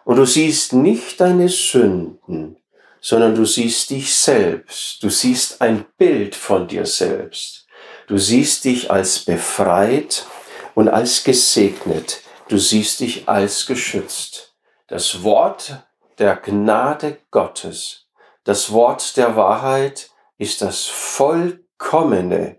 und 0.04 0.16
du 0.16 0.24
siehst 0.24 0.72
nicht 0.72 1.20
deine 1.20 1.48
Sünden, 1.48 2.56
sondern 3.00 3.36
du 3.36 3.44
siehst 3.44 3.90
dich 3.90 4.16
selbst. 4.16 5.00
Du 5.04 5.08
siehst 5.08 5.60
ein 5.60 5.84
Bild 5.98 6.34
von 6.34 6.66
dir 6.66 6.84
selbst. 6.84 7.68
Du 8.08 8.18
siehst 8.18 8.64
dich 8.64 8.90
als 8.90 9.20
befreit 9.20 10.26
und 10.74 10.88
als 10.88 11.22
gesegnet. 11.22 12.22
Du 12.48 12.58
siehst 12.58 12.98
dich 12.98 13.28
als 13.28 13.66
geschützt. 13.66 14.56
Das 14.88 15.22
Wort 15.22 15.84
der 16.18 16.34
Gnade 16.34 17.18
Gottes, 17.30 18.03
das 18.44 18.72
Wort 18.72 19.16
der 19.16 19.36
Wahrheit 19.36 20.10
ist 20.38 20.62
das 20.62 20.84
vollkommene 20.84 22.56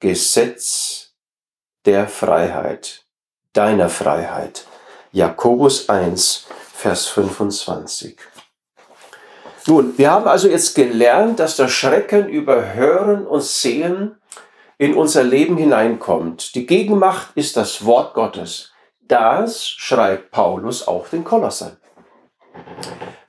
Gesetz 0.00 1.12
der 1.84 2.08
Freiheit, 2.08 3.04
deiner 3.52 3.88
Freiheit. 3.88 4.66
Jakobus 5.12 5.88
1, 5.88 6.46
Vers 6.72 7.06
25. 7.06 8.18
Nun, 9.66 9.98
wir 9.98 10.10
haben 10.10 10.26
also 10.26 10.48
jetzt 10.48 10.74
gelernt, 10.74 11.40
dass 11.40 11.56
der 11.56 11.68
Schrecken 11.68 12.28
über 12.28 12.72
Hören 12.74 13.26
und 13.26 13.42
Sehen 13.42 14.16
in 14.78 14.94
unser 14.94 15.24
Leben 15.24 15.56
hineinkommt. 15.58 16.54
Die 16.54 16.66
Gegenmacht 16.66 17.32
ist 17.34 17.56
das 17.56 17.84
Wort 17.84 18.14
Gottes. 18.14 18.72
Das 19.02 19.68
schreibt 19.68 20.30
Paulus 20.30 20.86
auch 20.86 21.08
den 21.08 21.24
Kolossern. 21.24 21.76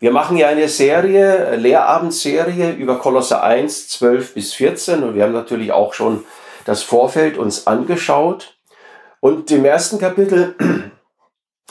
Wir 0.01 0.11
machen 0.11 0.37
ja 0.37 0.47
eine 0.47 0.69
Serie, 0.69 1.57
Lehrabendserie 1.57 2.71
über 2.71 2.99
Kolosser 2.99 3.43
1, 3.43 3.89
12 3.89 4.33
bis 4.33 4.53
14 4.53 5.03
und 5.03 5.15
wir 5.15 5.23
haben 5.23 5.33
natürlich 5.33 5.73
auch 5.73 5.93
schon 5.93 6.23
das 6.63 6.83
Vorfeld 6.83 7.37
uns 7.37 7.67
angeschaut. 7.67 8.57
Und 9.19 9.51
im 9.51 9.65
ersten 9.65 9.99
Kapitel 9.99 10.55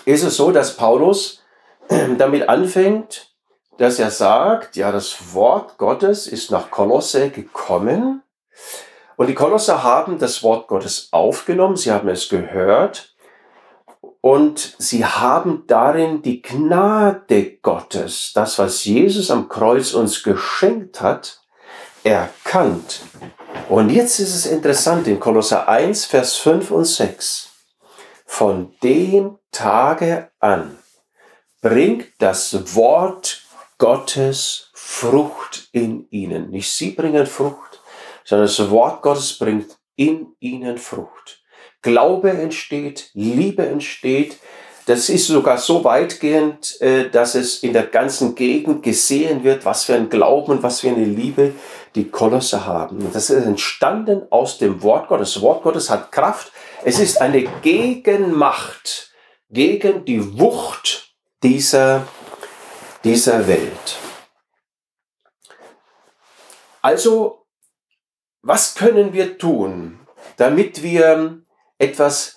ist 0.04 0.24
es 0.24 0.36
so, 0.36 0.52
dass 0.52 0.76
Paulus 0.76 1.42
damit 2.18 2.50
anfängt, 2.50 3.34
dass 3.78 3.98
er 3.98 4.10
sagt, 4.10 4.76
ja, 4.76 4.92
das 4.92 5.32
Wort 5.32 5.78
Gottes 5.78 6.26
ist 6.26 6.50
nach 6.50 6.70
Kolosse 6.70 7.30
gekommen. 7.30 8.22
Und 9.16 9.28
die 9.28 9.34
Kolosser 9.34 9.82
haben 9.82 10.18
das 10.18 10.42
Wort 10.42 10.68
Gottes 10.68 11.08
aufgenommen, 11.12 11.76
sie 11.76 11.92
haben 11.92 12.10
es 12.10 12.28
gehört 12.28 13.14
und 14.28 14.76
sie 14.76 15.06
haben 15.06 15.64
darin 15.68 16.20
die 16.20 16.42
Gnade 16.42 17.56
Gottes, 17.62 18.32
das, 18.34 18.58
was 18.58 18.84
Jesus 18.84 19.30
am 19.30 19.48
Kreuz 19.48 19.94
uns 19.94 20.22
geschenkt 20.22 21.00
hat, 21.00 21.40
erkannt. 22.04 23.00
Und 23.70 23.88
jetzt 23.88 24.18
ist 24.18 24.34
es 24.34 24.44
interessant 24.44 25.06
in 25.06 25.18
Kolosser 25.18 25.66
1, 25.66 26.04
Vers 26.04 26.36
5 26.36 26.70
und 26.72 26.84
6. 26.84 27.48
Von 28.26 28.74
dem 28.82 29.38
Tage 29.50 30.30
an 30.40 30.76
bringt 31.62 32.08
das 32.18 32.74
Wort 32.74 33.46
Gottes 33.78 34.70
Frucht 34.74 35.70
in 35.72 36.06
ihnen. 36.10 36.50
Nicht 36.50 36.70
sie 36.70 36.90
bringen 36.90 37.26
Frucht, 37.26 37.80
sondern 38.26 38.46
das 38.46 38.68
Wort 38.68 39.00
Gottes 39.00 39.38
bringt 39.38 39.78
in 39.96 40.34
ihnen 40.38 40.76
Frucht. 40.76 41.37
Glaube 41.82 42.30
entsteht, 42.30 43.10
Liebe 43.14 43.66
entsteht. 43.66 44.38
Das 44.86 45.10
ist 45.10 45.26
sogar 45.26 45.58
so 45.58 45.84
weitgehend, 45.84 46.80
äh, 46.80 47.10
dass 47.10 47.34
es 47.34 47.62
in 47.62 47.74
der 47.74 47.84
ganzen 47.84 48.34
Gegend 48.34 48.82
gesehen 48.82 49.44
wird, 49.44 49.64
was 49.66 49.84
für 49.84 49.94
ein 49.94 50.08
Glauben 50.08 50.52
und 50.52 50.62
was 50.62 50.80
für 50.80 50.88
eine 50.88 51.04
Liebe 51.04 51.52
die 51.94 52.08
Kolosse 52.08 52.64
haben. 52.64 53.10
Das 53.12 53.28
ist 53.28 53.44
entstanden 53.44 54.22
aus 54.30 54.58
dem 54.58 54.82
Wort 54.82 55.08
Gottes. 55.08 55.34
Das 55.34 55.42
Wort 55.42 55.62
Gottes 55.62 55.90
hat 55.90 56.10
Kraft. 56.10 56.52
Es 56.84 56.98
ist 56.98 57.20
eine 57.20 57.42
Gegenmacht 57.62 59.12
gegen 59.50 60.04
die 60.04 60.38
Wucht 60.38 61.14
dieser, 61.42 62.06
dieser 63.04 63.46
Welt. 63.46 63.98
Also, 66.80 67.46
was 68.42 68.74
können 68.74 69.12
wir 69.12 69.36
tun, 69.36 70.00
damit 70.36 70.82
wir 70.82 71.42
etwas 71.78 72.36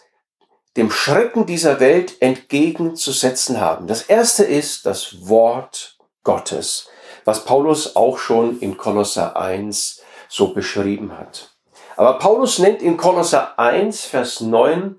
dem 0.77 0.89
Schrecken 0.89 1.45
dieser 1.45 1.79
Welt 1.79 2.21
entgegenzusetzen 2.21 3.59
haben? 3.59 3.87
Das 3.87 4.03
erste 4.03 4.43
ist 4.43 4.85
das 4.85 5.27
Wort 5.27 5.97
Gottes 6.23 6.87
was 7.25 7.45
Paulus 7.45 7.95
auch 7.95 8.17
schon 8.17 8.59
in 8.59 8.77
Kolosser 8.77 9.37
1 9.37 10.01
so 10.27 10.53
beschrieben 10.53 11.17
hat. 11.17 11.51
Aber 11.97 12.19
Paulus 12.19 12.59
nennt 12.59 12.81
in 12.81 12.97
Kolosser 12.97 13.59
1, 13.59 14.05
Vers 14.05 14.41
9 14.41 14.97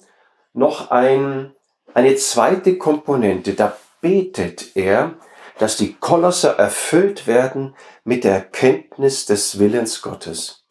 noch 0.53 0.90
ein, 0.90 1.55
eine 1.95 2.16
zweite 2.16 2.76
Komponente. 2.78 3.55
Da 3.55 3.76
betet 4.01 4.76
er, 4.76 5.14
dass 5.59 5.76
die 5.76 5.95
Kolosser 5.95 6.59
erfüllt 6.59 7.26
werden 7.26 7.74
mit 8.05 8.24
der 8.24 8.34
Erkenntnis 8.34 9.26
des 9.26 9.59
Willens 9.59 10.03
Gottes. 10.03 10.61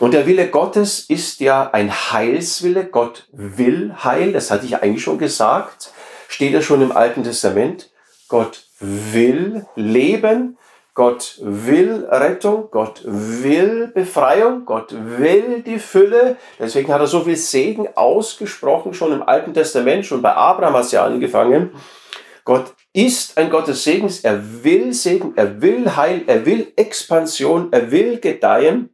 Und 0.00 0.14
der 0.14 0.26
Wille 0.26 0.48
Gottes 0.48 1.00
ist 1.00 1.40
ja 1.40 1.70
ein 1.70 1.92
Heilswille. 1.92 2.86
Gott 2.86 3.28
will 3.32 3.94
Heil. 4.02 4.32
Das 4.32 4.50
hatte 4.50 4.64
ich 4.64 4.82
eigentlich 4.82 5.04
schon 5.04 5.18
gesagt. 5.18 5.92
Steht 6.26 6.52
ja 6.52 6.62
schon 6.62 6.80
im 6.80 6.90
Alten 6.90 7.22
Testament. 7.22 7.90
Gott 8.28 8.64
will 8.80 9.66
Leben. 9.76 10.56
Gott 10.94 11.38
will 11.40 12.04
Rettung, 12.10 12.68
Gott 12.72 13.02
will 13.06 13.86
Befreiung, 13.94 14.64
Gott 14.66 14.92
will 14.92 15.62
die 15.62 15.78
Fülle. 15.78 16.36
Deswegen 16.58 16.92
hat 16.92 17.00
er 17.00 17.06
so 17.06 17.20
viel 17.20 17.36
Segen 17.36 17.88
ausgesprochen, 17.94 18.92
schon 18.92 19.12
im 19.12 19.22
Alten 19.22 19.54
Testament, 19.54 20.04
schon 20.04 20.20
bei 20.20 20.34
Abraham 20.34 20.74
hat 20.74 20.86
es 20.86 20.92
ja 20.92 21.04
angefangen. 21.04 21.70
Gott 22.44 22.74
ist 22.92 23.38
ein 23.38 23.50
Gott 23.50 23.68
des 23.68 23.84
Segens, 23.84 24.20
er 24.20 24.64
will 24.64 24.92
Segen, 24.92 25.32
er 25.36 25.62
will 25.62 25.94
Heil, 25.96 26.24
er 26.26 26.44
will 26.44 26.72
Expansion, 26.74 27.68
er 27.70 27.92
will 27.92 28.18
Gedeihen. 28.18 28.90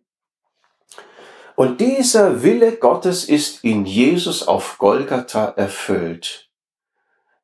Und 1.56 1.80
dieser 1.80 2.42
Wille 2.42 2.72
Gottes 2.72 3.24
ist 3.24 3.64
in 3.64 3.86
Jesus 3.86 4.46
auf 4.46 4.76
Golgatha 4.76 5.54
erfüllt. 5.56 6.50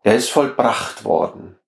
Er 0.02 0.16
ist 0.16 0.28
vollbracht 0.28 1.04
worden. 1.04 1.58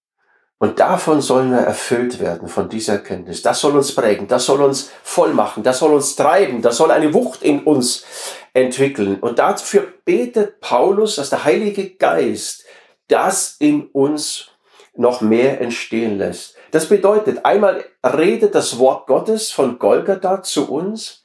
Und 0.58 0.78
davon 0.78 1.22
sollen 1.22 1.50
wir 1.50 1.60
erfüllt 1.60 2.20
werden, 2.20 2.48
von 2.48 2.68
dieser 2.68 2.94
Erkenntnis. 2.94 3.40
Das 3.42 3.60
soll 3.60 3.76
uns 3.76 3.94
prägen, 3.94 4.28
das 4.28 4.44
soll 4.44 4.62
uns 4.62 4.90
voll 5.02 5.32
machen, 5.32 5.62
das 5.62 5.78
soll 5.78 5.94
uns 5.94 6.16
treiben, 6.16 6.60
das 6.60 6.76
soll 6.76 6.90
eine 6.90 7.14
Wucht 7.14 7.42
in 7.42 7.64
uns 7.64 8.04
entwickeln. 8.52 9.18
Und 9.20 9.38
dafür 9.38 9.86
betet 10.04 10.60
Paulus, 10.60 11.16
dass 11.16 11.30
der 11.30 11.44
Heilige 11.44 11.90
Geist 11.96 12.64
das 13.08 13.56
in 13.58 13.86
uns 13.88 14.50
noch 14.94 15.22
mehr 15.22 15.60
entstehen 15.62 16.18
lässt. 16.18 16.56
Das 16.70 16.88
bedeutet, 16.88 17.44
einmal 17.44 17.84
redet 18.04 18.54
das 18.54 18.78
Wort 18.78 19.06
Gottes 19.06 19.50
von 19.50 19.78
Golgatha 19.78 20.42
zu 20.42 20.70
uns 20.70 21.23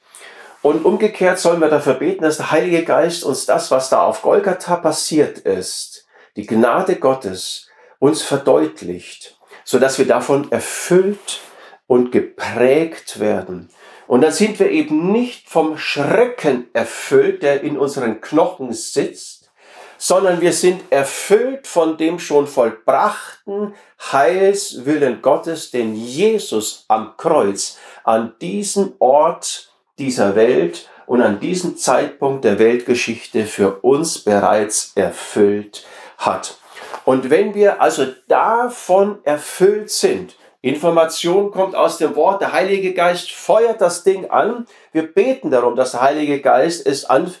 und 0.62 0.84
umgekehrt 0.84 1.38
sollen 1.38 1.60
wir 1.60 1.68
dafür 1.68 1.94
beten, 1.94 2.22
dass 2.22 2.36
der 2.36 2.50
Heilige 2.50 2.84
Geist 2.84 3.24
uns 3.24 3.46
das, 3.46 3.70
was 3.70 3.88
da 3.88 4.02
auf 4.04 4.22
Golgatha 4.22 4.76
passiert 4.76 5.38
ist, 5.38 6.06
die 6.36 6.46
Gnade 6.46 6.96
Gottes, 6.96 7.68
uns 7.98 8.22
verdeutlicht, 8.22 9.38
so 9.64 9.78
dass 9.78 9.98
wir 9.98 10.06
davon 10.06 10.50
erfüllt 10.52 11.40
und 11.86 12.12
geprägt 12.12 13.20
werden. 13.20 13.70
Und 14.06 14.22
dann 14.22 14.32
sind 14.32 14.58
wir 14.58 14.70
eben 14.70 15.12
nicht 15.12 15.48
vom 15.48 15.78
Schrecken 15.78 16.68
erfüllt, 16.72 17.42
der 17.42 17.62
in 17.62 17.78
unseren 17.78 18.20
Knochen 18.20 18.72
sitzt, 18.72 19.50
sondern 19.96 20.40
wir 20.40 20.52
sind 20.52 20.82
erfüllt 20.90 21.66
von 21.66 21.96
dem 21.96 22.18
schon 22.18 22.46
vollbrachten 22.46 23.74
Heilswillen 24.12 25.22
Gottes, 25.22 25.70
den 25.70 25.94
Jesus 25.94 26.84
am 26.88 27.16
Kreuz 27.16 27.78
an 28.02 28.34
diesem 28.40 28.94
Ort 28.98 29.69
dieser 30.00 30.34
Welt 30.34 30.88
und 31.06 31.22
an 31.22 31.38
diesem 31.38 31.76
Zeitpunkt 31.76 32.44
der 32.44 32.58
Weltgeschichte 32.58 33.44
für 33.44 33.80
uns 33.82 34.18
bereits 34.18 34.92
erfüllt 34.96 35.86
hat. 36.18 36.58
Und 37.04 37.30
wenn 37.30 37.54
wir 37.54 37.80
also 37.80 38.06
davon 38.28 39.18
erfüllt 39.24 39.90
sind, 39.90 40.36
Information 40.62 41.50
kommt 41.50 41.74
aus 41.74 41.98
dem 41.98 42.14
Wort, 42.16 42.42
der 42.42 42.52
Heilige 42.52 42.92
Geist 42.92 43.32
feuert 43.32 43.80
das 43.80 44.04
Ding 44.04 44.30
an. 44.30 44.66
Wir 44.92 45.12
beten 45.12 45.50
darum, 45.50 45.74
dass 45.74 45.92
der 45.92 46.02
Heilige 46.02 46.40
Geist 46.40 46.86
es 46.86 47.06
an, 47.06 47.32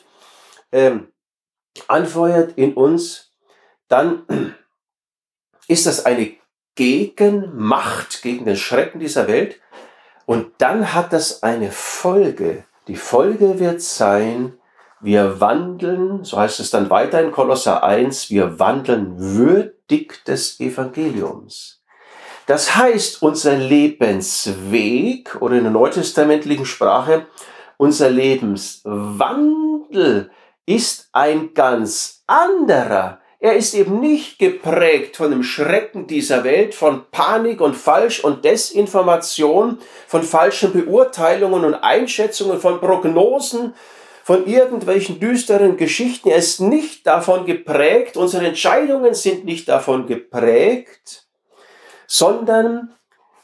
ähm, 0.72 1.12
anfeuert 1.86 2.52
in 2.56 2.74
uns. 2.74 3.32
Dann 3.88 4.24
ist 5.68 5.86
das 5.86 6.06
eine 6.06 6.32
Gegenmacht 6.76 8.22
gegen 8.22 8.46
den 8.46 8.56
Schrecken 8.56 9.00
dieser 9.00 9.28
Welt. 9.28 9.60
Und 10.30 10.52
dann 10.58 10.94
hat 10.94 11.12
das 11.12 11.42
eine 11.42 11.72
Folge. 11.72 12.62
Die 12.86 12.94
Folge 12.94 13.58
wird 13.58 13.82
sein, 13.82 14.52
wir 15.00 15.40
wandeln, 15.40 16.22
so 16.22 16.38
heißt 16.38 16.60
es 16.60 16.70
dann 16.70 16.88
weiter 16.88 17.20
in 17.20 17.32
Kolosser 17.32 17.82
1, 17.82 18.30
wir 18.30 18.60
wandeln 18.60 19.18
würdig 19.18 20.24
des 20.24 20.60
Evangeliums. 20.60 21.82
Das 22.46 22.76
heißt, 22.76 23.22
unser 23.22 23.56
Lebensweg 23.56 25.36
oder 25.40 25.56
in 25.56 25.64
der 25.64 25.72
neutestamentlichen 25.72 26.64
Sprache, 26.64 27.26
unser 27.76 28.08
Lebenswandel 28.08 30.30
ist 30.64 31.08
ein 31.10 31.54
ganz 31.54 32.22
anderer. 32.28 33.19
Er 33.42 33.56
ist 33.56 33.72
eben 33.72 34.00
nicht 34.00 34.38
geprägt 34.38 35.16
von 35.16 35.30
dem 35.30 35.42
Schrecken 35.42 36.06
dieser 36.06 36.44
Welt, 36.44 36.74
von 36.74 37.06
Panik 37.10 37.62
und 37.62 37.74
Falsch 37.74 38.22
und 38.22 38.44
Desinformation, 38.44 39.78
von 40.06 40.22
falschen 40.22 40.74
Beurteilungen 40.74 41.64
und 41.64 41.74
Einschätzungen, 41.74 42.60
von 42.60 42.80
Prognosen, 42.80 43.74
von 44.24 44.46
irgendwelchen 44.46 45.20
düsteren 45.20 45.78
Geschichten. 45.78 46.28
Er 46.28 46.36
ist 46.36 46.60
nicht 46.60 47.06
davon 47.06 47.46
geprägt, 47.46 48.18
unsere 48.18 48.46
Entscheidungen 48.46 49.14
sind 49.14 49.46
nicht 49.46 49.70
davon 49.70 50.06
geprägt, 50.06 51.26
sondern 52.06 52.94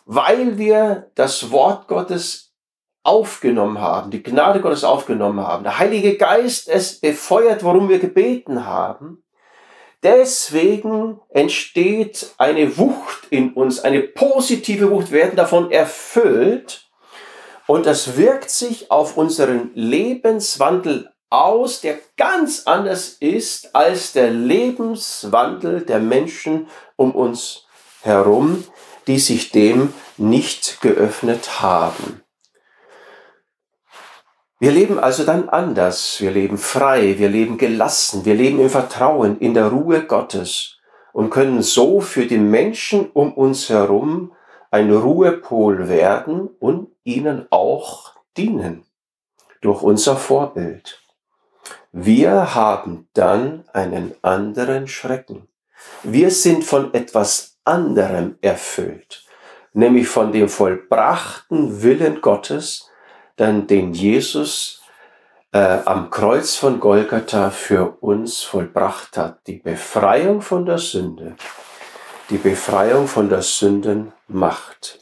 weil 0.05 0.59
wir 0.59 1.11
das 1.15 1.51
Wort 1.51 1.89
Gottes 1.89 2.53
aufgenommen 3.03 3.81
haben, 3.81 4.11
die 4.11 4.23
Gnade 4.23 4.61
Gottes 4.61 4.85
aufgenommen 4.85 5.41
haben, 5.41 5.65
der 5.65 5.79
Heilige 5.79 6.19
Geist 6.19 6.69
es 6.69 7.01
befeuert, 7.01 7.65
worum 7.65 7.89
wir 7.89 7.99
gebeten 7.99 8.67
haben. 8.67 9.23
Deswegen 10.07 11.19
entsteht 11.31 12.31
eine 12.39 12.79
Wucht 12.79 13.27
in 13.31 13.55
uns, 13.55 13.81
eine 13.81 14.03
positive 14.03 14.89
Wucht, 14.93 15.11
wir 15.11 15.19
werden 15.19 15.35
davon 15.35 15.73
erfüllt 15.73 16.89
und 17.67 17.87
das 17.87 18.17
wirkt 18.17 18.51
sich 18.51 18.93
auf 18.93 19.17
unseren 19.17 19.73
Lebenswandel 19.75 21.11
aus, 21.29 21.81
der 21.81 21.99
ganz 22.17 22.63
anders 22.67 23.17
ist 23.19 23.75
als 23.75 24.13
der 24.13 24.31
Lebenswandel 24.31 25.81
der 25.81 25.99
Menschen 25.99 26.69
um 26.95 27.11
uns 27.13 27.67
herum, 28.03 28.63
die 29.09 29.19
sich 29.19 29.51
dem 29.51 29.93
nicht 30.19 30.81
geöffnet 30.83 31.61
haben. 31.61 32.23
Wir 34.59 34.73
leben 34.73 34.99
also 34.99 35.25
dann 35.25 35.51
anders, 35.51 36.19
wir 36.19 36.31
leben 36.31 36.57
frei, 36.57 37.19
wir 37.19 37.29
leben 37.29 37.59
gelassen, 37.59 38.25
wir 38.25 38.35
leben 38.35 38.59
im 38.59 38.71
Vertrauen, 38.71 39.39
in 39.39 39.53
der 39.53 39.69
Ruhe 39.69 40.07
Gottes 40.07 40.79
und 41.13 41.29
können 41.29 41.61
so 41.61 42.01
für 42.01 42.25
die 42.25 42.39
Menschen 42.39 43.11
um 43.11 43.35
uns 43.35 43.69
herum 43.69 44.33
ein 44.71 44.91
Ruhepol 44.91 45.89
werden 45.91 46.49
und 46.59 46.89
ihnen 47.05 47.47
auch 47.51 48.15
dienen 48.39 48.85
durch 49.61 49.83
unser 49.83 50.17
Vorbild. 50.17 51.03
Wir 51.93 52.55
haben 52.55 53.09
dann 53.13 53.65
einen 53.75 54.15
anderen 54.23 54.89
Schrecken. 54.89 55.49
Wir 56.03 56.31
sind 56.31 56.65
von 56.65 56.95
etwas 56.95 57.59
anderem 57.65 58.39
erfüllt, 58.41 59.25
nämlich 59.75 60.09
von 60.09 60.33
dem 60.33 60.49
vollbrachten 60.49 61.83
Willen 61.83 62.23
Gottes, 62.23 62.86
dann 63.37 63.67
den 63.67 63.93
Jesus 63.93 64.83
äh, 65.53 65.79
am 65.85 66.11
Kreuz 66.11 66.57
von 66.57 66.81
Golgatha 66.81 67.51
für 67.51 67.97
uns 68.01 68.43
vollbracht 68.43 69.17
hat. 69.17 69.47
Die 69.47 69.59
Befreiung 69.59 70.41
von 70.43 70.67
der 70.67 70.79
Sünde, 70.79 71.37
die 72.31 72.39
Befreiung 72.39 73.07
von 73.07 73.29
der 73.29 73.43
Sündenmacht 73.43 74.99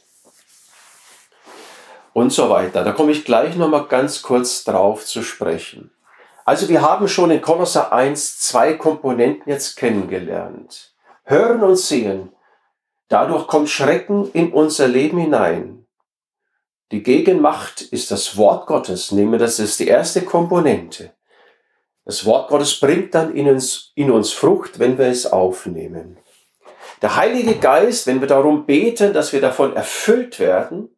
und 2.13 2.31
so 2.31 2.49
weiter. 2.49 2.83
Da 2.83 2.93
komme 2.93 3.11
ich 3.11 3.25
gleich 3.25 3.55
noch 3.57 3.67
mal 3.67 3.87
ganz 3.87 4.21
kurz 4.21 4.63
drauf 4.63 5.05
zu 5.05 5.21
sprechen. 5.21 5.91
Also 6.45 6.69
wir 6.69 6.81
haben 6.81 7.07
schon 7.07 7.31
in 7.31 7.41
Kolosser 7.41 7.91
1 7.91 8.39
zwei 8.39 8.73
Komponenten 8.73 9.51
jetzt 9.51 9.75
kennengelernt. 9.75 10.93
Hören 11.23 11.63
und 11.63 11.75
sehen. 11.75 12.31
Dadurch 13.09 13.47
kommt 13.47 13.69
Schrecken 13.69 14.31
in 14.31 14.53
unser 14.53 14.87
Leben 14.87 15.17
hinein. 15.17 15.74
Die 16.91 17.01
Gegenmacht 17.01 17.81
ist 17.81 18.11
das 18.11 18.37
Wort 18.37 18.67
Gottes. 18.67 19.11
Nehmen 19.11 19.33
wir 19.33 19.39
das 19.39 19.59
ist 19.59 19.79
die 19.79 19.87
erste 19.87 20.21
Komponente. 20.21 21.13
Das 22.05 22.25
Wort 22.25 22.49
Gottes 22.49 22.79
bringt 22.79 23.15
dann 23.15 23.35
in 23.35 23.49
uns, 23.49 23.91
in 23.95 24.11
uns 24.11 24.31
Frucht, 24.31 24.77
wenn 24.77 24.97
wir 24.97 25.07
es 25.07 25.25
aufnehmen. 25.25 26.17
Der 27.01 27.15
Heilige 27.15 27.55
Geist, 27.55 28.05
wenn 28.05 28.21
wir 28.21 28.27
darum 28.27 28.67
beten, 28.67 29.13
dass 29.13 29.33
wir 29.33 29.41
davon 29.41 29.75
erfüllt 29.75 30.39
werden, 30.39 30.95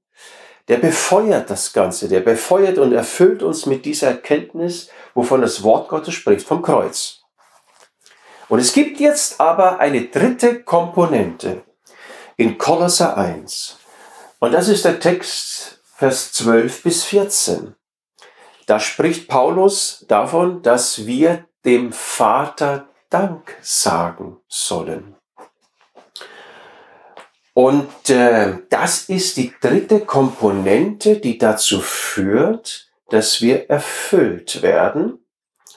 der 0.68 0.78
befeuert 0.78 1.50
das 1.50 1.72
Ganze, 1.72 2.10
der 2.10 2.20
befeuert 2.20 2.78
und 2.78 2.92
erfüllt 2.92 3.42
uns 3.42 3.66
mit 3.66 3.86
dieser 3.86 4.08
Erkenntnis, 4.08 4.90
wovon 5.14 5.40
das 5.42 5.64
Wort 5.64 5.88
Gottes 5.88 6.14
spricht, 6.14 6.46
vom 6.46 6.62
Kreuz. 6.62 7.22
Und 8.50 8.60
es 8.60 8.74
gibt 8.74 9.00
jetzt 9.00 9.40
aber 9.40 9.80
eine 9.80 10.06
dritte 10.08 10.64
Komponente 10.64 11.64
in 12.36 12.58
Kolosser 12.58 13.16
1. 13.18 13.78
Und 14.40 14.54
das 14.54 14.68
ist 14.68 14.84
der 14.84 15.00
Text 15.00 15.77
Vers 16.00 16.32
12 16.34 16.84
bis 16.84 17.06
14. 17.06 17.74
Da 18.68 18.80
spricht 18.80 19.28
Paulus 19.28 20.06
davon, 20.08 20.62
dass 20.62 21.08
wir 21.08 21.46
dem 21.66 21.92
Vater 21.92 22.88
Dank 23.10 23.58
sagen 23.62 24.38
sollen. 24.48 25.16
Und 27.56 28.12
äh, 28.12 28.60
das 28.70 29.10
ist 29.10 29.38
die 29.38 29.52
dritte 29.60 30.02
Komponente, 30.02 31.18
die 31.18 31.40
dazu 31.40 31.82
führt, 31.82 32.92
dass 33.10 33.42
wir 33.42 33.68
erfüllt 33.68 34.62
werden 34.62 35.26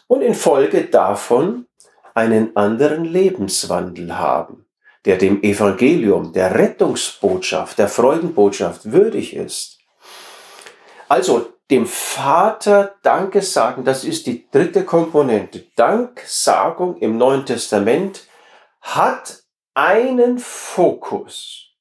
und 0.07 0.21
infolge 0.21 0.85
davon 0.85 1.67
einen 2.13 2.55
anderen 2.59 3.07
Lebenswandel 3.07 4.19
haben, 4.19 4.67
der 5.07 5.17
dem 5.17 5.43
Evangelium, 5.43 6.35
der 6.35 6.57
Rettungsbotschaft, 6.57 7.79
der 7.79 7.89
Freudenbotschaft 7.89 8.93
würdig 8.93 9.35
ist. 9.35 9.80
Also 11.11 11.55
dem 11.73 11.87
Vater 11.87 12.95
Danke 13.03 13.43
sagen, 13.43 13.85
das 13.85 14.05
ist 14.05 14.29
die 14.29 14.49
dritte 14.49 14.85
Komponente. 14.85 15.67
Danksagung 15.75 16.99
im 16.99 17.19
Neuen 17.19 17.45
Testament 17.45 18.29
hat 18.81 19.43
einen 19.75 20.39
Fokus. 20.39 21.75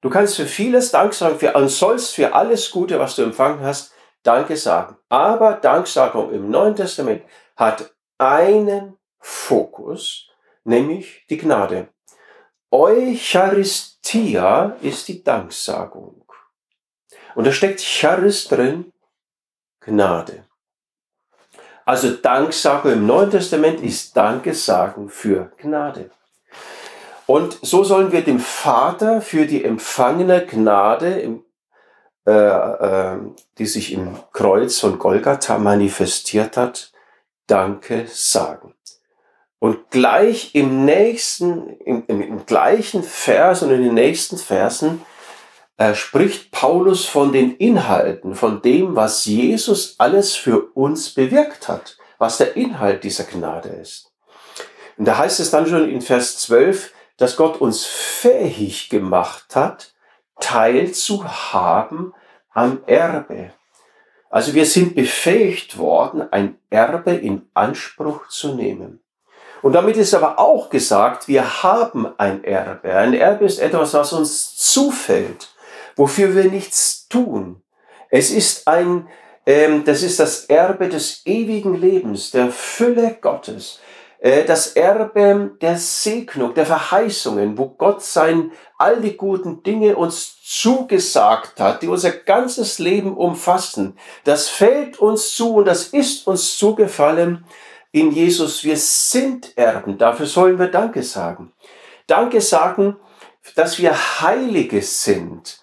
Du 0.00 0.10
kannst 0.10 0.34
für 0.34 0.46
vieles 0.46 0.90
Dank 0.90 1.14
sagen, 1.14 1.38
für, 1.38 1.54
und 1.54 1.68
sollst 1.68 2.16
für 2.16 2.34
alles 2.34 2.72
Gute, 2.72 2.98
was 2.98 3.14
du 3.14 3.22
empfangen 3.22 3.60
hast, 3.60 3.92
Danke 4.24 4.56
sagen. 4.56 4.96
Aber 5.08 5.52
Danksagung 5.52 6.32
im 6.32 6.50
Neuen 6.50 6.74
Testament 6.74 7.22
hat 7.56 7.94
einen 8.18 8.96
Fokus, 9.20 10.28
nämlich 10.64 11.24
die 11.30 11.38
Gnade. 11.38 11.86
Eucharistia 12.72 14.76
ist 14.82 15.06
die 15.06 15.22
Danksagung. 15.22 16.21
Und 17.34 17.46
da 17.46 17.52
steckt 17.52 17.80
Charis 17.80 18.48
drin, 18.48 18.92
Gnade. 19.80 20.44
Also 21.84 22.10
Danksagung 22.10 22.92
im 22.92 23.06
Neuen 23.06 23.30
Testament 23.30 23.80
ist 23.80 24.16
Danke 24.16 24.54
sagen 24.54 25.08
für 25.08 25.52
Gnade. 25.58 26.10
Und 27.26 27.58
so 27.62 27.82
sollen 27.82 28.12
wir 28.12 28.22
dem 28.22 28.40
Vater 28.40 29.20
für 29.20 29.46
die 29.46 29.64
empfangene 29.64 30.46
Gnade, 30.46 31.40
äh, 32.26 32.32
äh, 32.32 33.18
die 33.58 33.66
sich 33.66 33.92
im 33.92 34.16
Kreuz 34.32 34.78
von 34.78 34.98
Golgatha 34.98 35.58
manifestiert 35.58 36.56
hat, 36.56 36.92
Danke 37.46 38.06
sagen. 38.08 38.74
Und 39.58 39.90
gleich 39.90 40.54
im 40.54 40.84
nächsten, 40.84 41.68
im, 41.80 42.04
im, 42.06 42.20
im 42.20 42.46
gleichen 42.46 43.02
Vers 43.02 43.62
und 43.62 43.70
in 43.70 43.82
den 43.82 43.94
nächsten 43.94 44.36
Versen 44.36 45.02
äh, 45.82 45.96
spricht 45.96 46.52
Paulus 46.52 47.06
von 47.06 47.32
den 47.32 47.56
Inhalten, 47.56 48.36
von 48.36 48.62
dem, 48.62 48.94
was 48.94 49.24
Jesus 49.24 49.96
alles 49.98 50.36
für 50.36 50.70
uns 50.74 51.10
bewirkt 51.10 51.66
hat, 51.66 51.96
was 52.18 52.38
der 52.38 52.56
Inhalt 52.56 53.02
dieser 53.02 53.24
Gnade 53.24 53.70
ist. 53.70 54.12
Und 54.96 55.06
da 55.06 55.18
heißt 55.18 55.40
es 55.40 55.50
dann 55.50 55.66
schon 55.66 55.90
in 55.90 56.00
Vers 56.00 56.38
12, 56.38 56.92
dass 57.16 57.36
Gott 57.36 57.60
uns 57.60 57.84
fähig 57.84 58.90
gemacht 58.90 59.56
hat, 59.56 59.92
teilzuhaben 60.38 62.14
am 62.52 62.84
Erbe. 62.86 63.52
Also 64.30 64.54
wir 64.54 64.66
sind 64.66 64.94
befähigt 64.94 65.78
worden, 65.78 66.28
ein 66.30 66.58
Erbe 66.70 67.12
in 67.12 67.48
Anspruch 67.54 68.28
zu 68.28 68.54
nehmen. 68.54 69.00
Und 69.62 69.72
damit 69.72 69.96
ist 69.96 70.14
aber 70.14 70.38
auch 70.38 70.70
gesagt, 70.70 71.26
wir 71.26 71.64
haben 71.64 72.06
ein 72.18 72.44
Erbe. 72.44 72.94
Ein 72.94 73.14
Erbe 73.14 73.46
ist 73.46 73.58
etwas, 73.58 73.94
was 73.94 74.12
uns 74.12 74.56
zufällt, 74.56 75.48
wofür 75.96 76.34
wir 76.34 76.44
nichts 76.44 77.08
tun. 77.08 77.62
Es 78.10 78.30
ist 78.30 78.68
ein, 78.68 79.08
ähm, 79.46 79.84
das 79.84 80.02
ist 80.02 80.20
das 80.20 80.44
Erbe 80.46 80.88
des 80.88 81.22
ewigen 81.24 81.74
Lebens, 81.74 82.30
der 82.30 82.50
Fülle 82.50 83.16
Gottes. 83.20 83.80
Äh, 84.22 84.44
das 84.44 84.76
Erbe 84.76 85.56
der 85.60 85.76
Segnung, 85.76 86.54
der 86.54 86.64
Verheißungen, 86.64 87.58
wo 87.58 87.70
Gott 87.70 88.02
sein, 88.04 88.52
all 88.78 89.00
die 89.00 89.16
guten 89.16 89.64
Dinge 89.64 89.96
uns 89.96 90.40
zugesagt 90.44 91.58
hat, 91.58 91.82
die 91.82 91.88
unser 91.88 92.12
ganzes 92.12 92.78
Leben 92.78 93.16
umfassen. 93.16 93.98
Das 94.22 94.48
fällt 94.48 94.98
uns 94.98 95.34
zu 95.34 95.54
und 95.56 95.64
das 95.64 95.88
ist 95.88 96.28
uns 96.28 96.56
zugefallen 96.56 97.44
in 97.90 98.12
Jesus. 98.12 98.62
Wir 98.62 98.76
sind 98.76 99.56
Erben. 99.58 99.98
Dafür 99.98 100.26
sollen 100.26 100.58
wir 100.58 100.68
Danke 100.68 101.02
sagen. 101.02 101.52
Danke 102.06 102.40
sagen, 102.40 102.96
dass 103.56 103.78
wir 103.78 103.92
Heilige 104.20 104.82
sind, 104.82 105.61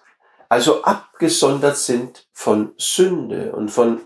also 0.49 0.81
abgesondert 0.83 1.77
sind 1.77 2.27
von 2.33 2.73
Sünde 2.77 3.53
und 3.53 3.69
von 3.69 4.01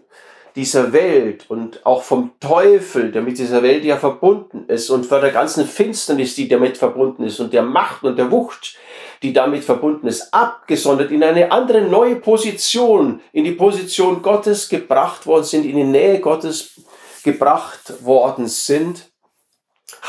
dieser 0.55 0.93
Welt 0.93 1.49
und 1.49 1.83
auch 1.85 2.03
vom 2.03 2.33
Teufel, 2.39 3.11
der 3.11 3.23
mit 3.23 3.39
dieser 3.39 3.63
Welt 3.63 3.83
ja 3.83 3.97
verbunden 3.97 4.65
ist 4.67 4.89
und 4.89 5.05
vor 5.05 5.19
der 5.19 5.31
ganzen 5.31 5.65
Finsternis, 5.65 6.35
die 6.35 6.47
damit 6.47 6.77
verbunden 6.77 7.23
ist 7.23 7.39
und 7.39 7.53
der 7.53 7.63
Macht 7.63 8.03
und 8.03 8.17
der 8.17 8.29
Wucht, 8.29 8.77
die 9.23 9.33
damit 9.33 9.63
verbunden 9.63 10.05
ist, 10.05 10.31
abgesondert 10.33 11.09
in 11.11 11.23
eine 11.23 11.51
andere 11.51 11.81
neue 11.81 12.17
Position, 12.17 13.21
in 13.31 13.45
die 13.45 13.53
Position 13.53 14.21
Gottes 14.21 14.69
gebracht 14.69 15.25
worden 15.25 15.45
sind, 15.45 15.65
in 15.65 15.77
die 15.77 15.83
Nähe 15.83 16.19
Gottes 16.19 16.81
gebracht 17.23 18.03
worden 18.03 18.47
sind, 18.47 19.11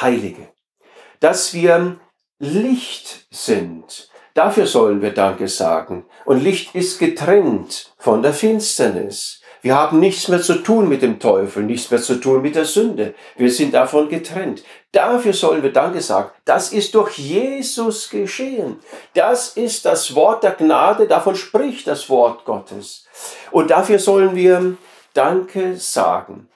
Heilige. 0.01 0.49
Dass 1.20 1.55
wir 1.55 2.01
Licht 2.39 3.26
sind, 3.30 4.11
dafür 4.35 4.66
sollen 4.66 5.01
wir 5.01 5.12
Danke 5.12 5.49
sagen. 5.49 6.05
Und 6.24 6.43
Licht 6.43 6.74
ist 6.74 6.99
getrennt 6.99 7.95
von 7.99 8.22
der 8.22 8.35
Finsternis. 8.35 9.41
Wir 9.64 9.76
haben 9.76 9.99
nichts 9.99 10.28
mehr 10.28 10.43
zu 10.43 10.57
tun 10.57 10.91
mit 10.91 11.01
dem 11.01 11.18
Teufel, 11.18 11.62
nichts 11.62 11.91
mehr 11.91 12.03
zu 12.03 12.16
tun 12.16 12.43
mit 12.43 12.55
der 12.55 12.66
Sünde. 12.66 13.14
Wir 13.37 13.51
sind 13.51 13.72
davon 13.72 14.11
getrennt. 14.11 14.62
Dafür 14.93 15.32
sollen 15.32 15.62
wir 15.62 15.72
Danke 15.72 16.03
sagen. 16.03 16.30
Das 16.45 16.70
ist 16.70 16.95
durch 16.95 17.16
Jesus 17.16 18.11
geschehen. 18.11 18.76
Das 19.14 19.57
ist 19.57 19.87
das 19.87 20.14
Wort 20.14 20.43
der 20.43 20.51
Gnade, 20.51 21.07
davon 21.07 21.35
spricht 21.35 21.87
das 21.87 22.11
Wort 22.11 22.45
Gottes. 22.45 23.07
Und 23.53 23.70
dafür 23.70 23.99
sollen 23.99 24.37
wir 24.37 24.76
Danke 25.14 25.76
sagen. 25.76 26.51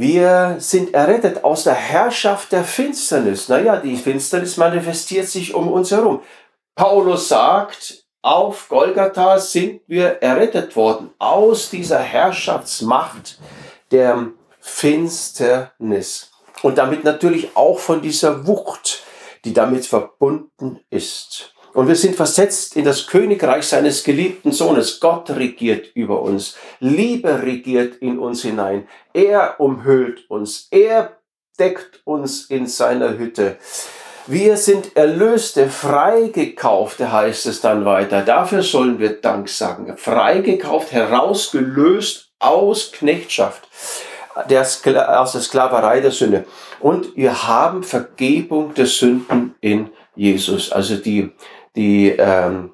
Wir 0.00 0.56
sind 0.60 0.94
errettet 0.94 1.44
aus 1.44 1.64
der 1.64 1.74
Herrschaft 1.74 2.52
der 2.52 2.64
Finsternis. 2.64 3.50
Naja, 3.50 3.76
die 3.76 3.98
Finsternis 3.98 4.56
manifestiert 4.56 5.26
sich 5.26 5.52
um 5.52 5.68
uns 5.68 5.90
herum. 5.90 6.22
Paulus 6.80 7.28
sagt, 7.28 8.06
auf 8.22 8.70
Golgatha 8.70 9.38
sind 9.38 9.82
wir 9.86 10.22
errettet 10.22 10.74
worden 10.76 11.10
aus 11.18 11.68
dieser 11.68 11.98
Herrschaftsmacht 11.98 13.38
der 13.90 14.28
Finsternis. 14.60 16.30
Und 16.62 16.78
damit 16.78 17.04
natürlich 17.04 17.54
auch 17.54 17.78
von 17.78 18.00
dieser 18.00 18.46
Wucht, 18.46 19.02
die 19.44 19.52
damit 19.52 19.84
verbunden 19.84 20.80
ist. 20.88 21.52
Und 21.74 21.86
wir 21.86 21.96
sind 21.96 22.16
versetzt 22.16 22.76
in 22.76 22.86
das 22.86 23.06
Königreich 23.06 23.66
seines 23.66 24.02
geliebten 24.02 24.50
Sohnes. 24.50 25.00
Gott 25.00 25.28
regiert 25.28 25.94
über 25.94 26.22
uns. 26.22 26.56
Liebe 26.78 27.42
regiert 27.42 27.96
in 27.96 28.18
uns 28.18 28.40
hinein. 28.40 28.88
Er 29.12 29.60
umhüllt 29.60 30.30
uns. 30.30 30.66
Er 30.70 31.18
deckt 31.58 32.00
uns 32.06 32.46
in 32.46 32.66
seiner 32.66 33.18
Hütte. 33.18 33.58
Wir 34.30 34.56
sind 34.58 34.96
Erlöste, 34.96 35.68
freigekaufte, 35.68 37.10
heißt 37.10 37.46
es 37.46 37.60
dann 37.60 37.84
weiter. 37.84 38.22
Dafür 38.22 38.62
sollen 38.62 39.00
wir 39.00 39.20
Dank 39.20 39.48
sagen. 39.48 39.96
Freigekauft, 39.96 40.92
herausgelöst 40.92 42.30
aus 42.38 42.92
Knechtschaft, 42.92 43.68
der 44.48 44.60
aus 44.60 45.32
der 45.32 45.40
Sklaverei 45.40 45.98
der 45.98 46.12
Sünde. 46.12 46.44
Und 46.78 47.16
wir 47.16 47.48
haben 47.48 47.82
Vergebung 47.82 48.72
der 48.74 48.86
Sünden 48.86 49.56
in 49.60 49.90
Jesus. 50.14 50.70
Also 50.70 50.94
die, 50.94 51.32
die 51.74 52.10
ähm, 52.10 52.70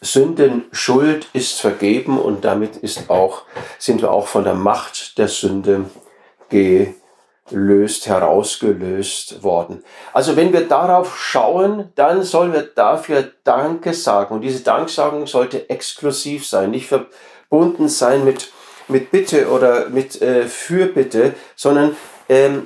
Sündenschuld 0.00 1.26
ist 1.32 1.60
vergeben 1.60 2.20
und 2.20 2.44
damit 2.44 2.76
ist 2.76 3.10
auch, 3.10 3.42
sind 3.80 4.00
wir 4.00 4.12
auch 4.12 4.28
von 4.28 4.44
der 4.44 4.54
Macht 4.54 5.18
der 5.18 5.26
Sünde 5.26 5.86
gelöst, 7.48 8.06
herausgelöst 8.06 9.42
worden. 9.42 9.82
Also 10.12 10.36
wenn 10.36 10.52
wir 10.52 10.68
darauf 10.68 11.18
schauen, 11.18 11.90
dann 11.94 12.22
sollen 12.22 12.52
wir 12.52 12.62
dafür 12.62 13.30
Danke 13.44 13.94
sagen. 13.94 14.34
Und 14.34 14.42
diese 14.42 14.62
Danksagung 14.62 15.26
sollte 15.26 15.68
exklusiv 15.68 16.46
sein, 16.46 16.70
nicht 16.70 16.88
verbunden 16.88 17.88
sein 17.88 18.24
mit, 18.24 18.52
mit 18.88 19.10
Bitte 19.10 19.50
oder 19.50 19.88
mit 19.88 20.22
äh, 20.22 20.46
Fürbitte, 20.46 21.34
sondern 21.56 21.96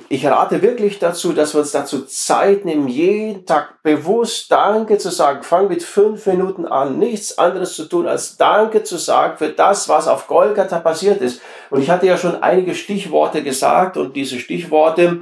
ich 0.09 0.25
rate 0.25 0.61
wirklich 0.61 0.99
dazu, 0.99 1.33
dass 1.33 1.53
wir 1.53 1.61
uns 1.61 1.71
dazu 1.71 2.05
Zeit 2.05 2.63
nehmen, 2.63 2.87
jeden 2.87 3.45
Tag 3.45 3.81
bewusst 3.83 4.51
Danke 4.51 4.97
zu 4.97 5.09
sagen. 5.09 5.43
Fang 5.43 5.67
mit 5.67 5.83
fünf 5.83 6.25
Minuten 6.25 6.65
an, 6.65 6.99
nichts 6.99 7.37
anderes 7.37 7.75
zu 7.75 7.85
tun, 7.85 8.07
als 8.07 8.37
Danke 8.37 8.83
zu 8.83 8.97
sagen 8.97 9.37
für 9.37 9.49
das, 9.49 9.89
was 9.89 10.07
auf 10.07 10.27
Golgatha 10.27 10.79
passiert 10.79 11.21
ist. 11.21 11.41
Und 11.69 11.81
ich 11.81 11.89
hatte 11.89 12.05
ja 12.05 12.17
schon 12.17 12.41
einige 12.41 12.75
Stichworte 12.75 13.43
gesagt 13.43 13.97
und 13.97 14.15
diese 14.15 14.39
Stichworte 14.39 15.21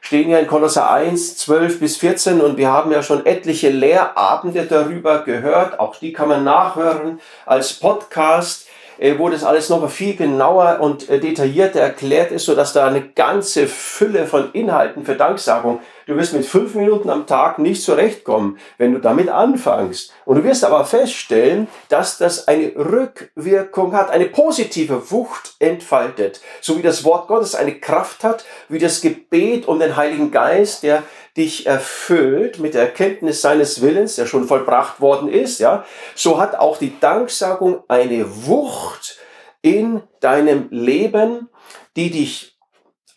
stehen 0.00 0.30
ja 0.30 0.38
in 0.38 0.46
Kolosser 0.46 0.90
1, 0.90 1.38
12 1.38 1.80
bis 1.80 1.96
14 1.96 2.40
und 2.40 2.56
wir 2.56 2.70
haben 2.70 2.92
ja 2.92 3.02
schon 3.02 3.26
etliche 3.26 3.70
Lehrabende 3.70 4.64
darüber 4.64 5.24
gehört. 5.24 5.80
Auch 5.80 5.96
die 5.96 6.12
kann 6.12 6.28
man 6.28 6.44
nachhören 6.44 7.20
als 7.44 7.72
Podcast. 7.72 8.65
Äh, 8.98 9.18
wo 9.18 9.28
das 9.28 9.44
alles 9.44 9.68
noch 9.68 9.88
viel 9.90 10.16
genauer 10.16 10.78
und 10.80 11.08
äh, 11.10 11.20
detaillierter 11.20 11.80
erklärt 11.80 12.32
ist, 12.32 12.46
sodass 12.46 12.72
da 12.72 12.86
eine 12.86 13.02
ganze 13.02 13.66
Fülle 13.66 14.26
von 14.26 14.52
Inhalten 14.52 15.04
für 15.04 15.14
Danksagung. 15.14 15.80
Du 16.06 16.16
wirst 16.16 16.32
mit 16.32 16.46
fünf 16.46 16.74
Minuten 16.74 17.10
am 17.10 17.26
Tag 17.26 17.58
nicht 17.58 17.82
zurechtkommen, 17.82 18.58
wenn 18.78 18.92
du 18.92 19.00
damit 19.00 19.28
anfängst. 19.28 20.12
Und 20.24 20.36
du 20.36 20.44
wirst 20.44 20.64
aber 20.64 20.84
feststellen, 20.84 21.68
dass 21.88 22.16
das 22.16 22.48
eine 22.48 22.72
Rückwirkung 22.76 23.92
hat, 23.92 24.10
eine 24.10 24.26
positive 24.26 25.10
Wucht 25.10 25.56
entfaltet. 25.58 26.40
So 26.60 26.78
wie 26.78 26.82
das 26.82 27.04
Wort 27.04 27.28
Gottes 27.28 27.54
eine 27.54 27.74
Kraft 27.74 28.24
hat, 28.24 28.44
wie 28.68 28.78
das 28.78 29.00
Gebet 29.00 29.66
um 29.66 29.80
den 29.80 29.96
Heiligen 29.96 30.30
Geist, 30.30 30.84
der 30.84 31.02
dich 31.36 31.66
erfüllt 31.66 32.58
mit 32.58 32.74
der 32.74 32.82
Erkenntnis 32.82 33.42
seines 33.42 33.82
Willens, 33.82 34.16
der 34.16 34.26
schon 34.26 34.46
vollbracht 34.46 35.00
worden 35.00 35.28
ist, 35.28 35.60
ja, 35.60 35.84
so 36.14 36.40
hat 36.40 36.54
auch 36.54 36.78
die 36.78 36.98
Danksagung 36.98 37.82
eine 37.88 38.46
Wucht 38.46 39.18
in 39.62 40.02
deinem 40.20 40.68
Leben, 40.70 41.48
die 41.96 42.10
dich 42.10 42.58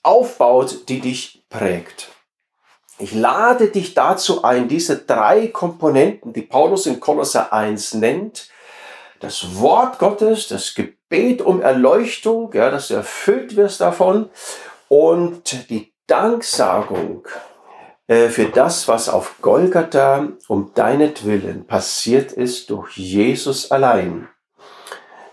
aufbaut, 0.03 0.89
die 0.89 0.99
dich 0.99 1.45
prägt. 1.49 2.09
Ich 2.97 3.13
lade 3.13 3.69
dich 3.69 3.93
dazu 3.93 4.43
ein, 4.43 4.67
diese 4.67 4.97
drei 4.97 5.47
Komponenten, 5.47 6.33
die 6.33 6.41
Paulus 6.41 6.85
in 6.85 6.99
Kolosser 6.99 7.53
1 7.53 7.93
nennt, 7.95 8.49
das 9.21 9.59
Wort 9.59 9.99
Gottes, 9.99 10.47
das 10.47 10.75
Gebet 10.75 11.41
um 11.41 11.61
Erleuchtung, 11.61 12.51
ja, 12.53 12.69
dass 12.69 12.89
du 12.89 12.95
erfüllt 12.95 13.55
wirst 13.55 13.79
davon 13.81 14.29
und 14.89 15.69
die 15.69 15.93
Danksagung, 16.07 17.27
für 18.29 18.45
das, 18.45 18.87
was 18.87 19.07
auf 19.07 19.35
Golgatha 19.41 20.29
um 20.47 20.71
deinetwillen 20.73 21.67
passiert 21.67 22.31
ist 22.31 22.69
durch 22.71 22.97
Jesus 22.97 23.69
allein. 23.69 24.27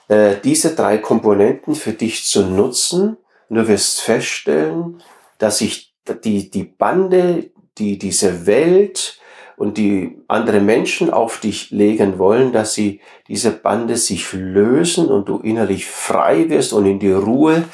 Äh, 0.09 0.37
diese 0.45 0.75
drei 0.75 0.99
Komponenten 0.99 1.75
für 1.75 1.93
dich 1.93 2.27
zu 2.27 2.45
nutzen, 2.45 3.17
du 3.49 3.67
wirst 3.67 4.01
feststellen, 4.03 5.03
dass 5.39 5.59
sich 5.59 5.95
die, 6.23 6.51
die 6.51 6.65
Bande, 6.65 7.51
die 7.79 7.99
diese 7.99 8.47
Welt 8.47 9.21
und 9.57 9.79
die 9.79 10.19
andere 10.29 10.61
Menschen 10.61 11.11
auf 11.11 11.41
dich 11.41 11.71
legen 11.71 12.19
wollen, 12.19 12.53
dass 12.53 12.75
sie 12.75 13.01
diese 13.27 13.51
Bande 13.51 13.97
sich 13.97 14.33
lösen 14.33 15.09
und 15.09 15.29
du 15.29 15.39
innerlich 15.39 15.87
frei 15.87 16.49
wirst 16.51 16.73
und 16.73 16.87
in 16.87 17.01
die 17.01 17.13
Ruhe 17.13 17.65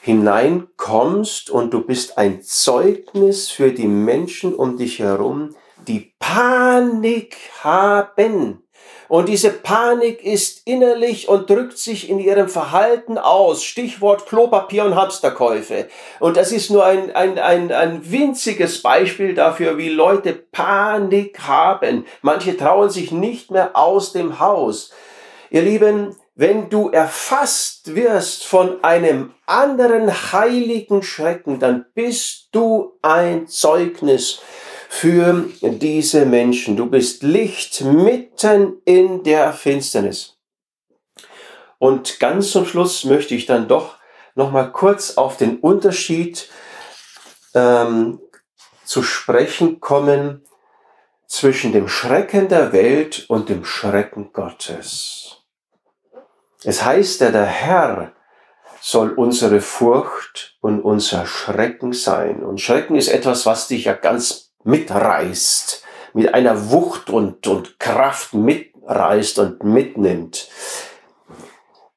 hineinkommst 0.00 1.50
und 1.50 1.74
du 1.74 1.82
bist 1.82 2.18
ein 2.18 2.42
Zeugnis 2.42 3.50
für 3.50 3.72
die 3.72 3.88
Menschen 3.88 4.54
um 4.54 4.76
dich 4.76 4.98
herum, 4.98 5.54
die 5.86 6.14
Panik 6.18 7.36
haben. 7.62 8.62
Und 9.08 9.28
diese 9.28 9.50
Panik 9.50 10.22
ist 10.22 10.68
innerlich 10.68 11.28
und 11.28 11.50
drückt 11.50 11.78
sich 11.78 12.08
in 12.08 12.20
ihrem 12.20 12.48
Verhalten 12.48 13.18
aus. 13.18 13.64
Stichwort 13.64 14.26
Klopapier 14.26 14.84
und 14.84 14.94
Hamsterkäufe. 14.94 15.88
Und 16.20 16.36
das 16.36 16.52
ist 16.52 16.70
nur 16.70 16.84
ein, 16.84 17.10
ein, 17.16 17.36
ein, 17.40 17.72
ein 17.72 18.08
winziges 18.08 18.82
Beispiel 18.82 19.34
dafür, 19.34 19.78
wie 19.78 19.88
Leute 19.88 20.32
Panik 20.32 21.40
haben. 21.40 22.06
Manche 22.22 22.56
trauen 22.56 22.88
sich 22.88 23.10
nicht 23.10 23.50
mehr 23.50 23.70
aus 23.74 24.12
dem 24.12 24.38
Haus. 24.38 24.92
Ihr 25.50 25.62
Lieben, 25.62 26.14
wenn 26.40 26.70
du 26.70 26.88
erfasst 26.88 27.94
wirst 27.94 28.46
von 28.46 28.82
einem 28.82 29.34
anderen 29.44 30.32
heiligen 30.32 31.02
Schrecken, 31.02 31.58
dann 31.58 31.84
bist 31.92 32.48
du 32.52 32.98
ein 33.02 33.46
Zeugnis 33.46 34.40
für 34.88 35.50
diese 35.60 36.24
Menschen. 36.24 36.78
Du 36.78 36.86
bist 36.86 37.22
Licht 37.22 37.82
mitten 37.82 38.80
in 38.86 39.22
der 39.22 39.52
Finsternis. 39.52 40.38
Und 41.78 42.18
ganz 42.20 42.52
zum 42.52 42.64
Schluss 42.64 43.04
möchte 43.04 43.34
ich 43.34 43.44
dann 43.44 43.68
doch 43.68 43.96
noch 44.34 44.50
mal 44.50 44.72
kurz 44.72 45.18
auf 45.18 45.36
den 45.36 45.58
Unterschied 45.58 46.48
ähm, 47.52 48.18
zu 48.86 49.02
sprechen 49.02 49.78
kommen 49.80 50.46
zwischen 51.26 51.72
dem 51.72 51.86
Schrecken 51.86 52.48
der 52.48 52.72
Welt 52.72 53.26
und 53.28 53.50
dem 53.50 53.66
Schrecken 53.66 54.32
Gottes. 54.32 55.29
Es 56.64 56.84
heißt 56.84 57.20
ja, 57.22 57.30
der 57.30 57.46
Herr 57.46 58.12
soll 58.82 59.10
unsere 59.10 59.60
Furcht 59.60 60.56
und 60.60 60.80
unser 60.80 61.26
Schrecken 61.26 61.92
sein. 61.92 62.42
Und 62.42 62.60
Schrecken 62.60 62.96
ist 62.96 63.08
etwas, 63.08 63.46
was 63.46 63.68
dich 63.68 63.84
ja 63.84 63.94
ganz 63.94 64.52
mitreißt, 64.64 65.84
mit 66.12 66.34
einer 66.34 66.70
Wucht 66.70 67.10
und, 67.10 67.46
und 67.46 67.78
Kraft 67.78 68.34
mitreißt 68.34 69.38
und 69.38 69.64
mitnimmt. 69.64 70.48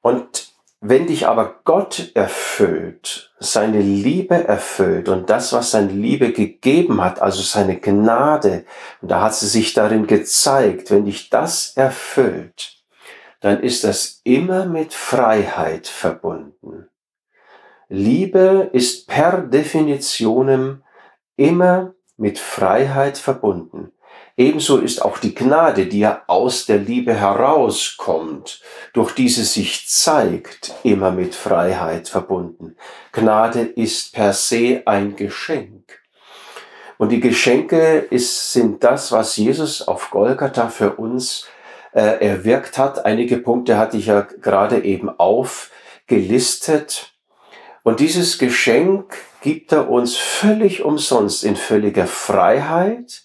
Und 0.01 0.53
wenn 0.79 1.07
dich 1.07 1.27
aber 1.27 1.61
Gott 1.63 2.11
erfüllt, 2.13 3.33
seine 3.39 3.79
Liebe 3.79 4.47
erfüllt 4.47 5.07
und 5.07 5.29
das, 5.29 5.53
was 5.53 5.71
seine 5.71 5.93
Liebe 5.93 6.33
gegeben 6.33 7.01
hat, 7.01 7.21
also 7.21 7.41
seine 7.41 7.79
Gnade, 7.79 8.65
und 9.01 9.09
da 9.09 9.21
hat 9.21 9.33
sie 9.33 9.47
sich 9.47 9.73
darin 9.73 10.07
gezeigt, 10.07 10.91
wenn 10.91 11.05
dich 11.05 11.29
das 11.29 11.71
erfüllt, 11.77 12.82
dann 13.43 13.61
ist 13.61 13.83
das 13.83 14.21
immer 14.23 14.65
mit 14.65 14.93
Freiheit 14.93 15.87
verbunden. 15.87 16.87
Liebe 17.89 18.69
ist 18.71 19.05
per 19.09 19.41
Definitionem 19.41 20.81
immer 21.35 21.93
mit 22.15 22.39
Freiheit 22.39 23.17
verbunden. 23.17 23.91
Ebenso 24.37 24.77
ist 24.77 25.01
auch 25.01 25.17
die 25.17 25.35
Gnade, 25.35 25.87
die 25.87 25.99
ja 25.99 26.23
aus 26.27 26.67
der 26.67 26.77
Liebe 26.77 27.15
herauskommt, 27.15 28.61
durch 28.93 29.11
diese 29.11 29.43
sich 29.43 29.89
zeigt, 29.89 30.73
immer 30.83 31.11
mit 31.11 31.35
Freiheit 31.35 32.07
verbunden. 32.07 32.77
Gnade 33.11 33.59
ist 33.59 34.13
per 34.13 34.31
se 34.31 34.83
ein 34.85 35.17
Geschenk. 35.17 35.99
Und 36.97 37.09
die 37.09 37.19
Geschenke 37.19 37.97
ist, 38.09 38.53
sind 38.53 38.85
das, 38.85 39.11
was 39.11 39.35
Jesus 39.35 39.85
auf 39.85 40.11
Golgatha 40.11 40.69
für 40.69 40.93
uns 40.93 41.45
äh, 41.93 42.25
erwirkt 42.25 42.77
hat. 42.77 43.05
Einige 43.05 43.37
Punkte 43.37 43.77
hatte 43.77 43.97
ich 43.97 44.07
ja 44.07 44.21
gerade 44.21 44.83
eben 44.83 45.09
aufgelistet. 45.09 47.13
Und 47.83 47.99
dieses 47.99 48.37
Geschenk 48.37 49.15
gibt 49.41 49.71
er 49.71 49.89
uns 49.89 50.15
völlig 50.15 50.83
umsonst 50.83 51.43
in 51.43 51.55
völliger 51.55 52.07
Freiheit. 52.07 53.23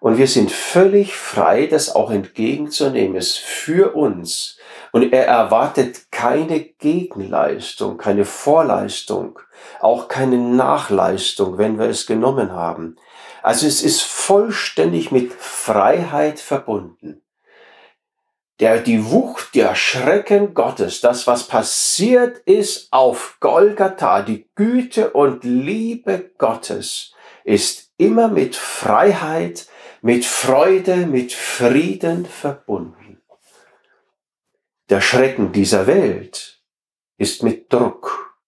Und 0.00 0.18
wir 0.18 0.28
sind 0.28 0.52
völlig 0.52 1.16
frei, 1.16 1.66
das 1.66 1.94
auch 1.94 2.10
entgegenzunehmen. 2.10 3.16
Es 3.16 3.36
für 3.36 3.96
uns. 3.96 4.58
Und 4.92 5.12
er 5.12 5.26
erwartet 5.26 6.12
keine 6.12 6.60
Gegenleistung, 6.60 7.98
keine 7.98 8.24
Vorleistung, 8.24 9.38
auch 9.80 10.08
keine 10.08 10.38
Nachleistung, 10.38 11.58
wenn 11.58 11.78
wir 11.78 11.86
es 11.86 12.06
genommen 12.06 12.52
haben. 12.52 12.96
Also 13.42 13.66
es 13.66 13.82
ist 13.82 14.02
vollständig 14.02 15.10
mit 15.10 15.32
Freiheit 15.32 16.40
verbunden. 16.40 17.22
Der, 18.58 18.80
die 18.80 19.10
Wucht, 19.10 19.54
der 19.54 19.74
Schrecken 19.74 20.54
Gottes, 20.54 21.02
das, 21.02 21.26
was 21.26 21.46
passiert 21.46 22.38
ist 22.38 22.90
auf 22.90 23.36
Golgatha, 23.40 24.22
die 24.22 24.48
Güte 24.54 25.10
und 25.10 25.44
Liebe 25.44 26.30
Gottes, 26.38 27.12
ist 27.44 27.92
immer 27.98 28.28
mit 28.28 28.56
Freiheit, 28.56 29.68
mit 30.00 30.24
Freude, 30.24 31.06
mit 31.06 31.32
Frieden 31.32 32.24
verbunden. 32.24 33.22
Der 34.88 35.00
Schrecken 35.00 35.52
dieser 35.52 35.86
Welt 35.86 36.62
ist 37.18 37.42
mit 37.42 37.72
Druck, 37.72 38.38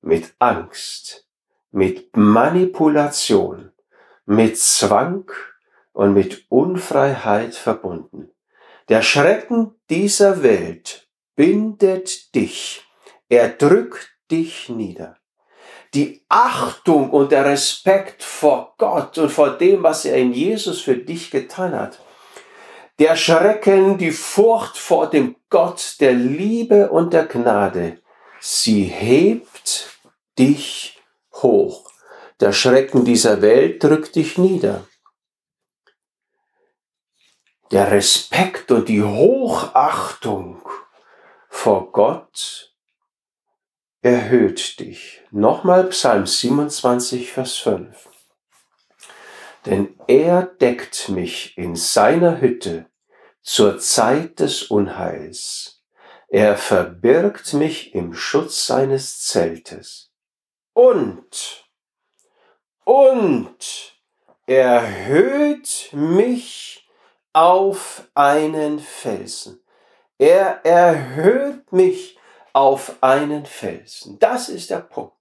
mit 0.00 0.34
Angst, 0.38 1.28
mit 1.70 2.16
Manipulation, 2.16 3.72
mit 4.26 4.58
Zwang 4.58 5.30
und 5.92 6.12
mit 6.12 6.46
Unfreiheit 6.48 7.54
verbunden. 7.54 8.33
Der 8.90 9.00
Schrecken 9.00 9.74
dieser 9.88 10.42
Welt 10.42 11.08
bindet 11.36 12.34
dich, 12.34 12.84
er 13.30 13.48
drückt 13.48 14.10
dich 14.30 14.68
nieder. 14.68 15.16
Die 15.94 16.22
Achtung 16.28 17.08
und 17.10 17.32
der 17.32 17.46
Respekt 17.46 18.22
vor 18.22 18.74
Gott 18.76 19.16
und 19.16 19.30
vor 19.30 19.50
dem, 19.50 19.82
was 19.82 20.04
er 20.04 20.16
in 20.16 20.34
Jesus 20.34 20.82
für 20.82 20.96
dich 20.96 21.30
getan 21.30 21.72
hat. 21.72 22.00
Der 22.98 23.16
Schrecken, 23.16 23.96
die 23.96 24.10
Furcht 24.10 24.76
vor 24.76 25.08
dem 25.08 25.36
Gott 25.48 25.96
der 26.00 26.12
Liebe 26.12 26.90
und 26.90 27.14
der 27.14 27.24
Gnade, 27.24 28.02
sie 28.40 28.84
hebt 28.84 29.98
dich 30.38 31.00
hoch. 31.32 31.90
Der 32.40 32.52
Schrecken 32.52 33.06
dieser 33.06 33.40
Welt 33.40 33.82
drückt 33.82 34.16
dich 34.16 34.36
nieder. 34.36 34.86
Der 37.70 37.90
Respekt 37.90 38.70
und 38.70 38.88
die 38.88 39.02
Hochachtung 39.02 40.68
vor 41.48 41.92
Gott 41.92 42.74
erhöht 44.02 44.80
dich. 44.80 45.22
Nochmal 45.30 45.84
Psalm 45.84 46.26
27, 46.26 47.32
Vers 47.32 47.56
5. 47.56 48.08
Denn 49.64 49.98
er 50.06 50.42
deckt 50.42 51.08
mich 51.08 51.56
in 51.56 51.74
seiner 51.74 52.42
Hütte 52.42 52.86
zur 53.40 53.78
Zeit 53.78 54.40
des 54.40 54.64
Unheils. 54.64 55.82
Er 56.28 56.58
verbirgt 56.58 57.54
mich 57.54 57.94
im 57.94 58.12
Schutz 58.12 58.66
seines 58.66 59.22
Zeltes. 59.22 60.10
Und, 60.74 61.64
und 62.84 63.94
erhöht 64.46 65.88
mich 65.92 66.83
auf 67.34 68.08
einen 68.14 68.78
Felsen. 68.78 69.60
Er 70.18 70.64
erhöht 70.64 71.72
mich 71.72 72.16
auf 72.52 73.02
einen 73.02 73.44
Felsen. 73.44 74.18
Das 74.20 74.48
ist 74.48 74.70
der 74.70 74.78
Punkt. 74.78 75.12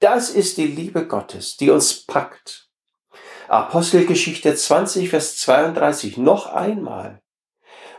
Das 0.00 0.30
ist 0.30 0.58
die 0.58 0.66
Liebe 0.66 1.06
Gottes, 1.06 1.56
die 1.56 1.70
uns 1.70 2.04
packt. 2.04 2.68
Apostelgeschichte 3.46 4.52
20, 4.54 5.08
Vers 5.08 5.38
32 5.38 6.18
noch 6.18 6.52
einmal. 6.52 7.22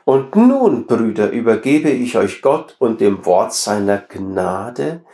Und 0.04 0.36
nun, 0.36 0.86
Brüder, 0.86 1.32
übergebe 1.32 1.90
ich 1.90 2.18
euch 2.18 2.42
Gott 2.42 2.76
und 2.80 3.00
dem 3.00 3.26
Wort 3.26 3.54
seiner 3.54 4.00
Gnade, 4.00 5.06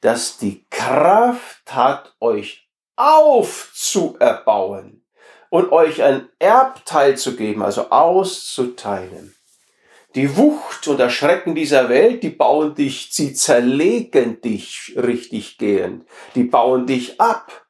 das 0.00 0.38
die 0.38 0.64
Kraft 0.70 1.74
hat, 1.74 2.14
euch 2.20 2.70
aufzuerbauen 2.96 5.02
und 5.50 5.72
euch 5.72 6.02
ein 6.02 6.28
Erbteil 6.38 7.16
zu 7.16 7.36
geben, 7.36 7.62
also 7.62 7.90
auszuteilen. 7.90 9.34
Die 10.14 10.36
Wucht 10.36 10.88
und 10.88 11.00
Erschrecken 11.00 11.54
dieser 11.54 11.88
Welt, 11.88 12.22
die 12.22 12.30
bauen 12.30 12.74
dich, 12.74 13.08
sie 13.12 13.34
zerlegen 13.34 14.40
dich 14.40 14.94
richtig 14.96 15.58
gehend, 15.58 16.06
die 16.34 16.44
bauen 16.44 16.86
dich 16.86 17.20
ab. 17.20 17.66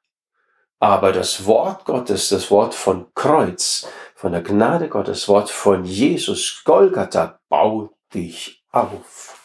Aber 0.80 1.10
das 1.10 1.46
Wort 1.46 1.84
Gottes, 1.84 2.28
das 2.28 2.50
Wort 2.52 2.74
von 2.74 3.06
Kreuz, 3.14 3.88
von 4.14 4.32
der 4.32 4.42
Gnade 4.42 4.88
Gottes, 4.88 5.20
das 5.20 5.28
Wort 5.28 5.50
von 5.50 5.84
Jesus, 5.84 6.62
Golgatha, 6.64 7.40
baut 7.48 7.90
dich 8.14 8.64
auf. 8.70 9.36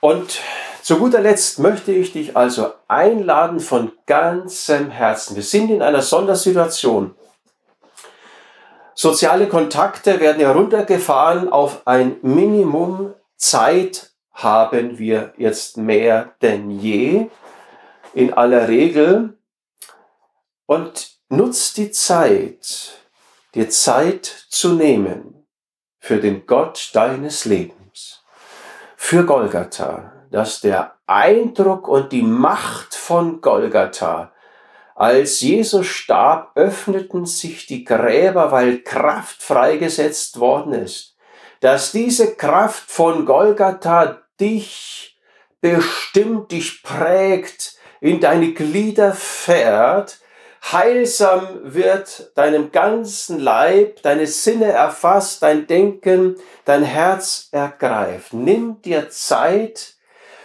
Und 0.00 0.40
zu 0.82 0.98
guter 0.98 1.20
Letzt 1.20 1.60
möchte 1.60 1.92
ich 1.92 2.12
dich 2.12 2.36
also 2.36 2.72
einladen 2.88 3.60
von 3.60 3.92
ganzem 4.06 4.90
Herzen. 4.90 5.36
Wir 5.36 5.42
sind 5.42 5.70
in 5.70 5.80
einer 5.80 6.02
Sondersituation. 6.02 7.14
Soziale 8.94 9.48
Kontakte 9.48 10.20
werden 10.20 10.40
heruntergefahren 10.40 11.50
auf 11.50 11.86
ein 11.86 12.16
Minimum. 12.22 13.14
Zeit 13.36 14.10
haben 14.32 14.98
wir 14.98 15.32
jetzt 15.36 15.76
mehr 15.76 16.34
denn 16.42 16.70
je 16.70 17.28
in 18.12 18.32
aller 18.34 18.68
Regel 18.68 19.38
und 20.66 21.18
nutzt 21.28 21.76
die 21.76 21.90
Zeit, 21.90 22.92
dir 23.54 23.70
Zeit 23.70 24.26
zu 24.48 24.74
nehmen 24.74 25.46
für 25.98 26.18
den 26.18 26.46
Gott 26.46 26.90
deines 26.92 27.44
Lebens, 27.44 28.22
für 28.96 29.24
Golgatha, 29.24 30.11
dass 30.32 30.60
der 30.60 30.94
Eindruck 31.06 31.88
und 31.88 32.10
die 32.10 32.22
Macht 32.22 32.94
von 32.94 33.40
Golgatha, 33.40 34.32
als 34.94 35.40
Jesus 35.40 35.86
starb, 35.86 36.52
öffneten 36.54 37.26
sich 37.26 37.66
die 37.66 37.84
Gräber, 37.84 38.50
weil 38.50 38.82
Kraft 38.82 39.42
freigesetzt 39.42 40.40
worden 40.40 40.72
ist, 40.72 41.16
dass 41.60 41.92
diese 41.92 42.34
Kraft 42.34 42.90
von 42.90 43.24
Golgatha 43.24 44.20
dich 44.40 45.18
bestimmt, 45.60 46.50
dich 46.50 46.82
prägt, 46.82 47.76
in 48.00 48.20
deine 48.20 48.52
Glieder 48.52 49.12
fährt, 49.12 50.18
heilsam 50.72 51.60
wird 51.62 52.32
deinem 52.36 52.72
ganzen 52.72 53.38
Leib, 53.38 54.02
deine 54.02 54.26
Sinne 54.26 54.72
erfasst, 54.72 55.42
dein 55.42 55.66
Denken, 55.66 56.36
dein 56.64 56.82
Herz 56.82 57.48
ergreift. 57.52 58.32
Nimm 58.32 58.82
dir 58.82 59.08
Zeit 59.10 59.94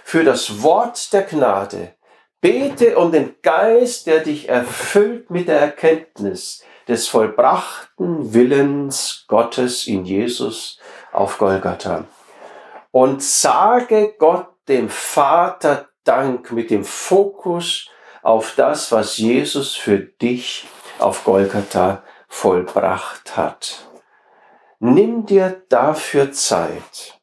für 0.07 0.23
das 0.23 0.63
Wort 0.63 1.11
der 1.11 1.23
Gnade. 1.23 1.93
Bete 2.39 2.97
um 2.97 3.11
den 3.11 3.35
Geist, 3.41 4.07
der 4.07 4.21
dich 4.21 4.47
erfüllt 4.47 5.29
mit 5.29 5.49
der 5.49 5.59
Erkenntnis 5.59 6.63
des 6.87 7.09
vollbrachten 7.09 8.33
Willens 8.33 9.25
Gottes 9.27 9.85
in 9.85 10.05
Jesus 10.05 10.79
auf 11.11 11.37
Golgatha. 11.37 12.05
Und 12.91 13.21
sage 13.21 14.15
Gott, 14.17 14.47
dem 14.69 14.87
Vater, 14.87 15.89
Dank, 16.05 16.53
mit 16.53 16.69
dem 16.69 16.85
Fokus 16.85 17.89
auf 18.21 18.53
das, 18.55 18.93
was 18.93 19.17
Jesus 19.17 19.75
für 19.75 19.99
dich 19.99 20.69
auf 20.99 21.25
Golgatha 21.25 22.01
vollbracht 22.29 23.35
hat. 23.35 23.89
Nimm 24.79 25.25
dir 25.25 25.63
dafür 25.67 26.31
Zeit. 26.31 27.19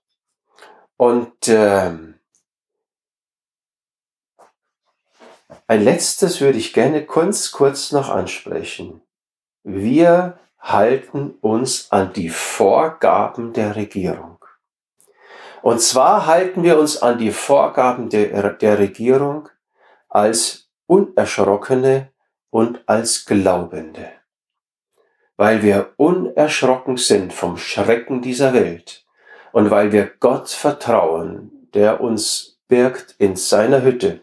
Und 0.99 1.49
äh, 1.49 2.14
ein 5.67 5.83
letztes 5.83 6.41
würde 6.41 6.59
ich 6.59 6.73
gerne 6.73 7.05
kurz, 7.07 7.51
kurz 7.51 7.93
noch 7.93 8.11
ansprechen. 8.11 9.01
Wir 9.63 10.39
halten 10.59 11.35
uns 11.41 11.91
an 11.91 12.13
die 12.13 12.29
Vorgaben 12.29 13.53
der 13.53 13.77
Regierung. 13.77 14.39
Und 15.63 15.81
zwar 15.81 16.27
halten 16.27 16.63
wir 16.63 16.79
uns 16.79 17.01
an 17.01 17.17
die 17.17 17.33
Vorgaben 17.33 18.11
der, 18.11 18.53
der 18.53 18.79
Regierung 18.79 19.49
als 20.11 20.69
Unerschrockene 20.87 22.11
und 22.51 22.81
als 22.87 23.25
Glaubende. 23.25 24.11
Weil 25.39 25.63
wir 25.63 25.95
unerschrocken 25.97 26.99
sind 26.99 27.33
vom 27.33 27.57
Schrecken 27.57 28.21
dieser 28.21 28.53
Welt 28.53 29.07
und 29.53 29.71
weil 29.71 29.93
wir 29.93 30.11
Gott 30.21 30.51
vertrauen, 30.51 31.69
der 31.73 32.03
uns 32.03 32.61
birgt 32.69 33.15
in 33.19 33.35
seiner 33.35 33.83
Hütte, 33.83 34.21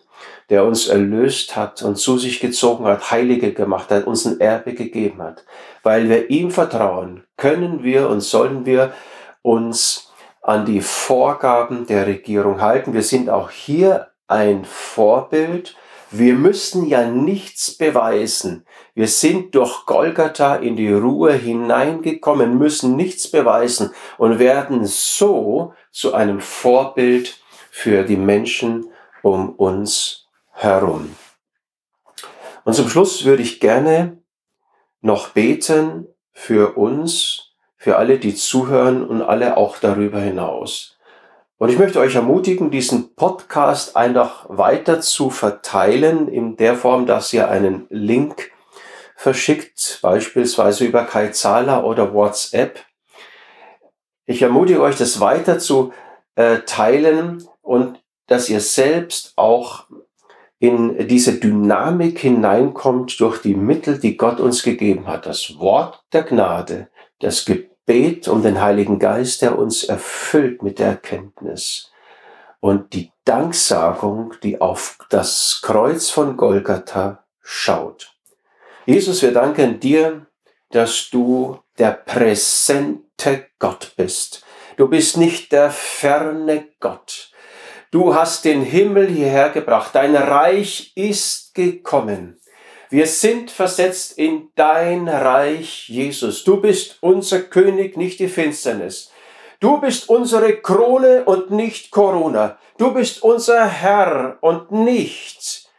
der 0.52 0.66
uns 0.66 0.88
erlöst 0.88 1.56
hat 1.56 1.82
und 1.82 1.96
zu 1.96 2.18
sich 2.18 2.42
gezogen 2.42 2.86
hat, 2.86 3.10
Heilige 3.10 3.54
gemacht 3.54 3.90
hat, 3.90 4.06
uns 4.06 4.26
ein 4.26 4.42
Erbe 4.42 4.74
gegeben 4.74 5.24
hat. 5.24 5.46
Weil 5.82 6.10
wir 6.10 6.30
ihm 6.30 6.52
vertrauen, 6.52 7.24
können 7.38 7.84
wir 7.84 8.10
und 8.10 8.20
sollen 8.20 8.66
wir 8.66 8.94
uns 9.42 10.12
an 10.42 10.66
die 10.66 10.82
Vorgaben 10.82 11.88
der 11.88 12.06
Regierung 12.06 12.60
halten. 12.60 12.94
Wir 12.94 13.02
sind 13.02 13.30
auch 13.30 13.50
hier 13.50 14.10
ein 14.28 14.66
Vorbild. 14.66 15.78
Wir 16.12 16.34
müssen 16.34 16.86
ja 16.86 17.06
nichts 17.06 17.78
beweisen. 17.78 18.66
Wir 18.94 19.08
sind 19.08 19.56
durch 19.56 19.86
Golgatha 19.86 20.56
in 20.58 20.76
die 20.76 20.92
Ruhe 20.92 21.32
hineingekommen, 21.32 22.58
müssen 22.58 22.98
nichts 22.98 23.32
beweisen 23.32 23.92
und 24.18 24.38
werden 24.38 24.84
so 24.84 25.74
zu 25.92 26.14
einem 26.14 26.42
Vorbild 26.42 27.40
für 27.70 28.04
die 28.04 28.18
Menschen 28.18 28.88
um 29.22 29.52
uns 29.52 30.21
herum. 30.54 31.16
Und 32.64 32.74
zum 32.74 32.90
Schluss 32.90 33.26
würde 33.26 33.42
ich 33.42 33.60
gerne 33.60 34.18
noch 35.02 35.30
beten 35.30 36.08
für 36.34 36.78
uns, 36.78 37.54
für 37.78 37.98
alle, 37.98 38.20
die 38.20 38.36
zuhören 38.36 39.06
und 39.06 39.22
alle 39.22 39.58
auch 39.58 39.78
darüber 39.78 40.20
hinaus. 40.20 40.98
Und 41.58 41.70
ich 41.70 41.78
möchte 41.78 42.00
euch 42.00 42.16
ermutigen, 42.16 42.72
diesen 42.72 43.16
Podcast 43.16 43.96
einfach 43.96 44.46
weiter 44.50 45.00
zu 45.02 45.30
verteilen 45.30 46.28
in 46.28 46.58
der 46.58 46.76
Form, 46.76 47.06
dass 47.06 47.32
ihr 47.34 47.50
einen 47.50 47.86
Link 47.90 48.52
verschickt, 49.16 50.00
beispielsweise 50.02 50.86
über 50.86 51.04
Kaizala 51.06 51.84
oder 51.84 52.16
WhatsApp. 52.16 52.80
Ich 54.26 54.42
ermutige 54.42 54.82
euch, 54.82 54.98
das 54.98 55.20
weiter 55.20 55.60
zu 55.60 55.94
äh, 56.34 56.60
teilen 56.66 57.48
und 57.62 58.02
dass 58.26 58.50
ihr 58.50 58.62
selbst 58.62 59.34
auch 59.36 59.86
in 60.62 61.08
diese 61.10 61.40
Dynamik 61.40 62.20
hineinkommt 62.20 63.20
durch 63.20 63.42
die 63.42 63.56
Mittel, 63.56 64.00
die 64.00 64.16
Gott 64.16 64.40
uns 64.40 64.64
gegeben 64.64 65.08
hat. 65.08 65.26
Das 65.26 65.60
Wort 65.60 66.02
der 66.14 66.24
Gnade, 66.24 66.88
das 67.20 67.44
Gebet 67.44 67.72
Bet 67.86 68.28
um 68.28 68.44
den 68.44 68.62
Heiligen 68.62 69.00
Geist, 69.00 69.42
der 69.42 69.58
uns 69.58 69.84
erfüllt 69.84 70.62
mit 70.62 70.80
der 70.80 70.88
Erkenntnis. 70.88 71.92
Und 72.60 72.94
die 72.94 73.12
Danksagung, 73.26 74.36
die 74.44 74.62
auf 74.62 74.98
das 75.10 75.62
Kreuz 75.64 76.10
von 76.10 76.38
Golgatha 76.38 77.26
schaut. 77.42 78.16
Jesus, 78.86 79.22
wir 79.24 79.34
danken 79.34 79.80
dir, 79.80 80.28
dass 80.70 81.10
du 81.10 81.60
der 81.80 81.92
präsente 81.92 83.48
Gott 83.58 83.94
bist. 83.98 84.46
Du 84.78 84.88
bist 84.88 85.18
nicht 85.18 85.52
der 85.52 85.72
ferne 85.72 86.68
Gott. 86.80 87.31
Du 87.92 88.16
hast 88.16 88.46
den 88.46 88.62
Himmel 88.62 89.10
hierher 89.10 89.50
gebracht. 89.50 89.92
Dein 89.94 90.16
Reich 90.16 90.94
ist 90.96 91.54
gekommen. 91.54 92.40
Wir 92.90 93.06
sind 93.06 93.52
versetzt 93.52 94.18
in 94.18 94.48
dein 94.56 95.10
Reich, 95.10 95.90
Jesus. 95.90 96.46
Du 96.46 96.62
bist 96.62 97.00
unser 97.02 97.42
König, 97.42 97.98
nicht 97.98 98.22
die 98.22 98.30
Finsternis. 98.30 99.12
Du 99.60 99.82
bist 99.82 100.08
unsere 100.08 100.56
Krone 100.62 101.26
und 101.26 101.52
nicht 101.52 101.92
Corona. 101.92 102.58
Du 102.78 102.94
bist 102.94 103.24
unser 103.24 103.68
Herr 103.68 104.38
und 104.40 104.72
nicht 104.72 105.70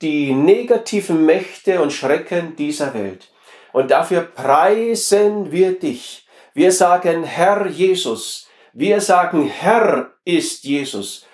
die 0.00 0.32
negativen 0.32 1.26
Mächte 1.26 1.82
und 1.82 1.92
Schrecken 1.92 2.56
dieser 2.56 2.94
Welt. 2.94 3.30
Und 3.74 3.90
dafür 3.90 4.22
preisen 4.22 5.52
wir 5.52 5.78
dich. 5.78 6.26
Wir 6.54 6.72
sagen 6.72 7.24
Herr 7.24 7.66
Jesus. 7.66 8.48
Wir 8.72 9.02
sagen 9.02 9.46
Herr 9.46 10.14
ist 10.24 10.64
Jesus. 10.64 11.27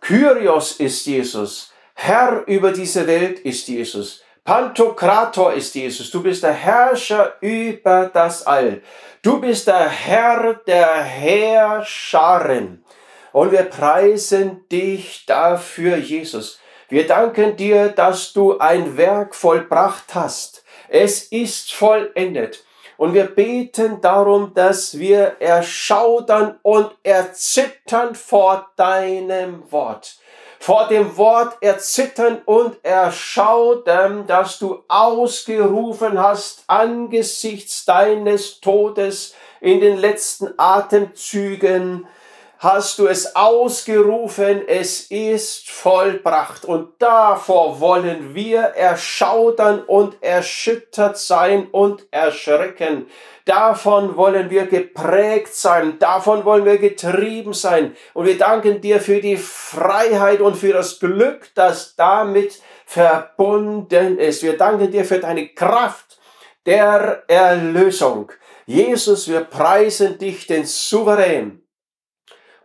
Kyrios 0.00 0.80
ist 0.80 1.06
Jesus. 1.06 1.72
Herr 1.94 2.44
über 2.46 2.72
diese 2.72 3.06
Welt 3.06 3.40
ist 3.40 3.68
Jesus. 3.68 4.22
Pantokrator 4.44 5.52
ist 5.52 5.74
Jesus. 5.74 6.10
Du 6.10 6.22
bist 6.22 6.42
der 6.42 6.52
Herrscher 6.52 7.34
über 7.40 8.10
das 8.12 8.46
All. 8.46 8.80
Du 9.20 9.40
bist 9.40 9.66
der 9.66 9.88
Herr 9.88 10.54
der 10.66 11.02
Herrscharen. 11.02 12.84
Und 13.32 13.52
wir 13.52 13.64
preisen 13.64 14.66
dich 14.70 15.26
dafür, 15.26 15.96
Jesus. 15.96 16.60
Wir 16.88 17.06
danken 17.06 17.56
dir, 17.56 17.88
dass 17.88 18.32
du 18.32 18.58
ein 18.58 18.96
Werk 18.96 19.34
vollbracht 19.34 20.14
hast. 20.14 20.64
Es 20.88 21.24
ist 21.24 21.74
vollendet. 21.74 22.64
Und 22.98 23.14
wir 23.14 23.26
beten 23.26 24.00
darum, 24.00 24.52
dass 24.54 24.98
wir 24.98 25.36
erschaudern 25.38 26.58
und 26.62 26.90
erzittern 27.04 28.16
vor 28.16 28.72
deinem 28.74 29.62
Wort. 29.70 30.18
Vor 30.58 30.88
dem 30.88 31.16
Wort 31.16 31.56
erzittern 31.60 32.42
und 32.44 32.84
erschaudern, 32.84 34.26
dass 34.26 34.58
du 34.58 34.82
ausgerufen 34.88 36.20
hast 36.20 36.64
angesichts 36.66 37.84
deines 37.84 38.60
Todes 38.60 39.36
in 39.60 39.80
den 39.80 39.96
letzten 39.96 40.52
Atemzügen, 40.56 42.08
hast 42.58 42.98
du 42.98 43.06
es 43.06 43.36
ausgerufen, 43.36 44.62
es 44.66 45.02
ist 45.10 45.70
vollbracht. 45.70 46.64
Und 46.64 46.90
davor 46.98 47.80
wollen 47.80 48.34
wir 48.34 48.60
erschaudern 48.60 49.82
und 49.84 50.22
erschüttert 50.22 51.18
sein 51.18 51.68
und 51.70 52.06
erschrecken. 52.10 53.06
Davon 53.44 54.16
wollen 54.16 54.50
wir 54.50 54.66
geprägt 54.66 55.54
sein, 55.54 55.98
davon 55.98 56.44
wollen 56.44 56.64
wir 56.64 56.78
getrieben 56.78 57.54
sein. 57.54 57.96
Und 58.12 58.26
wir 58.26 58.36
danken 58.36 58.80
dir 58.80 59.00
für 59.00 59.20
die 59.20 59.36
Freiheit 59.36 60.40
und 60.40 60.56
für 60.56 60.72
das 60.72 60.98
Glück, 60.98 61.48
das 61.54 61.94
damit 61.96 62.60
verbunden 62.84 64.18
ist. 64.18 64.42
Wir 64.42 64.58
danken 64.58 64.90
dir 64.90 65.04
für 65.04 65.18
deine 65.18 65.48
Kraft 65.48 66.18
der 66.66 67.22
Erlösung. 67.28 68.32
Jesus, 68.66 69.28
wir 69.28 69.40
preisen 69.40 70.18
dich, 70.18 70.46
den 70.46 70.66
Souverän. 70.66 71.62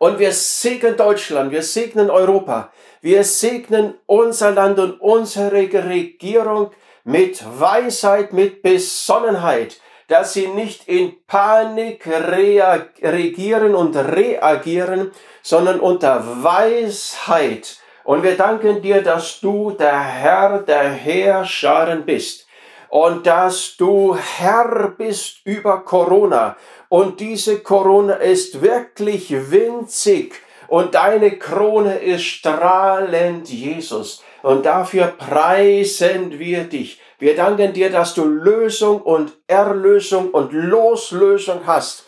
Und 0.03 0.19
wir 0.19 0.33
segnen 0.33 0.97
Deutschland, 0.97 1.53
wir 1.53 1.63
segnen 1.63 2.09
Europa, 2.09 2.73
wir 2.99 3.23
segnen 3.23 3.93
unser 4.05 4.51
Land 4.51 4.77
und 4.77 4.99
unsere 4.99 5.71
Regierung 5.85 6.71
mit 7.05 7.41
Weisheit, 7.57 8.33
mit 8.33 8.61
Besonnenheit 8.61 9.79
dass 10.09 10.33
sie 10.33 10.47
nicht 10.47 10.89
in 10.89 11.15
Panik 11.25 12.05
regieren 12.05 13.75
und 13.75 13.95
reagieren, 13.95 15.11
sondern 15.41 15.79
unter 15.79 16.43
Weisheit. 16.43 17.77
Und 18.03 18.21
wir 18.23 18.35
danken 18.35 18.81
dir, 18.81 19.01
dass 19.01 19.39
du 19.39 19.71
der 19.71 20.01
Herr 20.01 20.59
der 20.59 20.89
Herrscharen 20.89 22.03
bist 22.05 22.45
und 22.93 23.25
dass 23.25 23.75
du 23.77 24.15
Herr 24.15 24.93
bist 24.95 25.37
über 25.45 25.83
Corona. 25.83 26.55
Und 26.93 27.21
diese 27.21 27.61
Corona 27.61 28.13
ist 28.13 28.61
wirklich 28.61 29.31
winzig 29.49 30.35
und 30.67 30.93
deine 30.93 31.39
Krone 31.39 31.97
ist 31.97 32.23
strahlend, 32.23 33.49
Jesus. 33.49 34.21
Und 34.43 34.67
dafür 34.67 35.07
preisen 35.07 36.37
wir 36.37 36.65
dich. 36.65 37.01
Wir 37.17 37.35
danken 37.35 37.73
dir, 37.73 37.89
dass 37.89 38.13
du 38.13 38.25
Lösung 38.25 39.01
und 39.01 39.33
Erlösung 39.47 40.29
und 40.29 40.53
Loslösung 40.53 41.61
hast 41.65 42.05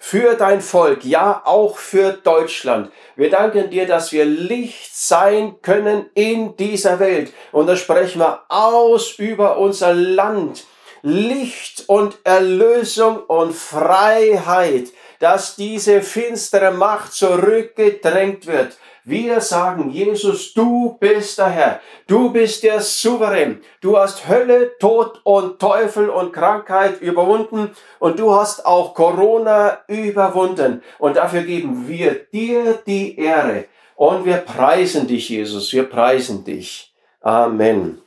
für 0.00 0.34
dein 0.34 0.60
Volk, 0.60 1.04
ja 1.04 1.40
auch 1.44 1.78
für 1.78 2.14
Deutschland. 2.14 2.90
Wir 3.14 3.30
danken 3.30 3.70
dir, 3.70 3.86
dass 3.86 4.10
wir 4.10 4.24
Licht 4.24 4.96
sein 4.96 5.62
können 5.62 6.06
in 6.14 6.56
dieser 6.56 6.98
Welt. 6.98 7.32
Und 7.52 7.68
da 7.68 7.76
sprechen 7.76 8.18
wir 8.18 8.42
aus 8.48 9.12
über 9.12 9.58
unser 9.58 9.94
Land. 9.94 10.64
Licht 11.06 11.84
und 11.86 12.16
Erlösung 12.24 13.18
und 13.24 13.54
Freiheit, 13.54 14.86
dass 15.20 15.54
diese 15.54 16.00
finstere 16.00 16.70
Macht 16.70 17.12
zurückgedrängt 17.12 18.46
wird. 18.46 18.78
Wir 19.04 19.42
sagen, 19.42 19.90
Jesus, 19.90 20.54
du 20.54 20.96
bist 20.98 21.36
der 21.36 21.50
Herr. 21.50 21.80
Du 22.06 22.30
bist 22.30 22.62
der 22.62 22.80
Souverän. 22.80 23.60
Du 23.82 23.98
hast 23.98 24.26
Hölle, 24.26 24.78
Tod 24.78 25.20
und 25.24 25.58
Teufel 25.58 26.08
und 26.08 26.32
Krankheit 26.32 27.02
überwunden 27.02 27.72
und 27.98 28.18
du 28.18 28.34
hast 28.34 28.64
auch 28.64 28.94
Corona 28.94 29.80
überwunden. 29.88 30.82
Und 30.98 31.18
dafür 31.18 31.42
geben 31.42 31.86
wir 31.86 32.14
dir 32.32 32.78
die 32.86 33.18
Ehre. 33.18 33.66
Und 33.94 34.24
wir 34.24 34.38
preisen 34.38 35.06
dich, 35.06 35.28
Jesus. 35.28 35.70
Wir 35.74 35.84
preisen 35.84 36.44
dich. 36.44 36.94
Amen. 37.20 38.03